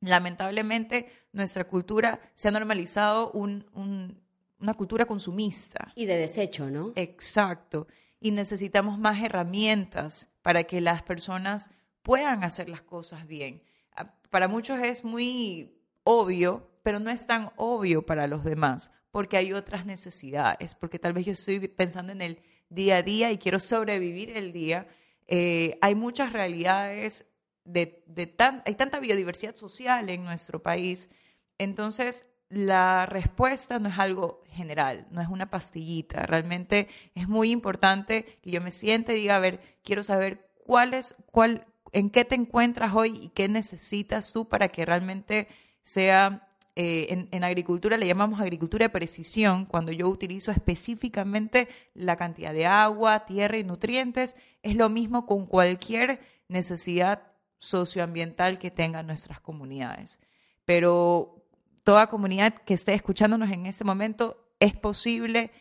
Lamentablemente, 0.02 1.10
nuestra 1.32 1.64
cultura 1.64 2.20
se 2.34 2.50
ha 2.50 2.52
normalizado 2.52 3.32
una 3.32 4.74
cultura 4.76 5.06
consumista. 5.06 5.94
Y 5.96 6.06
de 6.06 6.18
desecho, 6.18 6.70
¿no? 6.70 6.92
Exacto 6.96 7.88
y 8.24 8.32
necesitamos 8.32 8.98
más 8.98 9.22
herramientas 9.22 10.34
para 10.42 10.64
que 10.64 10.80
las 10.80 11.04
personas 11.04 11.70
puedan 12.04 12.46
hacer 12.46 12.70
las 12.70 12.82
cosas 12.82 13.28
bien. 13.28 13.62
Ah, 13.98 14.16
para 14.30 14.48
muchos 14.48 14.80
es 14.80 15.04
muy 15.04 15.78
obvio, 16.06 16.72
pero 16.84 17.02
no 17.02 17.12
es 17.12 17.28
tan 17.28 17.52
obvio 17.58 18.06
para 18.06 18.28
los 18.28 18.46
demás, 18.46 18.92
porque 19.14 19.38
hay 19.38 19.54
otras 19.54 19.86
necesidades, 19.86 20.74
porque 20.74 20.98
tal 20.98 21.14
vez 21.14 21.28
yo 21.28 21.34
estoy 21.34 21.68
pensando 21.68 22.12
en 22.12 22.22
el 22.22 22.40
día 22.70 22.98
a 22.98 23.04
día 23.04 23.32
y 23.32 23.38
quiero 23.38 23.60
sobrevivir 23.60 24.36
el 24.36 24.52
día. 24.52 24.88
Eh, 25.28 25.78
hay 25.82 25.94
muchas 25.94 26.34
realidades, 26.34 27.28
de, 27.64 28.04
de 28.08 28.26
tan, 28.26 28.64
hay 28.66 28.74
tanta 28.74 29.00
biodiversidad 29.00 29.56
social 29.56 30.10
en 30.10 30.24
nuestro 30.24 30.64
país, 30.64 31.12
entonces 31.60 32.26
la 32.50 33.06
respuesta 33.06 33.78
no 33.78 33.90
es 33.90 34.00
algo 34.00 34.42
general, 34.48 35.06
no 35.12 35.22
es 35.22 35.28
una 35.28 35.52
pastillita. 35.52 36.24
Realmente 36.24 36.88
es 37.14 37.28
muy 37.28 37.52
importante 37.52 38.40
que 38.42 38.50
yo 38.50 38.62
me 38.62 38.72
siente 38.72 39.14
y 39.14 39.22
diga, 39.22 39.36
a 39.36 39.40
ver, 39.40 39.60
quiero 39.84 40.04
saber 40.04 40.50
cuál 40.66 40.96
es, 40.96 41.16
cuál, 41.28 41.68
en 41.92 42.10
qué 42.10 42.26
te 42.26 42.34
encuentras 42.34 42.96
hoy 42.96 43.26
y 43.26 43.30
qué 43.30 43.48
necesitas 43.48 44.34
tú 44.34 44.50
para 44.50 44.70
que 44.70 44.88
realmente 44.88 45.48
sea, 45.84 46.48
eh, 46.76 47.08
en, 47.10 47.28
en, 47.32 47.44
agricultura 47.44 47.98
le 47.98 48.08
llamamos 48.08 48.40
agricultura 48.40 48.86
de 48.86 48.90
precisión, 48.90 49.66
cuando 49.66 49.92
yo 49.92 50.08
utilizo 50.08 50.52
específicamente 50.52 51.68
la 51.94 52.16
cantidad 52.16 52.54
de 52.54 52.66
agua, 52.66 53.26
tierra 53.26 53.58
y 53.58 53.64
nutrientes, 53.64 54.36
es 54.64 54.76
lo 54.76 54.90
mismo 54.90 55.26
con 55.26 55.46
cualquier 55.46 56.20
necesidad 56.48 57.32
socioambiental 57.58 58.58
que 58.58 58.72
tengan 58.72 59.08
nuestras 59.08 59.40
comunidades. 59.40 60.20
Pero 60.66 61.46
toda 61.84 62.08
comunidad 62.08 62.54
que 62.54 62.74
esté 62.74 62.94
escuchándonos 62.94 63.52
en 63.52 63.66
este 63.66 63.84
momento, 63.84 64.56
es 64.60 64.74
posible 64.74 65.52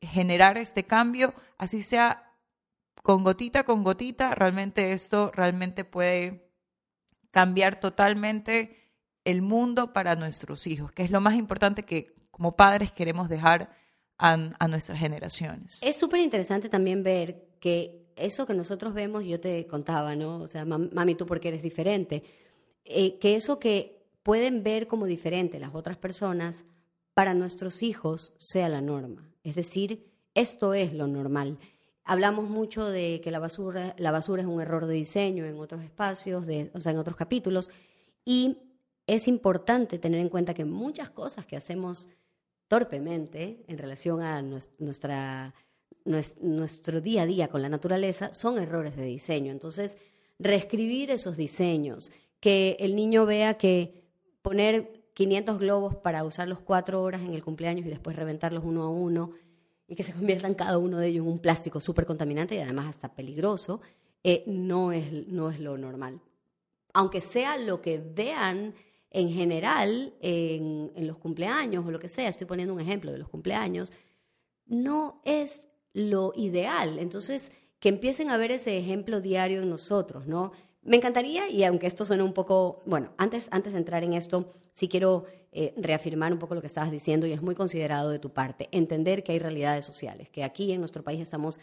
generar 0.00 0.58
este 0.58 0.84
cambio, 0.84 1.34
así 1.56 1.82
sea 1.82 2.28
con 3.02 3.24
gotita 3.24 3.64
con 3.64 3.84
gotita, 3.84 4.34
realmente 4.34 4.92
esto 4.92 5.30
realmente 5.34 5.84
puede 5.84 6.52
cambiar 7.30 7.80
totalmente 7.80 8.87
el 9.24 9.42
mundo 9.42 9.92
para 9.92 10.16
nuestros 10.16 10.66
hijos, 10.66 10.92
que 10.92 11.02
es 11.02 11.10
lo 11.10 11.20
más 11.20 11.34
importante 11.34 11.84
que 11.84 12.14
como 12.30 12.56
padres 12.56 12.92
queremos 12.92 13.28
dejar 13.28 13.70
a, 14.18 14.36
nuestras 14.68 14.98
generaciones. 14.98 15.80
Es 15.82 15.96
súper 15.96 16.20
interesante 16.20 16.68
también 16.68 17.02
ver 17.02 17.48
que 17.60 18.06
eso 18.16 18.46
que 18.46 18.54
nosotros 18.54 18.94
vemos, 18.94 19.24
yo 19.24 19.40
te 19.40 19.66
contaba, 19.66 20.16
¿no? 20.16 20.40
O 20.40 20.46
sea, 20.46 20.64
mami, 20.64 21.14
tú 21.14 21.26
porque 21.26 21.48
eres 21.48 21.62
diferente, 21.62 22.24
eh, 22.84 23.18
que 23.18 23.36
eso 23.36 23.58
que 23.58 24.06
pueden 24.22 24.62
ver 24.62 24.86
como 24.86 25.06
diferente 25.06 25.60
las 25.60 25.74
otras 25.74 25.96
personas, 25.96 26.64
para 27.14 27.34
nuestros 27.34 27.82
hijos 27.82 28.32
sea 28.38 28.68
la 28.68 28.80
norma. 28.80 29.28
Es 29.42 29.56
decir, 29.56 30.08
esto 30.34 30.74
es 30.74 30.92
lo 30.94 31.08
normal. 31.08 31.58
Hablamos 32.04 32.48
mucho 32.48 32.88
de 32.88 33.20
que 33.20 33.32
la 33.32 33.40
basura, 33.40 33.96
la 33.98 34.12
basura 34.12 34.42
es 34.42 34.48
un 34.48 34.60
error 34.60 34.86
de 34.86 34.94
diseño 34.94 35.44
en 35.44 35.58
otros 35.58 35.82
espacios, 35.82 36.46
de, 36.46 36.70
o 36.74 36.80
sea, 36.80 36.92
en 36.92 36.98
otros 36.98 37.16
capítulos, 37.16 37.70
y 38.24 38.67
es 39.08 39.26
importante 39.26 39.98
tener 39.98 40.20
en 40.20 40.28
cuenta 40.28 40.54
que 40.54 40.66
muchas 40.66 41.08
cosas 41.10 41.46
que 41.46 41.56
hacemos 41.56 42.08
torpemente 42.68 43.64
en 43.66 43.78
relación 43.78 44.20
a 44.20 44.42
nuestra, 44.42 45.54
nuestro 46.04 47.00
día 47.00 47.22
a 47.22 47.26
día 47.26 47.48
con 47.48 47.62
la 47.62 47.70
naturaleza 47.70 48.34
son 48.34 48.58
errores 48.58 48.96
de 48.96 49.06
diseño. 49.06 49.50
Entonces, 49.50 49.96
reescribir 50.38 51.10
esos 51.10 51.38
diseños, 51.38 52.12
que 52.38 52.76
el 52.80 52.94
niño 52.94 53.24
vea 53.24 53.54
que 53.54 54.04
poner 54.42 55.10
500 55.14 55.58
globos 55.58 55.96
para 55.96 56.22
usarlos 56.22 56.60
cuatro 56.60 57.02
horas 57.02 57.22
en 57.22 57.32
el 57.32 57.42
cumpleaños 57.42 57.86
y 57.86 57.88
después 57.88 58.14
reventarlos 58.14 58.62
uno 58.62 58.82
a 58.82 58.90
uno 58.90 59.32
y 59.88 59.94
que 59.94 60.02
se 60.02 60.12
conviertan 60.14 60.54
cada 60.54 60.76
uno 60.76 60.98
de 60.98 61.08
ellos 61.08 61.24
en 61.24 61.32
un 61.32 61.38
plástico 61.38 61.80
súper 61.80 62.04
contaminante 62.04 62.56
y 62.56 62.58
además 62.58 62.88
hasta 62.88 63.14
peligroso, 63.14 63.80
eh, 64.22 64.44
no, 64.46 64.92
es, 64.92 65.26
no 65.28 65.48
es 65.48 65.60
lo 65.60 65.78
normal. 65.78 66.20
Aunque 66.92 67.22
sea 67.22 67.56
lo 67.56 67.80
que 67.80 67.98
vean 67.98 68.74
en 69.10 69.30
general 69.30 70.14
en, 70.20 70.92
en 70.94 71.06
los 71.06 71.18
cumpleaños 71.18 71.86
o 71.86 71.90
lo 71.90 71.98
que 71.98 72.08
sea, 72.08 72.28
estoy 72.28 72.46
poniendo 72.46 72.74
un 72.74 72.80
ejemplo 72.80 73.10
de 73.12 73.18
los 73.18 73.28
cumpleaños, 73.28 73.92
no 74.66 75.20
es 75.24 75.68
lo 75.92 76.32
ideal. 76.36 76.98
Entonces, 76.98 77.50
que 77.80 77.88
empiecen 77.88 78.30
a 78.30 78.36
ver 78.36 78.52
ese 78.52 78.76
ejemplo 78.78 79.20
diario 79.20 79.62
en 79.62 79.70
nosotros, 79.70 80.26
¿no? 80.26 80.52
Me 80.82 80.96
encantaría, 80.96 81.48
y 81.48 81.64
aunque 81.64 81.86
esto 81.86 82.04
suene 82.04 82.22
un 82.22 82.32
poco, 82.32 82.82
bueno, 82.86 83.12
antes, 83.18 83.48
antes 83.50 83.72
de 83.72 83.78
entrar 83.78 84.04
en 84.04 84.14
esto, 84.14 84.52
sí 84.74 84.88
quiero 84.88 85.24
eh, 85.52 85.74
reafirmar 85.76 86.32
un 86.32 86.38
poco 86.38 86.54
lo 86.54 86.60
que 86.60 86.66
estabas 86.66 86.90
diciendo 86.90 87.26
y 87.26 87.32
es 87.32 87.42
muy 87.42 87.54
considerado 87.54 88.10
de 88.10 88.18
tu 88.18 88.30
parte, 88.30 88.68
entender 88.70 89.24
que 89.24 89.32
hay 89.32 89.38
realidades 89.38 89.84
sociales, 89.84 90.28
que 90.30 90.44
aquí 90.44 90.72
en 90.72 90.80
nuestro 90.80 91.02
país 91.02 91.20
estamos 91.20 91.58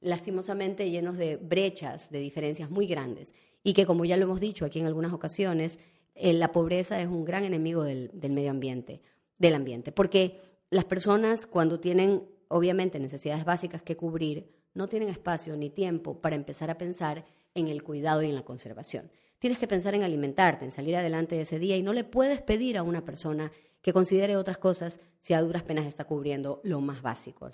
lastimosamente 0.00 0.90
llenos 0.90 1.18
de 1.18 1.36
brechas, 1.36 2.10
de 2.10 2.20
diferencias 2.20 2.70
muy 2.70 2.86
grandes 2.86 3.34
y 3.62 3.74
que 3.74 3.86
como 3.86 4.04
ya 4.04 4.16
lo 4.16 4.24
hemos 4.24 4.40
dicho 4.40 4.64
aquí 4.64 4.78
en 4.78 4.86
algunas 4.86 5.12
ocasiones, 5.12 5.78
eh, 6.14 6.32
la 6.32 6.52
pobreza 6.52 7.00
es 7.00 7.08
un 7.08 7.24
gran 7.24 7.44
enemigo 7.44 7.82
del, 7.84 8.10
del 8.12 8.32
medio 8.32 8.50
ambiente, 8.50 9.02
del 9.38 9.54
ambiente, 9.54 9.92
porque 9.92 10.40
las 10.70 10.84
personas 10.84 11.46
cuando 11.46 11.80
tienen 11.80 12.24
obviamente 12.50 12.98
necesidades 12.98 13.44
básicas 13.44 13.80
que 13.80 13.96
cubrir, 13.96 14.50
no 14.74 14.88
tienen 14.88 15.08
espacio 15.08 15.56
ni 15.56 15.70
tiempo 15.70 16.20
para 16.20 16.36
empezar 16.36 16.70
a 16.70 16.78
pensar 16.78 17.24
en 17.54 17.68
el 17.68 17.82
cuidado 17.82 18.22
y 18.22 18.28
en 18.28 18.34
la 18.34 18.44
conservación. 18.44 19.10
Tienes 19.38 19.58
que 19.58 19.68
pensar 19.68 19.94
en 19.94 20.02
alimentarte, 20.02 20.64
en 20.64 20.70
salir 20.70 20.96
adelante 20.96 21.36
de 21.36 21.42
ese 21.42 21.58
día 21.58 21.76
y 21.76 21.82
no 21.82 21.92
le 21.92 22.04
puedes 22.04 22.42
pedir 22.42 22.76
a 22.76 22.82
una 22.82 23.04
persona 23.04 23.52
que 23.82 23.92
considere 23.92 24.36
otras 24.36 24.58
cosas 24.58 25.00
si 25.20 25.32
a 25.32 25.40
duras 25.40 25.62
penas 25.62 25.86
está 25.86 26.04
cubriendo 26.04 26.60
lo 26.64 26.80
más 26.80 27.02
básico. 27.02 27.50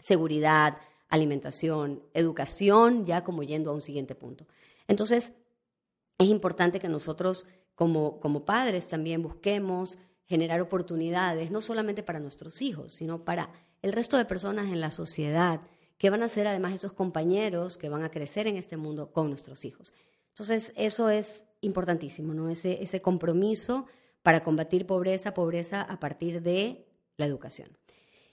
Seguridad, 0.00 0.78
alimentación, 1.08 2.02
educación, 2.14 3.04
ya 3.04 3.22
como 3.22 3.42
yendo 3.42 3.70
a 3.70 3.74
un 3.74 3.82
siguiente 3.82 4.14
punto. 4.14 4.46
Entonces, 4.88 5.32
es 6.18 6.26
importante 6.26 6.80
que 6.80 6.88
nosotros 6.88 7.46
como, 7.80 8.20
como 8.20 8.44
padres 8.44 8.88
también 8.88 9.22
busquemos 9.22 9.96
generar 10.26 10.60
oportunidades, 10.60 11.50
no 11.50 11.62
solamente 11.62 12.02
para 12.02 12.20
nuestros 12.20 12.60
hijos, 12.60 12.92
sino 12.92 13.24
para 13.24 13.48
el 13.80 13.94
resto 13.94 14.18
de 14.18 14.26
personas 14.26 14.66
en 14.66 14.80
la 14.80 14.90
sociedad 14.90 15.62
que 15.96 16.10
van 16.10 16.22
a 16.22 16.28
ser 16.28 16.46
además 16.46 16.74
esos 16.74 16.92
compañeros 16.92 17.78
que 17.78 17.88
van 17.88 18.04
a 18.04 18.10
crecer 18.10 18.46
en 18.46 18.58
este 18.58 18.76
mundo 18.76 19.12
con 19.12 19.30
nuestros 19.30 19.64
hijos. 19.64 19.94
Entonces, 20.28 20.74
eso 20.76 21.08
es 21.08 21.46
importantísimo, 21.62 22.34
¿no? 22.34 22.50
Ese, 22.50 22.82
ese 22.82 23.00
compromiso 23.00 23.86
para 24.22 24.44
combatir 24.44 24.86
pobreza, 24.86 25.32
pobreza 25.32 25.80
a 25.80 25.98
partir 26.00 26.42
de 26.42 26.86
la 27.16 27.24
educación. 27.24 27.78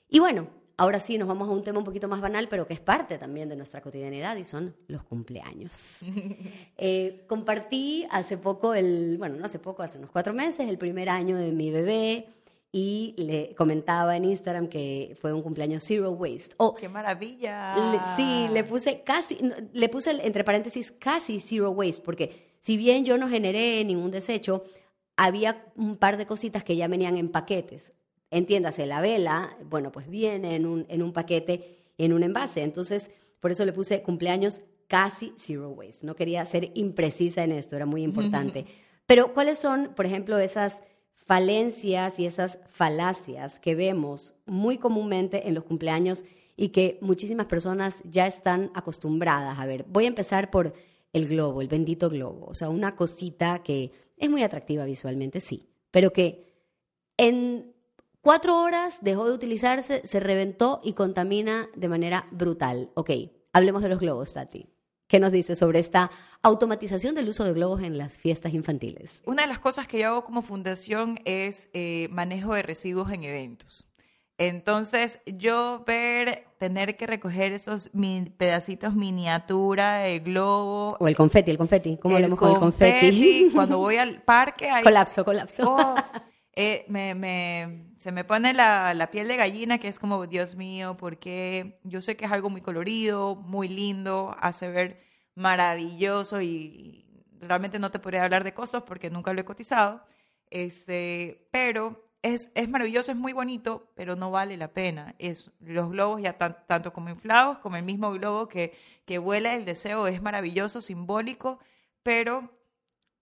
Y 0.09 0.19
bueno, 0.19 0.49
ahora 0.77 0.99
sí 0.99 1.17
nos 1.17 1.27
vamos 1.27 1.49
a 1.49 1.51
un 1.51 1.63
tema 1.63 1.79
un 1.79 1.85
poquito 1.85 2.07
más 2.07 2.21
banal, 2.21 2.47
pero 2.47 2.67
que 2.67 2.73
es 2.73 2.79
parte 2.79 3.17
también 3.17 3.49
de 3.49 3.55
nuestra 3.55 3.81
cotidianidad 3.81 4.37
y 4.37 4.43
son 4.43 4.75
los 4.87 5.03
cumpleaños. 5.03 6.01
Eh, 6.79 7.25
compartí 7.27 8.05
hace 8.11 8.37
poco, 8.37 8.75
el, 8.75 9.17
bueno, 9.17 9.35
no 9.35 9.45
hace 9.45 9.57
poco, 9.57 9.81
hace 9.81 9.97
unos 9.97 10.11
cuatro 10.11 10.31
meses, 10.31 10.69
el 10.69 10.77
primer 10.77 11.09
año 11.09 11.35
de 11.35 11.51
mi 11.51 11.71
bebé 11.71 12.27
y 12.71 13.15
le 13.17 13.55
comentaba 13.55 14.15
en 14.15 14.25
Instagram 14.25 14.67
que 14.67 15.17
fue 15.19 15.33
un 15.33 15.41
cumpleaños 15.41 15.83
zero 15.83 16.11
waste. 16.11 16.53
Oh, 16.57 16.75
¡Qué 16.75 16.87
maravilla! 16.87 17.73
sí, 18.15 18.47
le 18.51 18.63
puse 18.63 19.01
casi, 19.01 19.39
le 19.73 19.89
puse 19.89 20.11
entre 20.23 20.43
paréntesis 20.43 20.91
casi 20.91 21.39
zero 21.39 21.71
waste, 21.71 22.03
porque 22.03 22.57
si 22.61 22.77
bien 22.77 23.05
yo 23.05 23.17
no 23.17 23.27
generé 23.27 23.83
ningún 23.83 24.11
desecho, 24.11 24.63
había 25.15 25.65
un 25.75 25.97
par 25.97 26.17
de 26.17 26.27
cositas 26.27 26.63
que 26.63 26.75
ya 26.75 26.87
venían 26.87 27.17
en 27.17 27.29
paquetes. 27.29 27.93
Entiéndase, 28.29 28.85
la 28.85 29.01
vela, 29.01 29.55
bueno, 29.65 29.91
pues 29.91 30.09
viene 30.09 30.55
en 30.55 30.65
un, 30.65 30.85
en 30.89 31.01
un 31.01 31.13
paquete, 31.13 31.77
en 31.97 32.13
un 32.13 32.23
envase. 32.23 32.61
Entonces, 32.61 33.09
por 33.39 33.51
eso 33.51 33.63
le 33.65 33.73
puse 33.73 34.01
cumpleaños 34.01 34.61
casi 34.87 35.33
zero 35.37 35.69
waste. 35.69 36.05
No 36.05 36.15
quería 36.15 36.43
ser 36.45 36.71
imprecisa 36.73 37.43
en 37.43 37.51
esto, 37.51 37.75
era 37.75 37.85
muy 37.85 38.03
importante. 38.03 38.65
Pero, 39.05 39.33
¿cuáles 39.33 39.59
son, 39.59 39.93
por 39.95 40.05
ejemplo, 40.05 40.37
esas 40.37 40.83
falencias 41.13 42.19
y 42.19 42.25
esas 42.25 42.59
falacias 42.69 43.59
que 43.59 43.75
vemos 43.75 44.35
muy 44.45 44.77
comúnmente 44.77 45.47
en 45.47 45.53
los 45.53 45.63
cumpleaños 45.63 46.25
y 46.55 46.69
que 46.69 46.97
muchísimas 47.01 47.45
personas 47.45 48.01
ya 48.05 48.27
están 48.27 48.71
acostumbradas 48.73 49.59
a 49.59 49.65
ver? 49.65 49.85
Voy 49.87 50.05
a 50.05 50.09
empezar 50.09 50.51
por 50.51 50.73
el 51.13 51.27
globo, 51.27 51.61
el 51.61 51.67
bendito 51.67 52.09
globo. 52.09 52.47
O 52.47 52.53
sea, 52.53 52.69
una 52.69 52.95
cosita 52.95 53.63
que 53.63 53.91
es 54.17 54.29
muy 54.29 54.43
atractiva 54.43 54.83
visualmente, 54.85 55.39
sí, 55.39 55.69
pero 55.91 56.11
que 56.11 56.45
en 57.17 57.73
cuatro 58.27 58.61
horas 58.61 58.99
dejó 59.03 59.25
de 59.25 59.31
utilizarse, 59.31 60.01
se 60.03 60.19
reventó 60.19 60.81
y 60.83 60.91
contamina 60.91 61.69
de 61.77 61.87
manera 61.87 62.27
brutal. 62.31 62.91
Ok, 62.93 63.11
hablemos 63.53 63.81
de 63.81 63.87
los 63.87 64.01
globos, 64.01 64.33
Tati. 64.33 64.67
¿Qué 65.07 65.21
nos 65.21 65.31
dice 65.31 65.55
sobre 65.55 65.79
esta 65.79 66.11
automatización 66.41 67.15
del 67.15 67.29
uso 67.29 67.45
de 67.45 67.53
globos 67.53 67.83
en 67.83 67.97
las 67.97 68.17
fiestas 68.17 68.53
infantiles? 68.53 69.21
Una 69.25 69.43
de 69.43 69.47
las 69.47 69.59
cosas 69.59 69.87
que 69.87 69.99
yo 69.99 70.07
hago 70.07 70.25
como 70.25 70.41
fundación 70.41 71.17
es 71.23 71.69
eh, 71.71 72.09
manejo 72.11 72.53
de 72.53 72.63
residuos 72.63 73.13
en 73.13 73.23
eventos. 73.23 73.87
Entonces, 74.37 75.21
yo 75.25 75.85
ver, 75.87 76.47
tener 76.59 76.97
que 76.97 77.07
recoger 77.07 77.53
esos 77.53 77.91
pedacitos 78.35 78.93
miniatura 78.93 79.99
de 79.99 80.19
globo. 80.19 80.97
O 80.99 81.07
el 81.07 81.15
confeti, 81.15 81.51
el 81.51 81.57
confeti. 81.57 81.95
¿Cómo 81.95 82.17
hablamos 82.17 82.37
con 82.37 82.51
el 82.51 82.59
confeti? 82.59 83.49
Cuando 83.53 83.77
voy 83.79 83.95
al 83.95 84.21
parque. 84.21 84.69
colapso, 84.83 85.23
colapso. 85.23 85.63
Oh, 85.77 85.95
eh, 86.59 86.85
me, 86.87 87.93
se 87.97 88.11
me 88.11 88.23
pone 88.23 88.51
la, 88.51 88.95
la, 88.95 89.11
piel 89.11 89.27
de 89.27 89.37
gallina, 89.37 89.77
que 89.77 89.87
es 89.87 89.99
como, 89.99 90.25
Dios 90.25 90.55
mío, 90.55 90.97
porque 90.97 91.79
yo 91.83 92.01
sé 92.01 92.17
que 92.17 92.25
es 92.25 92.31
algo 92.31 92.49
muy 92.49 92.61
colorido, 92.61 93.35
muy 93.35 93.67
lindo, 93.67 94.35
hace 94.39 94.67
ver 94.67 94.99
maravilloso 95.35 96.41
y, 96.41 97.05
realmente 97.39 97.77
no 97.77 97.91
te 97.91 97.99
podría 97.99 98.23
hablar 98.23 98.43
de 98.43 98.55
costos 98.55 98.81
porque 98.81 99.11
nunca 99.11 99.33
lo 99.33 99.41
he 99.41 99.45
cotizado. 99.45 100.03
Este, 100.49 101.47
pero 101.51 102.09
es, 102.23 102.49
maravilloso, 102.67 103.11
es 103.11 103.17
muy 103.17 103.33
bonito, 103.33 103.91
pero 103.95 104.15
no 104.15 104.31
vale 104.31 104.57
la 104.57 104.73
pena. 104.73 105.13
Es, 105.19 105.51
los 105.59 105.91
globos 105.91 106.23
ya 106.23 106.39
tanto 106.39 106.91
como 106.91 107.09
inflados, 107.09 107.59
como 107.59 107.75
el 107.75 107.83
mismo 107.83 108.11
globo 108.13 108.47
que, 108.47 108.75
que 109.05 109.19
vuela 109.19 109.53
el 109.53 109.63
deseo, 109.63 110.07
es 110.07 110.23
maravilloso, 110.23 110.81
simbólico, 110.81 111.59
pero 112.01 112.49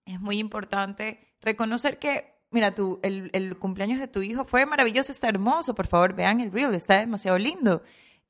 es 0.06 0.20
muy 0.20 0.38
importante 0.38 1.20
reconocer 1.42 1.98
que, 1.98 2.35
mira, 2.56 2.74
tú, 2.74 2.98
el, 3.02 3.28
el 3.34 3.58
cumpleaños 3.58 4.00
de 4.00 4.08
tu 4.08 4.22
hijo 4.22 4.46
fue 4.46 4.64
maravilloso, 4.64 5.12
está 5.12 5.28
hermoso, 5.28 5.74
por 5.74 5.86
favor, 5.86 6.14
vean 6.14 6.40
el 6.40 6.50
reel, 6.50 6.74
está 6.74 6.98
demasiado 6.98 7.36
lindo. 7.36 7.82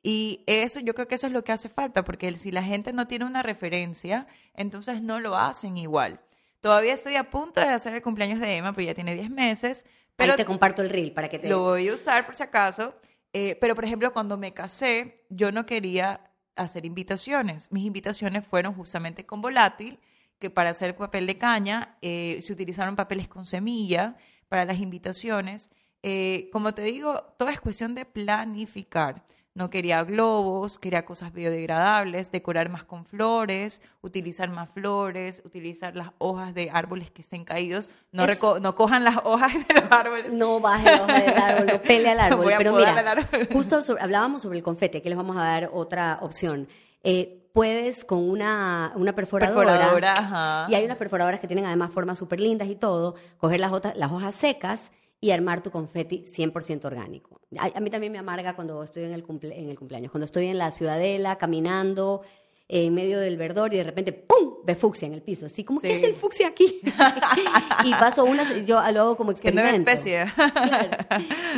Y 0.02 0.42
eso, 0.46 0.80
yo 0.80 0.94
creo 0.94 1.06
que 1.06 1.14
eso 1.14 1.28
es 1.28 1.32
lo 1.32 1.44
que 1.44 1.52
hace 1.52 1.68
falta, 1.68 2.04
porque 2.04 2.34
si 2.34 2.50
la 2.50 2.64
gente 2.64 2.92
no 2.92 3.06
tiene 3.06 3.24
una 3.24 3.44
referencia, 3.44 4.26
entonces 4.54 5.00
no 5.00 5.20
lo 5.20 5.36
hacen 5.36 5.76
igual. 5.76 6.20
Todavía 6.58 6.92
estoy 6.92 7.14
a 7.14 7.30
punto 7.30 7.60
de 7.60 7.68
hacer 7.68 7.94
el 7.94 8.02
cumpleaños 8.02 8.40
de 8.40 8.56
Emma, 8.56 8.72
pues 8.72 8.88
ya 8.88 8.94
tiene 8.94 9.14
10 9.14 9.30
meses, 9.30 9.86
pero 10.16 10.32
Ahí 10.32 10.36
te 10.36 10.44
comparto 10.44 10.82
el 10.82 10.90
reel 10.90 11.12
para 11.12 11.28
que 11.28 11.38
te... 11.38 11.48
Lo 11.48 11.60
voy 11.60 11.88
a 11.88 11.94
usar 11.94 12.26
por 12.26 12.34
si 12.34 12.42
acaso. 12.42 12.96
Eh, 13.32 13.56
pero, 13.60 13.76
por 13.76 13.84
ejemplo, 13.84 14.12
cuando 14.12 14.36
me 14.36 14.52
casé, 14.52 15.14
yo 15.28 15.52
no 15.52 15.66
quería 15.66 16.32
hacer 16.56 16.84
invitaciones. 16.84 17.70
Mis 17.70 17.86
invitaciones 17.86 18.44
fueron 18.44 18.74
justamente 18.74 19.24
con 19.24 19.40
volátil, 19.40 20.00
que 20.38 20.50
para 20.50 20.70
hacer 20.70 20.96
papel 20.96 21.26
de 21.26 21.38
caña 21.38 21.96
eh, 22.02 22.38
se 22.40 22.52
utilizaron 22.52 22.96
papeles 22.96 23.28
con 23.28 23.46
semilla 23.46 24.16
para 24.48 24.64
las 24.64 24.78
invitaciones. 24.78 25.70
Eh, 26.02 26.50
como 26.52 26.74
te 26.74 26.82
digo, 26.82 27.20
todo 27.38 27.48
es 27.48 27.60
cuestión 27.60 27.94
de 27.94 28.04
planificar. 28.04 29.24
No 29.54 29.70
quería 29.70 30.04
globos, 30.04 30.78
quería 30.78 31.06
cosas 31.06 31.32
biodegradables, 31.32 32.30
decorar 32.30 32.68
más 32.68 32.84
con 32.84 33.06
flores, 33.06 33.80
utilizar 34.02 34.50
más 34.50 34.68
flores, 34.68 35.40
utilizar 35.46 35.96
las 35.96 36.10
hojas 36.18 36.52
de 36.52 36.68
árboles 36.70 37.10
que 37.10 37.22
estén 37.22 37.42
caídos. 37.46 37.88
No, 38.12 38.26
no 38.60 38.74
cojan 38.74 39.02
las 39.02 39.16
hojas 39.24 39.54
de 39.54 39.74
los 39.74 39.84
árboles. 39.90 40.34
No 40.34 40.60
baje 40.60 40.84
la 40.84 41.02
hoja 41.02 41.20
del 41.22 41.38
árbol, 41.38 41.66
no 41.68 41.80
pele 41.80 42.08
al 42.10 42.20
árbol. 42.20 42.52
Pero 42.58 42.76
mira, 42.76 43.28
justo 43.50 43.80
hablábamos 43.98 44.42
sobre 44.42 44.58
el 44.58 44.62
confete, 44.62 45.00
que 45.00 45.08
les 45.08 45.16
vamos 45.16 45.38
a 45.38 45.44
dar 45.44 45.70
otra 45.72 46.18
opción. 46.20 46.68
Eh, 47.02 47.45
puedes 47.56 48.04
con 48.04 48.18
una, 48.18 48.92
una 48.96 49.14
perforadora, 49.14 50.66
y 50.68 50.74
hay 50.74 50.84
unas 50.84 50.98
perforadoras 50.98 51.40
que 51.40 51.46
tienen 51.46 51.64
además 51.64 51.90
formas 51.90 52.18
súper 52.18 52.38
lindas 52.38 52.68
y 52.68 52.74
todo, 52.74 53.14
coger 53.38 53.60
las, 53.60 53.72
las 53.96 54.12
hojas 54.12 54.34
secas 54.34 54.92
y 55.22 55.30
armar 55.30 55.62
tu 55.62 55.70
confeti 55.70 56.24
100% 56.24 56.84
orgánico. 56.84 57.40
A, 57.58 57.80
mí 57.80 57.88
también 57.88 58.12
me 58.12 58.18
amarga 58.18 58.54
cuando 58.54 58.82
estoy 58.82 59.04
en 59.04 59.14
el, 59.14 59.24
en 59.52 59.70
el 59.70 59.78
cumpleaños, 59.78 60.10
cuando 60.12 60.26
estoy 60.26 60.48
en 60.48 60.58
la 60.58 60.70
ciudadela 60.70 61.38
caminando 61.38 62.20
en 62.68 62.92
medio 62.92 63.20
del 63.20 63.38
verdor 63.38 63.72
y 63.72 63.78
de 63.78 63.84
repente 63.84 64.12
¡pum! 64.12 64.56
ve 64.62 64.74
fucsia 64.74 65.06
en 65.06 65.14
el 65.14 65.22
piso, 65.22 65.46
así 65.46 65.64
como, 65.64 65.80
¿qué 65.80 65.94
es 65.94 66.02
el 66.02 66.14
fucsia 66.14 66.48
aquí? 66.48 66.82
y 67.84 67.90
paso 67.92 68.24
una, 68.24 68.58
yo 68.66 68.82
lo 68.92 69.00
hago 69.00 69.16
como 69.16 69.30
experimento. 69.30 69.70
Que 69.70 69.76
especie. 69.76 70.26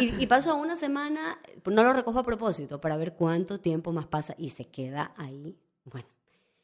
y, 0.00 0.22
y, 0.22 0.26
paso 0.28 0.54
una 0.54 0.76
semana, 0.76 1.40
no 1.64 1.82
lo 1.82 1.92
recojo 1.92 2.20
a 2.20 2.24
propósito, 2.24 2.80
para 2.80 2.96
ver 2.96 3.14
cuánto 3.14 3.58
tiempo 3.58 3.90
más 3.90 4.06
pasa 4.06 4.36
y 4.38 4.50
se 4.50 4.66
queda 4.66 5.12
ahí. 5.16 5.58
Bueno, 5.90 6.08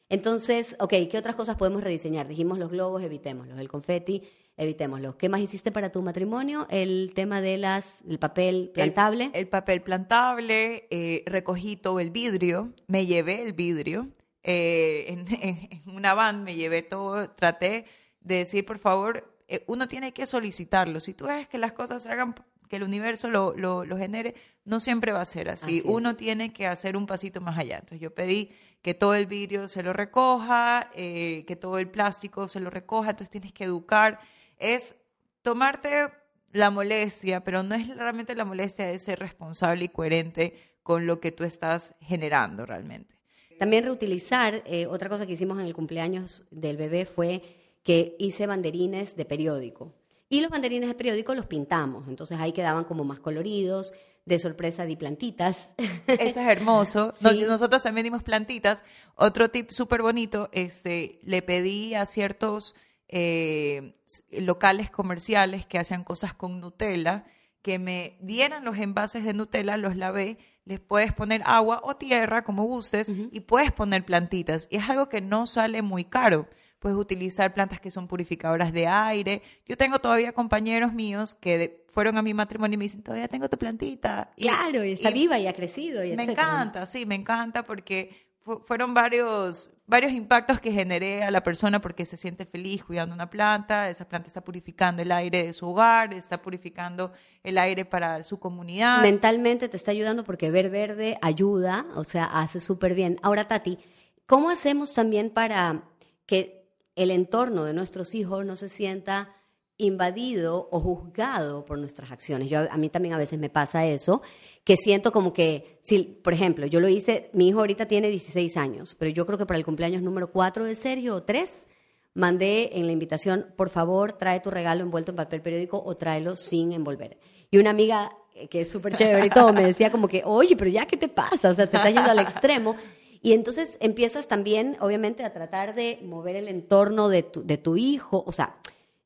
entonces, 0.08 0.76
ok, 0.78 0.92
¿qué 1.10 1.18
otras 1.18 1.34
cosas 1.34 1.56
podemos 1.56 1.82
rediseñar? 1.82 2.28
Dijimos 2.28 2.58
los 2.58 2.70
globos, 2.70 3.02
evitémoslos, 3.02 3.58
el 3.58 3.68
confeti, 3.68 4.22
evitémoslo. 4.56 5.16
¿Qué 5.16 5.28
más 5.28 5.40
hiciste 5.40 5.72
para 5.72 5.90
tu 5.90 6.02
matrimonio? 6.02 6.66
El 6.70 7.12
tema 7.14 7.40
de 7.40 7.58
las, 7.58 8.02
el 8.08 8.18
papel 8.18 8.70
plantable. 8.72 9.30
El, 9.34 9.48
papel 9.48 9.82
plantable, 9.82 10.86
eh, 10.90 11.22
recogí 11.26 11.76
todo 11.76 12.00
el 12.00 12.10
vidrio, 12.10 12.72
me 12.86 13.06
llevé 13.06 13.42
el 13.42 13.54
vidrio. 13.54 14.08
Eh, 14.42 15.06
en, 15.88 15.94
una 15.94 16.14
van 16.14 16.44
me 16.44 16.54
llevé 16.54 16.82
todo, 16.82 17.30
traté 17.30 17.86
de 18.20 18.36
decir, 18.36 18.64
por 18.64 18.78
favor, 18.78 19.34
eh, 19.48 19.64
uno 19.66 19.88
tiene 19.88 20.12
que 20.12 20.26
solicitarlo. 20.26 21.00
Si 21.00 21.14
tú 21.14 21.26
ves 21.26 21.48
que 21.48 21.58
las 21.58 21.72
cosas 21.72 22.02
se 22.02 22.10
hagan, 22.10 22.34
que 22.68 22.76
el 22.76 22.82
universo 22.82 23.30
lo, 23.30 23.54
lo, 23.56 23.96
genere, 23.96 24.34
no 24.64 24.80
siempre 24.80 25.12
va 25.12 25.20
a 25.20 25.26
ser 25.26 25.48
así. 25.48 25.82
uno 25.84 26.16
tiene 26.16 26.52
que 26.52 26.66
hacer 26.66 26.96
un 26.96 27.06
pasito 27.06 27.40
más 27.40 27.58
allá. 27.58 27.76
Entonces 27.76 28.00
yo 28.00 28.14
pedí 28.14 28.50
que 28.84 28.92
todo 28.92 29.14
el 29.14 29.24
vidrio 29.24 29.66
se 29.66 29.82
lo 29.82 29.94
recoja, 29.94 30.90
que 30.92 31.58
todo 31.58 31.78
el 31.78 31.88
plástico 31.88 32.48
se 32.48 32.60
lo 32.60 32.68
recoja, 32.68 33.12
entonces 33.12 33.30
tienes 33.30 33.54
que 33.54 33.64
educar 33.64 34.20
es 34.58 34.94
tomarte 35.40 36.10
la 36.52 36.70
molestia, 36.70 37.42
pero 37.42 37.62
no 37.62 37.74
es 37.74 37.88
realmente 37.96 38.34
la 38.34 38.44
molestia 38.44 38.86
de 38.86 38.98
ser 38.98 39.20
responsable 39.20 39.86
y 39.86 39.88
coherente 39.88 40.76
con 40.82 41.06
lo 41.06 41.18
que 41.18 41.32
tú 41.32 41.44
estás 41.44 41.94
generando 42.02 42.66
realmente. 42.66 43.18
También 43.58 43.84
reutilizar, 43.84 44.62
eh, 44.66 44.86
otra 44.86 45.08
cosa 45.08 45.26
que 45.26 45.32
hicimos 45.32 45.58
en 45.58 45.64
el 45.64 45.74
cumpleaños 45.74 46.44
del 46.50 46.76
bebé 46.76 47.06
fue 47.06 47.40
que 47.82 48.16
hice 48.18 48.46
banderines 48.46 49.16
de 49.16 49.24
periódico. 49.24 49.94
Y 50.28 50.42
los 50.42 50.50
banderines 50.50 50.90
de 50.90 50.94
periódico 50.94 51.34
los 51.34 51.46
pintamos, 51.46 52.06
entonces 52.06 52.38
ahí 52.38 52.52
quedaban 52.52 52.84
como 52.84 53.02
más 53.02 53.18
coloridos, 53.18 53.94
de 54.24 54.38
sorpresa 54.38 54.86
di 54.86 54.96
plantitas. 54.96 55.72
Eso 56.06 56.40
es 56.40 56.46
hermoso. 56.46 57.12
nosotros 57.20 57.82
también 57.82 58.04
dimos 58.04 58.22
plantitas. 58.22 58.84
Otro 59.14 59.50
tip 59.50 59.70
súper 59.70 60.02
bonito, 60.02 60.48
este, 60.52 61.18
le 61.22 61.42
pedí 61.42 61.94
a 61.94 62.06
ciertos 62.06 62.74
eh, 63.08 63.94
locales 64.32 64.90
comerciales 64.90 65.66
que 65.66 65.78
hacían 65.78 66.04
cosas 66.04 66.34
con 66.34 66.60
Nutella, 66.60 67.24
que 67.62 67.78
me 67.78 68.18
dieran 68.20 68.64
los 68.64 68.78
envases 68.78 69.24
de 69.24 69.34
Nutella, 69.34 69.76
los 69.76 69.96
lavé, 69.96 70.38
les 70.64 70.80
puedes 70.80 71.12
poner 71.12 71.42
agua 71.44 71.80
o 71.84 71.96
tierra, 71.96 72.44
como 72.44 72.64
gustes, 72.64 73.08
y 73.08 73.40
puedes 73.40 73.72
poner 73.72 74.04
plantitas. 74.04 74.66
Y 74.70 74.76
es 74.76 74.88
algo 74.88 75.08
que 75.08 75.20
no 75.20 75.46
sale 75.46 75.82
muy 75.82 76.04
caro. 76.04 76.48
Puedes 76.84 76.98
utilizar 76.98 77.54
plantas 77.54 77.80
que 77.80 77.90
son 77.90 78.06
purificadoras 78.06 78.70
de 78.70 78.86
aire. 78.86 79.40
Yo 79.64 79.74
tengo 79.74 80.00
todavía 80.00 80.32
compañeros 80.32 80.92
míos 80.92 81.34
que 81.34 81.86
fueron 81.92 82.18
a 82.18 82.22
mi 82.22 82.34
matrimonio 82.34 82.74
y 82.74 82.76
me 82.76 82.84
dicen, 82.84 83.02
todavía 83.02 83.26
tengo 83.26 83.48
tu 83.48 83.56
plantita. 83.56 84.30
claro, 84.36 84.84
y 84.84 84.92
está 84.92 85.10
viva 85.10 85.38
y 85.38 85.46
ha 85.46 85.54
crecido. 85.54 86.04
Y 86.04 86.14
me 86.14 86.24
encanta, 86.24 86.84
sí, 86.84 87.06
me 87.06 87.14
encanta 87.14 87.62
porque 87.62 88.28
fueron 88.66 88.92
varios 88.92 89.70
varios 89.86 90.12
impactos 90.12 90.60
que 90.60 90.72
generé 90.72 91.22
a 91.22 91.30
la 91.30 91.42
persona 91.42 91.80
porque 91.80 92.04
se 92.04 92.18
siente 92.18 92.44
feliz 92.44 92.84
cuidando 92.84 93.14
una 93.14 93.30
planta, 93.30 93.88
esa 93.88 94.06
planta 94.06 94.28
está 94.28 94.44
purificando 94.44 95.00
el 95.00 95.10
aire 95.10 95.46
de 95.46 95.54
su 95.54 95.66
hogar, 95.66 96.12
está 96.12 96.42
purificando 96.42 97.12
el 97.42 97.56
aire 97.56 97.86
para 97.86 98.22
su 98.24 98.38
comunidad. 98.38 99.00
Mentalmente 99.00 99.70
te 99.70 99.78
está 99.78 99.90
ayudando 99.90 100.22
porque 100.22 100.50
ver 100.50 100.68
verde 100.68 101.16
ayuda, 101.22 101.86
o 101.94 102.04
sea, 102.04 102.24
hace 102.26 102.60
súper 102.60 102.94
bien. 102.94 103.18
Ahora, 103.22 103.48
Tati, 103.48 103.78
¿cómo 104.26 104.50
hacemos 104.50 104.92
también 104.92 105.30
para 105.30 105.84
que 106.26 106.63
el 106.96 107.10
entorno 107.10 107.64
de 107.64 107.72
nuestros 107.72 108.14
hijos 108.14 108.44
no 108.46 108.56
se 108.56 108.68
sienta 108.68 109.34
invadido 109.76 110.68
o 110.70 110.80
juzgado 110.80 111.64
por 111.64 111.78
nuestras 111.78 112.12
acciones. 112.12 112.48
Yo, 112.48 112.60
a 112.70 112.76
mí 112.76 112.88
también 112.88 113.14
a 113.14 113.18
veces 113.18 113.38
me 113.40 113.50
pasa 113.50 113.84
eso, 113.86 114.22
que 114.62 114.76
siento 114.76 115.10
como 115.10 115.32
que, 115.32 115.78
si, 115.82 116.02
por 116.02 116.32
ejemplo, 116.32 116.66
yo 116.66 116.80
lo 116.80 116.88
hice, 116.88 117.30
mi 117.32 117.48
hijo 117.48 117.58
ahorita 117.58 117.86
tiene 117.86 118.08
16 118.08 118.56
años, 118.56 118.94
pero 118.96 119.10
yo 119.10 119.26
creo 119.26 119.38
que 119.38 119.46
para 119.46 119.58
el 119.58 119.64
cumpleaños 119.64 120.02
número 120.02 120.30
4 120.30 120.64
de 120.64 120.76
Sergio 120.76 121.16
o 121.16 121.22
3, 121.24 121.66
mandé 122.14 122.70
en 122.78 122.86
la 122.86 122.92
invitación, 122.92 123.52
por 123.56 123.68
favor, 123.68 124.12
trae 124.12 124.38
tu 124.40 124.50
regalo 124.50 124.82
envuelto 124.82 125.10
en 125.10 125.16
papel 125.16 125.42
periódico 125.42 125.82
o 125.84 125.96
tráelo 125.96 126.36
sin 126.36 126.72
envolver. 126.72 127.18
Y 127.50 127.58
una 127.58 127.70
amiga 127.70 128.12
eh, 128.36 128.48
que 128.48 128.62
es 128.62 128.70
súper 128.70 128.96
chévere 128.96 129.26
y 129.26 129.30
todo, 129.30 129.52
me 129.52 129.62
decía 129.62 129.90
como 129.90 130.08
que, 130.08 130.22
oye, 130.24 130.56
pero 130.56 130.70
ya, 130.70 130.86
¿qué 130.86 130.96
te 130.96 131.08
pasa? 131.08 131.50
O 131.50 131.54
sea, 131.54 131.68
te 131.68 131.76
estás 131.76 131.92
yendo 131.92 132.10
al 132.10 132.18
extremo. 132.20 132.76
Y 133.24 133.32
entonces 133.32 133.78
empiezas 133.80 134.28
también, 134.28 134.76
obviamente, 134.80 135.24
a 135.24 135.32
tratar 135.32 135.74
de 135.74 135.98
mover 136.02 136.36
el 136.36 136.46
entorno 136.46 137.08
de 137.08 137.22
tu, 137.22 137.42
de 137.42 137.56
tu 137.56 137.78
hijo, 137.78 138.22
o 138.26 138.32
sea, 138.32 138.56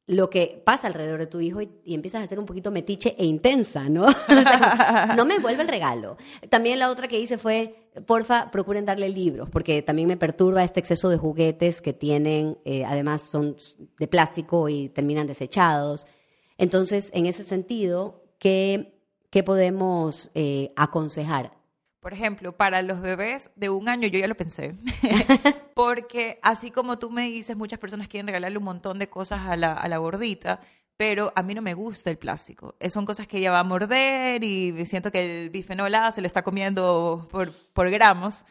lo 0.09 0.29
que 0.29 0.61
pasa 0.65 0.89
alrededor 0.89 1.21
de 1.21 1.29
tu 1.29 1.39
hijo 1.39 1.63
y, 1.63 1.71
empiezas 1.95 2.25
a 2.25 2.27
ser 2.27 2.41
un 2.41 2.45
poquito 2.45 2.73
metiche 2.73 3.15
e 3.17 3.25
intensa, 3.25 3.89
¿no? 3.89 4.07
no 5.17 5.25
me 5.25 5.39
vuelve 5.39 5.63
el 5.63 5.69
regalo. 5.69 6.17
También 6.49 6.81
la 6.81 6.91
otra 6.91 7.07
que 7.07 7.21
hice 7.21 7.39
fue, 7.39 7.77
porfa, 8.07 8.51
procuren 8.51 8.85
darle 8.85 9.09
libros, 9.09 9.49
porque 9.51 9.83
también 9.83 10.09
me 10.09 10.17
perturba 10.17 10.65
este 10.65 10.81
exceso 10.81 11.09
de 11.11 11.17
juguetes 11.17 11.81
que 11.81 11.93
tienen, 11.93 12.59
eh, 12.65 12.85
además 12.85 13.23
son 13.31 13.55
de 14.01 14.09
plástico 14.09 14.69
y 14.69 14.89
terminan 14.89 15.29
desechados. 15.29 16.09
Entonces, 16.57 17.13
en 17.15 17.27
ese 17.27 17.45
sentido, 17.45 18.25
¿qué, 18.41 18.99
qué 19.31 19.45
podemos 19.45 20.33
eh, 20.35 20.73
aconsejar? 20.75 21.58
Por 22.01 22.13
ejemplo, 22.13 22.57
para 22.57 22.83
los 22.83 23.01
bebés 23.01 23.51
de 23.57 23.71
un 23.71 23.89
año, 23.89 24.09
yo 24.09 24.19
ya 24.19 24.29
lo 24.29 24.37
pensé, 24.37 24.75
porque 25.75 26.39
así 26.43 26.71
como 26.71 26.99
tú 26.99 27.11
me 27.11 27.23
dices, 27.23 27.57
muchas 27.57 27.79
personas 27.79 28.09
quieren 28.09 28.27
regalarle 28.27 28.59
un 28.59 28.65
montón 28.65 28.99
de 28.99 29.09
cosas 29.09 29.41
a 29.47 29.57
la, 29.57 29.73
a 29.73 29.89
la 29.89 29.99
gordita, 29.99 30.61
pero 30.97 31.33
a 31.37 31.43
mí 31.43 31.55
no 31.55 31.63
me 31.63 31.75
gusta 31.75 32.11
el 32.11 32.19
plástico. 32.19 32.75
Son 32.89 33.07
cosas 33.07 33.29
que 33.29 33.39
ella 33.39 33.53
va 33.53 33.61
a 33.61 33.65
morder 33.65 34.43
y 34.43 34.85
siento 34.85 35.13
que 35.13 35.45
el 35.45 35.51
bifenol 35.51 35.95
A 35.95 36.11
se 36.11 36.21
lo 36.21 36.27
está 36.27 36.43
comiendo 36.43 37.29
por, 37.31 37.53
por 37.73 37.89
gramos. 37.91 38.45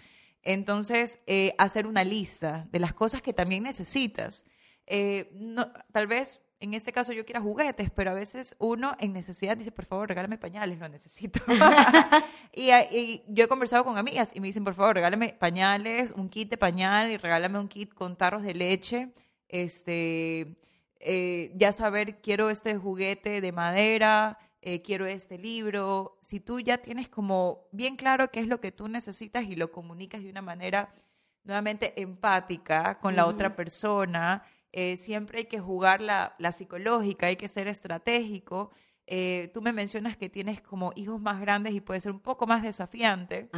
Entonces, 0.44 1.20
eh, 1.28 1.54
hacer 1.58 1.86
una 1.88 2.06
lista 2.06 2.66
de 2.72 2.80
las 2.80 2.94
cosas 2.94 3.22
que 3.22 3.34
también 3.34 3.64
necesitas. 3.64 4.46
Eh, 4.86 5.30
no, 5.34 5.70
tal 5.92 6.08
vez 6.08 6.40
en 6.60 6.74
este 6.74 6.92
caso 6.92 7.14
yo 7.14 7.26
quiero 7.26 7.42
juguetes, 7.42 7.92
pero 7.92 8.12
a 8.12 8.14
veces 8.14 8.56
uno 8.58 8.96
en 9.00 9.14
necesidad 9.14 9.56
dice, 9.56 9.72
por 9.72 9.86
favor, 9.86 10.10
regálame 10.10 10.38
pañales, 10.38 10.80
lo 10.80 10.90
necesito. 10.90 11.40
y, 12.54 13.22
yo 13.28 13.46
he 13.46 13.48
conversado 13.48 13.84
con 13.84 13.98
amigas 13.98 14.32
y 14.34 14.40
me 14.40 14.48
dicen, 14.48 14.64
por 14.64 14.74
favor, 14.74 14.96
regálame 14.96 15.36
pañales, 15.38 16.12
un 16.12 16.30
kit 16.30 16.50
de 16.50 16.58
pañal 16.58 17.12
y 17.12 17.18
regálame 17.18 17.60
un 17.60 17.68
kit 17.68 17.94
con 17.94 18.16
tarros 18.16 18.42
de 18.42 18.56
leche. 18.56 19.14
Este, 19.48 20.58
eh, 21.00 21.52
ya 21.56 21.72
saber, 21.72 22.22
quiero 22.22 22.50
este 22.50 22.76
juguete 22.76 23.40
de 23.40 23.52
madera, 23.52 24.40
eh, 24.62 24.82
quiero 24.82 25.06
este 25.06 25.38
libro. 25.38 26.18
Si 26.22 26.40
tú 26.40 26.60
ya 26.60 26.80
tienes 26.80 27.08
como 27.08 27.68
bien 27.72 27.96
claro 27.96 28.32
qué 28.32 28.40
es 28.40 28.48
lo 28.48 28.60
que 28.60 28.72
tú 28.72 28.88
necesitas 28.88 29.44
y 29.44 29.56
lo 29.56 29.72
comunicas 29.72 30.24
de 30.24 30.32
una 30.32 30.42
manera 30.42 30.92
nuevamente 31.44 32.02
empática 32.02 33.00
con 33.00 33.16
la 33.16 33.26
otra 33.26 33.56
persona, 33.56 34.44
eh, 34.72 34.98
siempre 34.98 35.40
hay 35.40 35.46
que 35.46 35.60
jugar 35.60 36.02
la, 36.02 36.36
psicológica, 36.52 37.28
hay 37.28 37.36
que 37.36 37.48
ser 37.48 37.68
estratégico. 37.68 38.72
Eh, 39.06 39.50
tú 39.54 39.62
me 39.62 39.74
mencionas 39.74 40.18
que 40.18 40.30
tienes 40.30 40.62
como 40.62 40.92
hijos 40.96 41.22
más 41.22 41.40
grandes 41.40 41.74
y 41.74 41.82
puede 41.82 42.02
ser 42.02 42.12
un 42.12 42.20
poco 42.20 42.46
más 42.46 42.62
desafiante, 42.62 43.50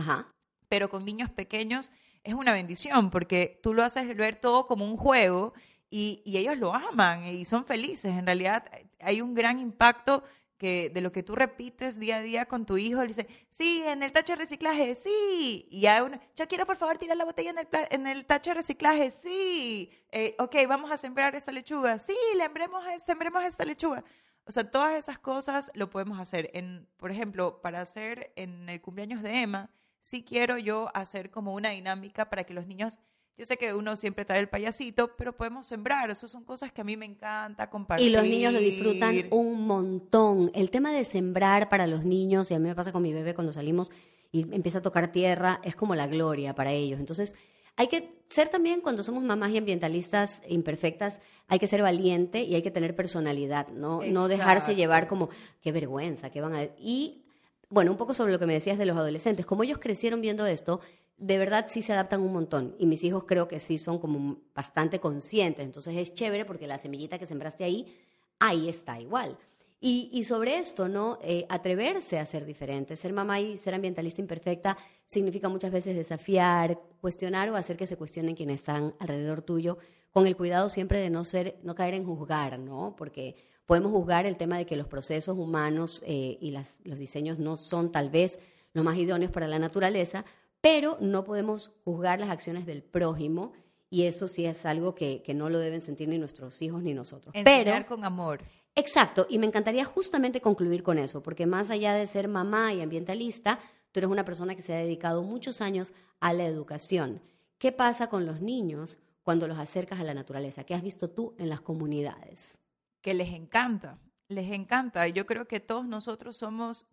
pero 0.68 0.90
con 0.90 1.06
niños 1.06 1.30
pequeños 1.32 1.92
es 2.24 2.34
una 2.34 2.54
bendición 2.54 3.10
porque 3.10 3.60
tú 3.64 3.74
lo 3.74 3.84
haces 3.84 4.16
ver 4.16 4.36
todo 4.36 4.68
como 4.68 4.86
un 4.86 4.98
juego 4.98 5.54
y, 5.90 6.22
y 6.24 6.38
ellos 6.38 6.58
lo 6.58 6.74
aman 6.74 7.26
y 7.26 7.46
son 7.46 7.66
felices. 7.66 8.16
En 8.16 8.26
realidad 8.26 8.66
hay 9.00 9.22
un 9.22 9.34
gran 9.34 9.60
impacto 9.60 10.24
que 10.60 10.92
de 10.94 11.02
lo 11.02 11.12
que 11.12 11.24
tú 11.24 11.36
repites 11.36 12.00
día 12.00 12.18
a 12.18 12.22
día 12.22 12.46
con 12.46 12.66
tu 12.66 12.78
hijo, 12.78 13.02
le 13.02 13.08
dice, 13.08 13.28
sí, 13.50 13.82
en 13.86 14.04
el 14.04 14.12
tacho 14.12 14.34
de 14.34 14.38
reciclaje, 14.38 14.94
sí. 14.94 15.66
Y 15.72 15.88
una, 15.88 16.20
yo 16.36 16.48
quiero 16.48 16.68
por 16.68 16.76
favor 16.76 16.98
tirar 17.00 17.18
la 17.18 17.26
botella 17.26 17.52
en 17.52 17.58
el, 17.58 17.68
en 17.90 18.08
el 18.08 18.26
tacho 18.26 18.52
de 18.52 18.56
reciclaje, 18.56 19.10
sí. 19.10 19.90
Eh, 20.12 20.36
ok, 20.38 20.56
vamos 20.68 20.92
a 20.92 20.98
sembrar 20.98 21.34
esta 21.34 21.54
lechuga, 21.54 21.98
sí, 21.98 22.16
lembremos, 22.36 22.84
sembremos 23.04 23.44
esta 23.44 23.64
lechuga. 23.66 24.04
O 24.46 24.52
sea, 24.52 24.70
todas 24.70 24.94
esas 24.96 25.18
cosas 25.18 25.72
lo 25.76 25.90
podemos 25.90 26.20
hacer. 26.20 26.52
En, 26.54 26.88
por 26.98 27.12
ejemplo, 27.12 27.62
para 27.62 27.82
hacer 27.82 28.34
en 28.36 28.68
el 28.68 28.82
cumpleaños 28.82 29.22
de 29.22 29.42
Emma, 29.42 29.72
sí 30.02 30.24
quiero 30.24 30.58
yo 30.58 30.90
hacer 30.94 31.32
como 31.32 31.54
una 31.54 31.70
dinámica 31.70 32.30
para 32.30 32.44
que 32.44 32.54
los 32.54 32.68
niños 32.68 33.00
yo 33.40 33.46
sé 33.46 33.56
que 33.56 33.74
uno 33.74 33.96
siempre 33.96 34.26
trae 34.26 34.42
el 34.42 34.50
payasito, 34.50 35.16
pero 35.16 35.32
podemos 35.32 35.66
sembrar. 35.66 36.10
Eso 36.10 36.28
son 36.28 36.44
cosas 36.44 36.74
que 36.74 36.82
a 36.82 36.84
mí 36.84 36.98
me 36.98 37.06
encanta 37.06 37.70
compartir. 37.70 38.06
Y 38.06 38.10
los 38.10 38.24
niños 38.24 38.52
lo 38.52 38.60
disfrutan 38.60 39.28
un 39.32 39.66
montón. 39.66 40.52
El 40.54 40.70
tema 40.72 40.92
de 40.92 41.06
sembrar 41.06 41.70
para 41.70 41.88
los 41.88 42.04
niños, 42.04 42.52
y 42.52 42.56
a 42.56 42.60
mí 42.60 42.68
me 42.68 42.76
pasa 42.76 42.92
con 42.92 43.02
mi 43.02 43.14
bebé 43.14 43.34
cuando 43.34 43.54
salimos 43.54 43.94
y 44.34 44.42
empieza 44.54 44.80
a 44.80 44.82
tocar 44.82 45.14
tierra, 45.14 45.62
es 45.64 45.74
como 45.74 45.96
la 45.96 46.06
gloria 46.06 46.54
para 46.54 46.74
ellos. 46.74 47.00
Entonces, 47.00 47.34
hay 47.78 47.88
que 47.88 48.12
ser 48.28 48.50
también, 48.50 48.82
cuando 48.82 49.04
somos 49.04 49.24
mamás 49.24 49.52
y 49.52 49.58
ambientalistas 49.58 50.42
imperfectas, 50.50 51.22
hay 51.48 51.60
que 51.60 51.68
ser 51.68 51.82
valiente 51.82 52.44
y 52.44 52.56
hay 52.56 52.62
que 52.62 52.72
tener 52.72 52.94
personalidad, 52.94 53.70
¿no? 53.70 54.02
No 54.04 54.28
dejarse 54.28 54.76
llevar 54.76 55.08
como, 55.08 55.30
qué 55.62 55.72
vergüenza, 55.72 56.30
qué 56.30 56.42
van 56.42 56.56
a... 56.56 56.64
Y, 56.78 57.24
bueno, 57.70 57.92
un 57.92 57.98
poco 57.98 58.14
sobre 58.14 58.34
lo 58.34 58.40
que 58.40 58.48
me 58.48 58.54
decías 58.54 58.78
de 58.78 58.86
los 58.86 58.98
adolescentes. 58.98 59.46
Como 59.46 59.64
ellos 59.64 59.78
crecieron 59.78 60.20
viendo 60.20 60.46
esto, 60.46 60.82
de 61.20 61.38
verdad 61.38 61.66
sí 61.68 61.82
se 61.82 61.94
adaptan 61.94 62.22
un 62.22 62.34
montón 62.34 62.76
y 62.80 62.86
mis 62.86 63.04
hijos 63.04 63.26
creo 63.26 63.48
que 63.48 63.60
sí 63.60 63.78
son 63.78 64.00
como 64.00 64.38
bastante 64.56 65.00
conscientes, 65.00 65.66
entonces 65.66 65.96
es 65.98 66.14
chévere 66.14 66.46
porque 66.46 66.68
la 66.68 66.80
semillita 66.80 67.20
que 67.20 67.28
sembraste 67.28 67.64
ahí, 67.64 67.96
ahí 68.40 68.70
está 68.70 69.00
igual. 69.00 69.38
Y, 69.82 70.26
sobre 70.26 70.58
esto, 70.58 70.90
¿no? 70.90 71.20
Eh, 71.22 71.46
atreverse 71.48 72.20
a 72.20 72.26
ser 72.26 72.44
diferente. 72.44 72.98
Ser 72.98 73.14
mamá 73.14 73.40
y 73.40 73.56
ser 73.56 73.74
ambientalista 73.74 74.20
imperfecta 74.20 74.78
significa 75.06 75.48
muchas 75.48 75.72
veces 75.72 75.96
desafiar, 75.96 76.78
cuestionar 77.00 77.50
o 77.50 77.56
hacer 77.56 77.78
que 77.78 77.88
se 77.88 77.96
cuestionen 77.96 78.36
quienes 78.36 78.60
están 78.60 78.94
alrededor 79.00 79.42
tuyo, 79.42 79.78
con 80.12 80.28
el 80.28 80.36
cuidado 80.36 80.68
siempre 80.68 81.00
de 81.00 81.10
no, 81.10 81.24
ser, 81.24 81.60
no 81.64 81.76
caer 81.76 81.94
en 81.94 82.04
juzgar, 82.04 82.60
¿no? 82.60 82.94
Porque 82.98 83.38
podemos 83.66 83.94
juzgar 83.94 84.26
el 84.26 84.36
tema 84.36 84.58
de 84.58 84.66
que 84.66 84.76
los 84.76 84.88
procesos 84.88 85.38
humanos 85.38 86.04
eh, 86.06 86.38
y 86.42 86.52
las, 86.52 86.82
los 86.84 87.00
diseños 87.00 87.40
no 87.40 87.56
son 87.56 87.90
tal 87.90 88.10
vez 88.10 88.38
los 88.74 88.84
más 88.84 88.98
idóneos 88.98 89.32
para 89.32 89.48
la 89.48 89.60
naturaleza, 89.60 90.26
pero 90.62 90.98
no 91.00 91.24
podemos 91.24 91.72
juzgar 91.84 92.20
las 92.20 92.30
acciones 92.30 92.66
del 92.66 92.84
prójimo 92.84 93.54
y 93.90 94.04
eso 94.04 94.28
sí 94.28 94.46
es 94.46 94.66
algo 94.66 94.94
que, 94.94 95.24
no 95.36 95.50
lo 95.50 95.60
deben 95.60 95.82
sentir 95.82 96.08
ni 96.10 96.18
nuestros 96.18 96.62
hijos 96.62 96.84
ni 96.84 96.94
nosotros. 96.94 97.34
Enseñar 97.34 97.86
con 97.86 98.04
amor. 98.06 98.42
Exacto, 98.76 99.26
y 99.30 99.40
me 99.40 99.48
encantaría 99.48 99.84
justamente 99.84 100.42
concluir 100.42 100.84
con 100.84 101.00
eso, 101.00 101.24
porque 101.24 101.46
más 101.46 101.70
allá 101.72 101.94
de 101.94 102.08
ser 102.08 102.28
mamá 102.28 102.74
y 102.74 102.82
ambientalista, 102.82 103.60
tú 103.92 104.00
eres 104.00 104.10
una 104.10 104.26
persona 104.26 104.56
que 104.56 104.62
se 104.62 104.74
ha 104.74 104.78
dedicado 104.78 105.24
muchos 105.24 105.60
años 105.60 105.94
a 106.20 106.34
la 106.34 106.46
educación. 106.46 107.22
¿Qué 107.58 107.72
pasa 107.72 108.08
con 108.08 108.26
los 108.26 108.42
niños 108.42 108.98
cuando 109.24 109.48
los 109.48 109.58
acercas 109.58 110.00
a 110.00 110.04
la 110.04 110.14
naturaleza? 110.14 110.64
¿Qué 110.64 110.76
has 110.76 110.84
visto 110.84 111.10
tú 111.10 111.36
en 111.38 111.50
las 111.50 111.62
comunidades? 111.62 112.60
Que 113.02 113.14
les 113.14 113.34
encanta, 113.34 114.00
les 114.28 114.52
encanta. 114.52 115.08
Yo 115.08 115.26
creo 115.26 115.46
que 115.48 115.60
todos 115.60 115.88
nosotros 115.88 116.38
somos 116.38 116.86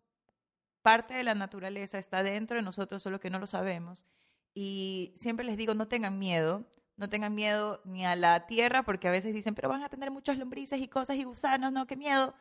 parte 0.87 1.15
de 1.15 1.25
la 1.25 1.35
naturaleza 1.35 1.99
está 1.99 2.23
dentro 2.23 2.59
de 2.59 2.63
nosotros, 2.63 3.03
solo 3.03 3.19
que 3.19 3.29
no 3.29 3.41
lo 3.41 3.49
sabemos. 3.49 4.07
Y 4.55 5.13
siempre 5.17 5.45
les 5.45 5.57
digo, 5.57 5.75
no 5.75 5.89
tengan 5.89 6.17
miedo, 6.17 6.65
no 6.97 7.09
tengan 7.09 7.35
miedo 7.35 7.81
ni 7.85 8.07
a 8.07 8.15
la 8.15 8.47
tierra, 8.47 8.85
porque 8.85 9.09
a 9.09 9.11
veces 9.11 9.35
dicen, 9.35 9.57
pero 9.57 9.69
van 9.69 9.83
a 9.83 9.89
tener 9.89 10.13
muchas 10.13 10.39
lombrices 10.39 10.81
y 10.81 10.87
cosas 10.87 11.17
y 11.17 11.25
gusanos, 11.25 11.73
no, 11.73 11.89
qué 11.89 11.97
miedo. 11.97 12.37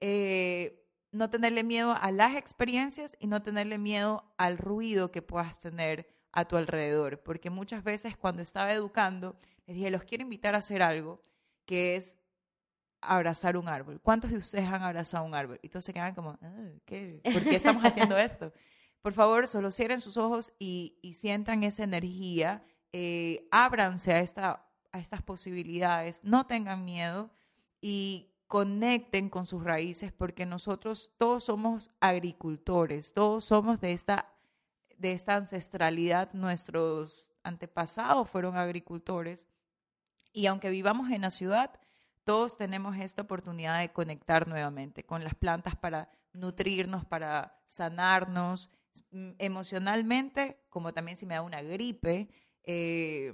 Eh, 0.00 0.88
no 1.10 1.28
tenerle 1.28 1.64
miedo 1.64 1.94
a 2.00 2.10
las 2.12 2.34
experiencias 2.34 3.14
y 3.20 3.26
no 3.26 3.42
tenerle 3.42 3.76
miedo 3.76 4.24
al 4.38 4.56
ruido 4.56 5.12
que 5.12 5.20
puedas 5.20 5.58
tener 5.58 6.08
a 6.32 6.46
tu 6.46 6.56
alrededor, 6.56 7.22
porque 7.22 7.50
muchas 7.50 7.84
veces 7.84 8.16
cuando 8.16 8.40
estaba 8.40 8.72
educando, 8.72 9.36
les 9.66 9.76
dije, 9.76 9.90
los 9.90 10.04
quiero 10.04 10.22
invitar 10.22 10.54
a 10.54 10.58
hacer 10.60 10.82
algo 10.82 11.22
que 11.66 11.96
es 11.96 12.16
abrazar 13.02 13.56
un 13.56 13.68
árbol. 13.68 14.00
¿Cuántos 14.00 14.30
de 14.30 14.38
ustedes 14.38 14.68
han 14.68 14.82
abrazado 14.82 15.24
un 15.24 15.34
árbol? 15.34 15.58
Y 15.62 15.68
todos 15.68 15.84
se 15.84 15.92
quedan 15.92 16.14
como, 16.14 16.38
ah, 16.40 16.68
¿qué? 16.86 17.20
¿por 17.32 17.42
qué 17.42 17.56
estamos 17.56 17.84
haciendo 17.84 18.16
esto? 18.18 18.52
Por 19.02 19.12
favor, 19.12 19.48
solo 19.48 19.70
cierren 19.70 20.00
sus 20.00 20.16
ojos 20.16 20.52
y, 20.58 20.98
sientan 21.16 21.64
esa 21.64 21.82
energía, 21.82 22.64
eh, 22.92 23.48
ábranse 23.50 24.12
a, 24.12 24.20
esta, 24.20 24.64
a 24.92 24.98
estas 25.00 25.22
posibilidades, 25.22 26.22
no 26.22 26.46
tengan 26.46 26.84
miedo 26.84 27.30
y 27.80 28.30
conecten 28.46 29.28
con 29.28 29.46
sus 29.46 29.64
raíces 29.64 30.12
porque 30.12 30.46
nosotros 30.46 31.10
todos 31.16 31.44
somos 31.44 31.90
agricultores, 32.00 33.12
todos 33.12 33.44
somos 33.44 33.80
de 33.80 33.92
esta, 33.92 34.32
de 34.98 35.12
esta 35.12 35.34
ancestralidad, 35.34 36.32
nuestros 36.32 37.28
antepasados 37.42 38.30
fueron 38.30 38.56
agricultores. 38.56 39.48
Y 40.32 40.46
aunque 40.46 40.70
vivamos 40.70 41.10
en 41.10 41.22
la 41.22 41.30
ciudad, 41.30 41.80
todos 42.24 42.56
tenemos 42.56 42.96
esta 42.96 43.22
oportunidad 43.22 43.80
de 43.80 43.92
conectar 43.92 44.46
nuevamente 44.46 45.04
con 45.04 45.24
las 45.24 45.34
plantas 45.34 45.76
para 45.76 46.10
nutrirnos, 46.32 47.04
para 47.04 47.60
sanarnos 47.66 48.70
mm, 49.10 49.32
emocionalmente, 49.38 50.60
como 50.68 50.92
también 50.92 51.16
si 51.16 51.26
me 51.26 51.34
da 51.34 51.42
una 51.42 51.62
gripe. 51.62 52.28
Eh, 52.64 53.32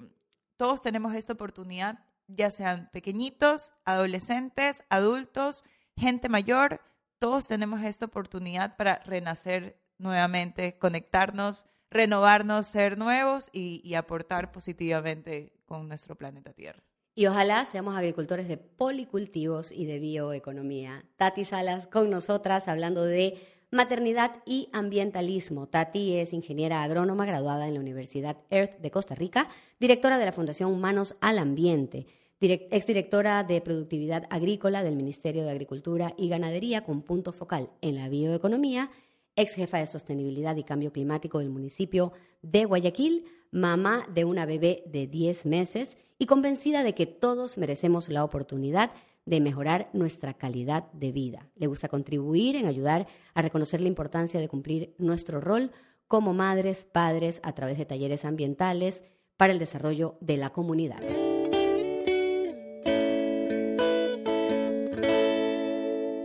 todos 0.57 0.83
tenemos 0.83 1.15
esta 1.15 1.35
oportunidad, 1.35 2.05
ya 2.27 2.51
sean 2.51 2.91
pequeñitos, 2.93 3.73
adolescentes, 3.85 4.85
adultos, 4.89 5.65
gente 5.97 6.29
mayor, 6.29 6.81
todos 7.19 7.49
tenemos 7.49 7.83
esta 7.83 8.07
oportunidad 8.07 8.77
para 8.77 8.99
renacer 8.99 9.81
nuevamente, 9.99 10.79
conectarnos, 10.79 11.67
renovarnos, 11.91 12.67
ser 12.67 12.97
nuevos 12.97 13.51
y, 13.53 13.81
y 13.85 13.95
aportar 13.95 14.53
positivamente 14.53 15.53
con 15.67 15.89
nuestro 15.89 16.17
planeta 16.17 16.53
Tierra. 16.53 16.88
Y 17.19 17.27
ojalá 17.27 17.65
seamos 17.65 17.97
agricultores 17.97 18.47
de 18.47 18.59
policultivos 18.59 19.73
y 19.73 19.87
de 19.87 19.99
bioeconomía. 19.99 21.05
Tati 21.17 21.45
Salas 21.45 21.89
con 21.89 22.11
nosotras 22.11 22.69
hablando 22.69 23.05
de 23.05 23.41
maternidad 23.73 24.37
y 24.47 24.69
ambientalismo. 24.73 25.67
Tati 25.67 26.15
es 26.19 26.33
ingeniera 26.33 26.85
agrónoma 26.85 27.27
graduada 27.27 27.67
en 27.67 27.75
la 27.75 27.81
Universidad 27.81 28.37
Earth 28.51 28.79
de 28.79 28.93
Costa 28.93 29.17
Rica, 29.17 29.49
directora 29.81 30.17
de 30.17 30.27
la 30.27 30.33
Fundación 30.33 30.81
Manos 30.81 31.17
al 31.21 31.41
Ambiente, 31.41 32.07
exdirectora 32.41 33.43
de 33.43 33.63
Productividad 33.63 34.29
Agrícola 34.31 34.85
del 34.85 34.95
Ministerio 34.95 35.43
de 35.43 35.51
Agricultura 35.51 36.15
y 36.17 36.29
Ganadería 36.29 36.85
con 36.85 37.03
punto 37.03 37.33
focal 37.33 37.69
en 37.81 37.97
la 37.97 38.09
bioeconomía, 38.09 38.93
ex 39.35 39.55
jefa 39.55 39.79
de 39.79 39.89
Sostenibilidad 39.89 40.55
y 40.55 40.63
Cambio 40.63 40.93
Climático 40.93 41.41
del 41.41 41.51
municipio 41.51 42.13
de 42.43 42.65
Guayaquil, 42.65 43.25
mamá 43.51 44.07
de 44.13 44.25
una 44.25 44.47
bebé 44.47 44.83
de 44.87 45.07
10 45.07 45.47
meses 45.47 45.97
y 46.19 46.27
convencida 46.27 46.83
de 46.83 46.95
que 46.95 47.07
todos 47.07 47.59
merecemos 47.59 48.09
la 48.09 48.25
oportunidad 48.25 48.91
de 49.25 49.41
mejorar 49.41 49.91
nuestra 49.93 50.35
calidad 50.35 50.91
de 50.93 51.13
vida. 51.13 51.51
Le 51.57 51.67
gusta 51.67 51.89
contribuir 51.89 52.57
en 52.57 52.67
ayudar 52.67 53.07
a 53.35 53.43
reconocer 53.43 53.81
la 53.81 53.89
importancia 53.89 54.41
de 54.41 54.49
cumplir 54.49 54.95
nuestro 54.99 55.41
rol 55.41 55.71
como 56.07 56.33
madres, 56.33 56.87
padres, 56.91 57.41
a 57.43 57.53
través 57.53 57.77
de 57.77 57.85
talleres 57.85 58.25
ambientales 58.25 59.05
para 59.37 59.53
el 59.53 59.59
desarrollo 59.59 60.17
de 60.21 60.39
la 60.39 60.51
comunidad. 60.51 61.01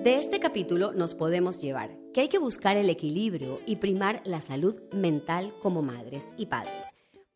De 0.04 0.16
este 0.16 0.40
capítulo 0.40 0.94
nos 0.94 1.14
podemos 1.14 1.60
llevar 1.60 1.98
que 2.14 2.22
hay 2.22 2.30
que 2.30 2.38
buscar 2.38 2.78
el 2.78 2.90
equilibrio 2.90 3.60
y 3.66 3.78
primar 3.78 4.22
la 4.26 4.42
salud 4.42 4.76
mental 4.92 5.54
como 5.62 5.82
madres 5.82 6.34
y 6.38 6.48
padres 6.48 6.86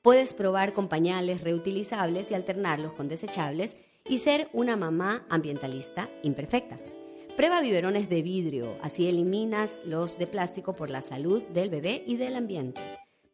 Puedes 0.01 0.33
probar 0.33 0.73
con 0.73 0.87
pañales 0.87 1.41
reutilizables 1.41 2.31
y 2.31 2.33
alternarlos 2.33 2.93
con 2.93 3.07
desechables 3.09 3.75
y 4.05 4.19
ser 4.19 4.47
una 4.53 4.77
mamá 4.77 5.25
ambientalista 5.29 6.09
imperfecta. 6.23 6.79
Prueba 7.35 7.61
biberones 7.61 8.09
de 8.09 8.21
vidrio, 8.21 8.77
así 8.81 9.07
eliminas 9.07 9.77
los 9.85 10.17
de 10.17 10.27
plástico 10.27 10.75
por 10.75 10.89
la 10.89 11.01
salud 11.01 11.43
del 11.53 11.69
bebé 11.69 12.03
y 12.07 12.15
del 12.15 12.35
ambiente. 12.35 12.81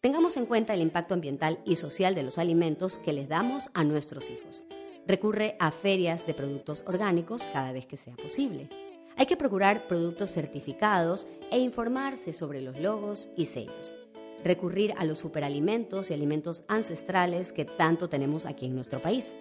Tengamos 0.01 0.35
en 0.35 0.45
cuenta 0.45 0.73
el 0.73 0.81
impacto 0.81 1.13
ambiental 1.13 1.59
y 1.63 1.75
social 1.75 2.15
de 2.15 2.23
los 2.23 2.37
alimentos 2.37 2.97
que 2.97 3.13
les 3.13 3.29
damos 3.29 3.69
a 3.73 3.83
nuestros 3.83 4.29
hijos. 4.29 4.65
Recurre 5.07 5.55
a 5.59 5.71
ferias 5.71 6.25
de 6.25 6.33
productos 6.33 6.83
orgánicos 6.87 7.43
cada 7.53 7.71
vez 7.71 7.85
que 7.85 7.97
sea 7.97 8.15
posible. 8.15 8.69
Hay 9.15 9.27
que 9.27 9.37
procurar 9.37 9.87
productos 9.87 10.31
certificados 10.31 11.27
e 11.51 11.59
informarse 11.59 12.33
sobre 12.33 12.61
los 12.61 12.79
logos 12.79 13.29
y 13.37 13.45
sellos 13.45 13.95
recurrir 14.43 14.93
a 14.97 15.05
los 15.05 15.19
superalimentos 15.19 16.09
y 16.09 16.13
alimentos 16.13 16.63
ancestrales 16.67 17.51
que 17.51 17.65
tanto 17.65 18.09
tenemos 18.09 18.45
aquí 18.45 18.65
en 18.65 18.75
nuestro 18.75 19.01
país. 19.01 19.33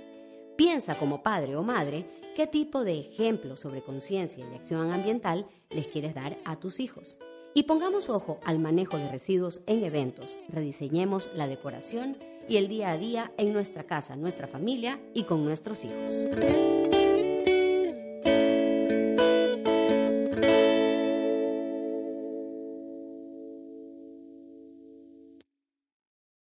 Piensa 0.57 0.99
como 0.99 1.23
padre 1.23 1.57
o 1.57 1.63
madre 1.63 2.07
qué 2.37 2.47
tipo 2.47 2.85
de 2.85 2.99
ejemplo 2.99 3.57
sobre 3.57 3.83
conciencia 3.83 4.45
y 4.45 4.55
acción 4.55 4.93
ambiental 4.93 5.47
les 5.71 5.87
quieres 5.87 6.15
dar 6.15 6.39
a 6.45 6.57
tus 6.57 6.81
hijos. 6.81 7.19
Y 7.55 7.65
pongamos 7.65 8.09
ojo 8.09 8.41
al 8.45 8.59
manejo 8.59 8.97
de 8.97 9.09
residuos 9.09 9.63
en 9.67 9.85
eventos, 9.85 10.39
rediseñemos 10.49 11.31
la 11.35 11.47
decoración 11.47 12.17
y 12.49 12.57
el 12.57 12.69
día 12.69 12.91
a 12.91 12.99
día 12.99 13.33
en 13.37 13.53
nuestra 13.53 13.85
casa, 13.85 14.17
nuestra 14.17 14.47
familia 14.47 15.01
y 15.15 15.25
con 15.25 15.45
nuestros 15.45 15.85
hijos. 15.85 16.25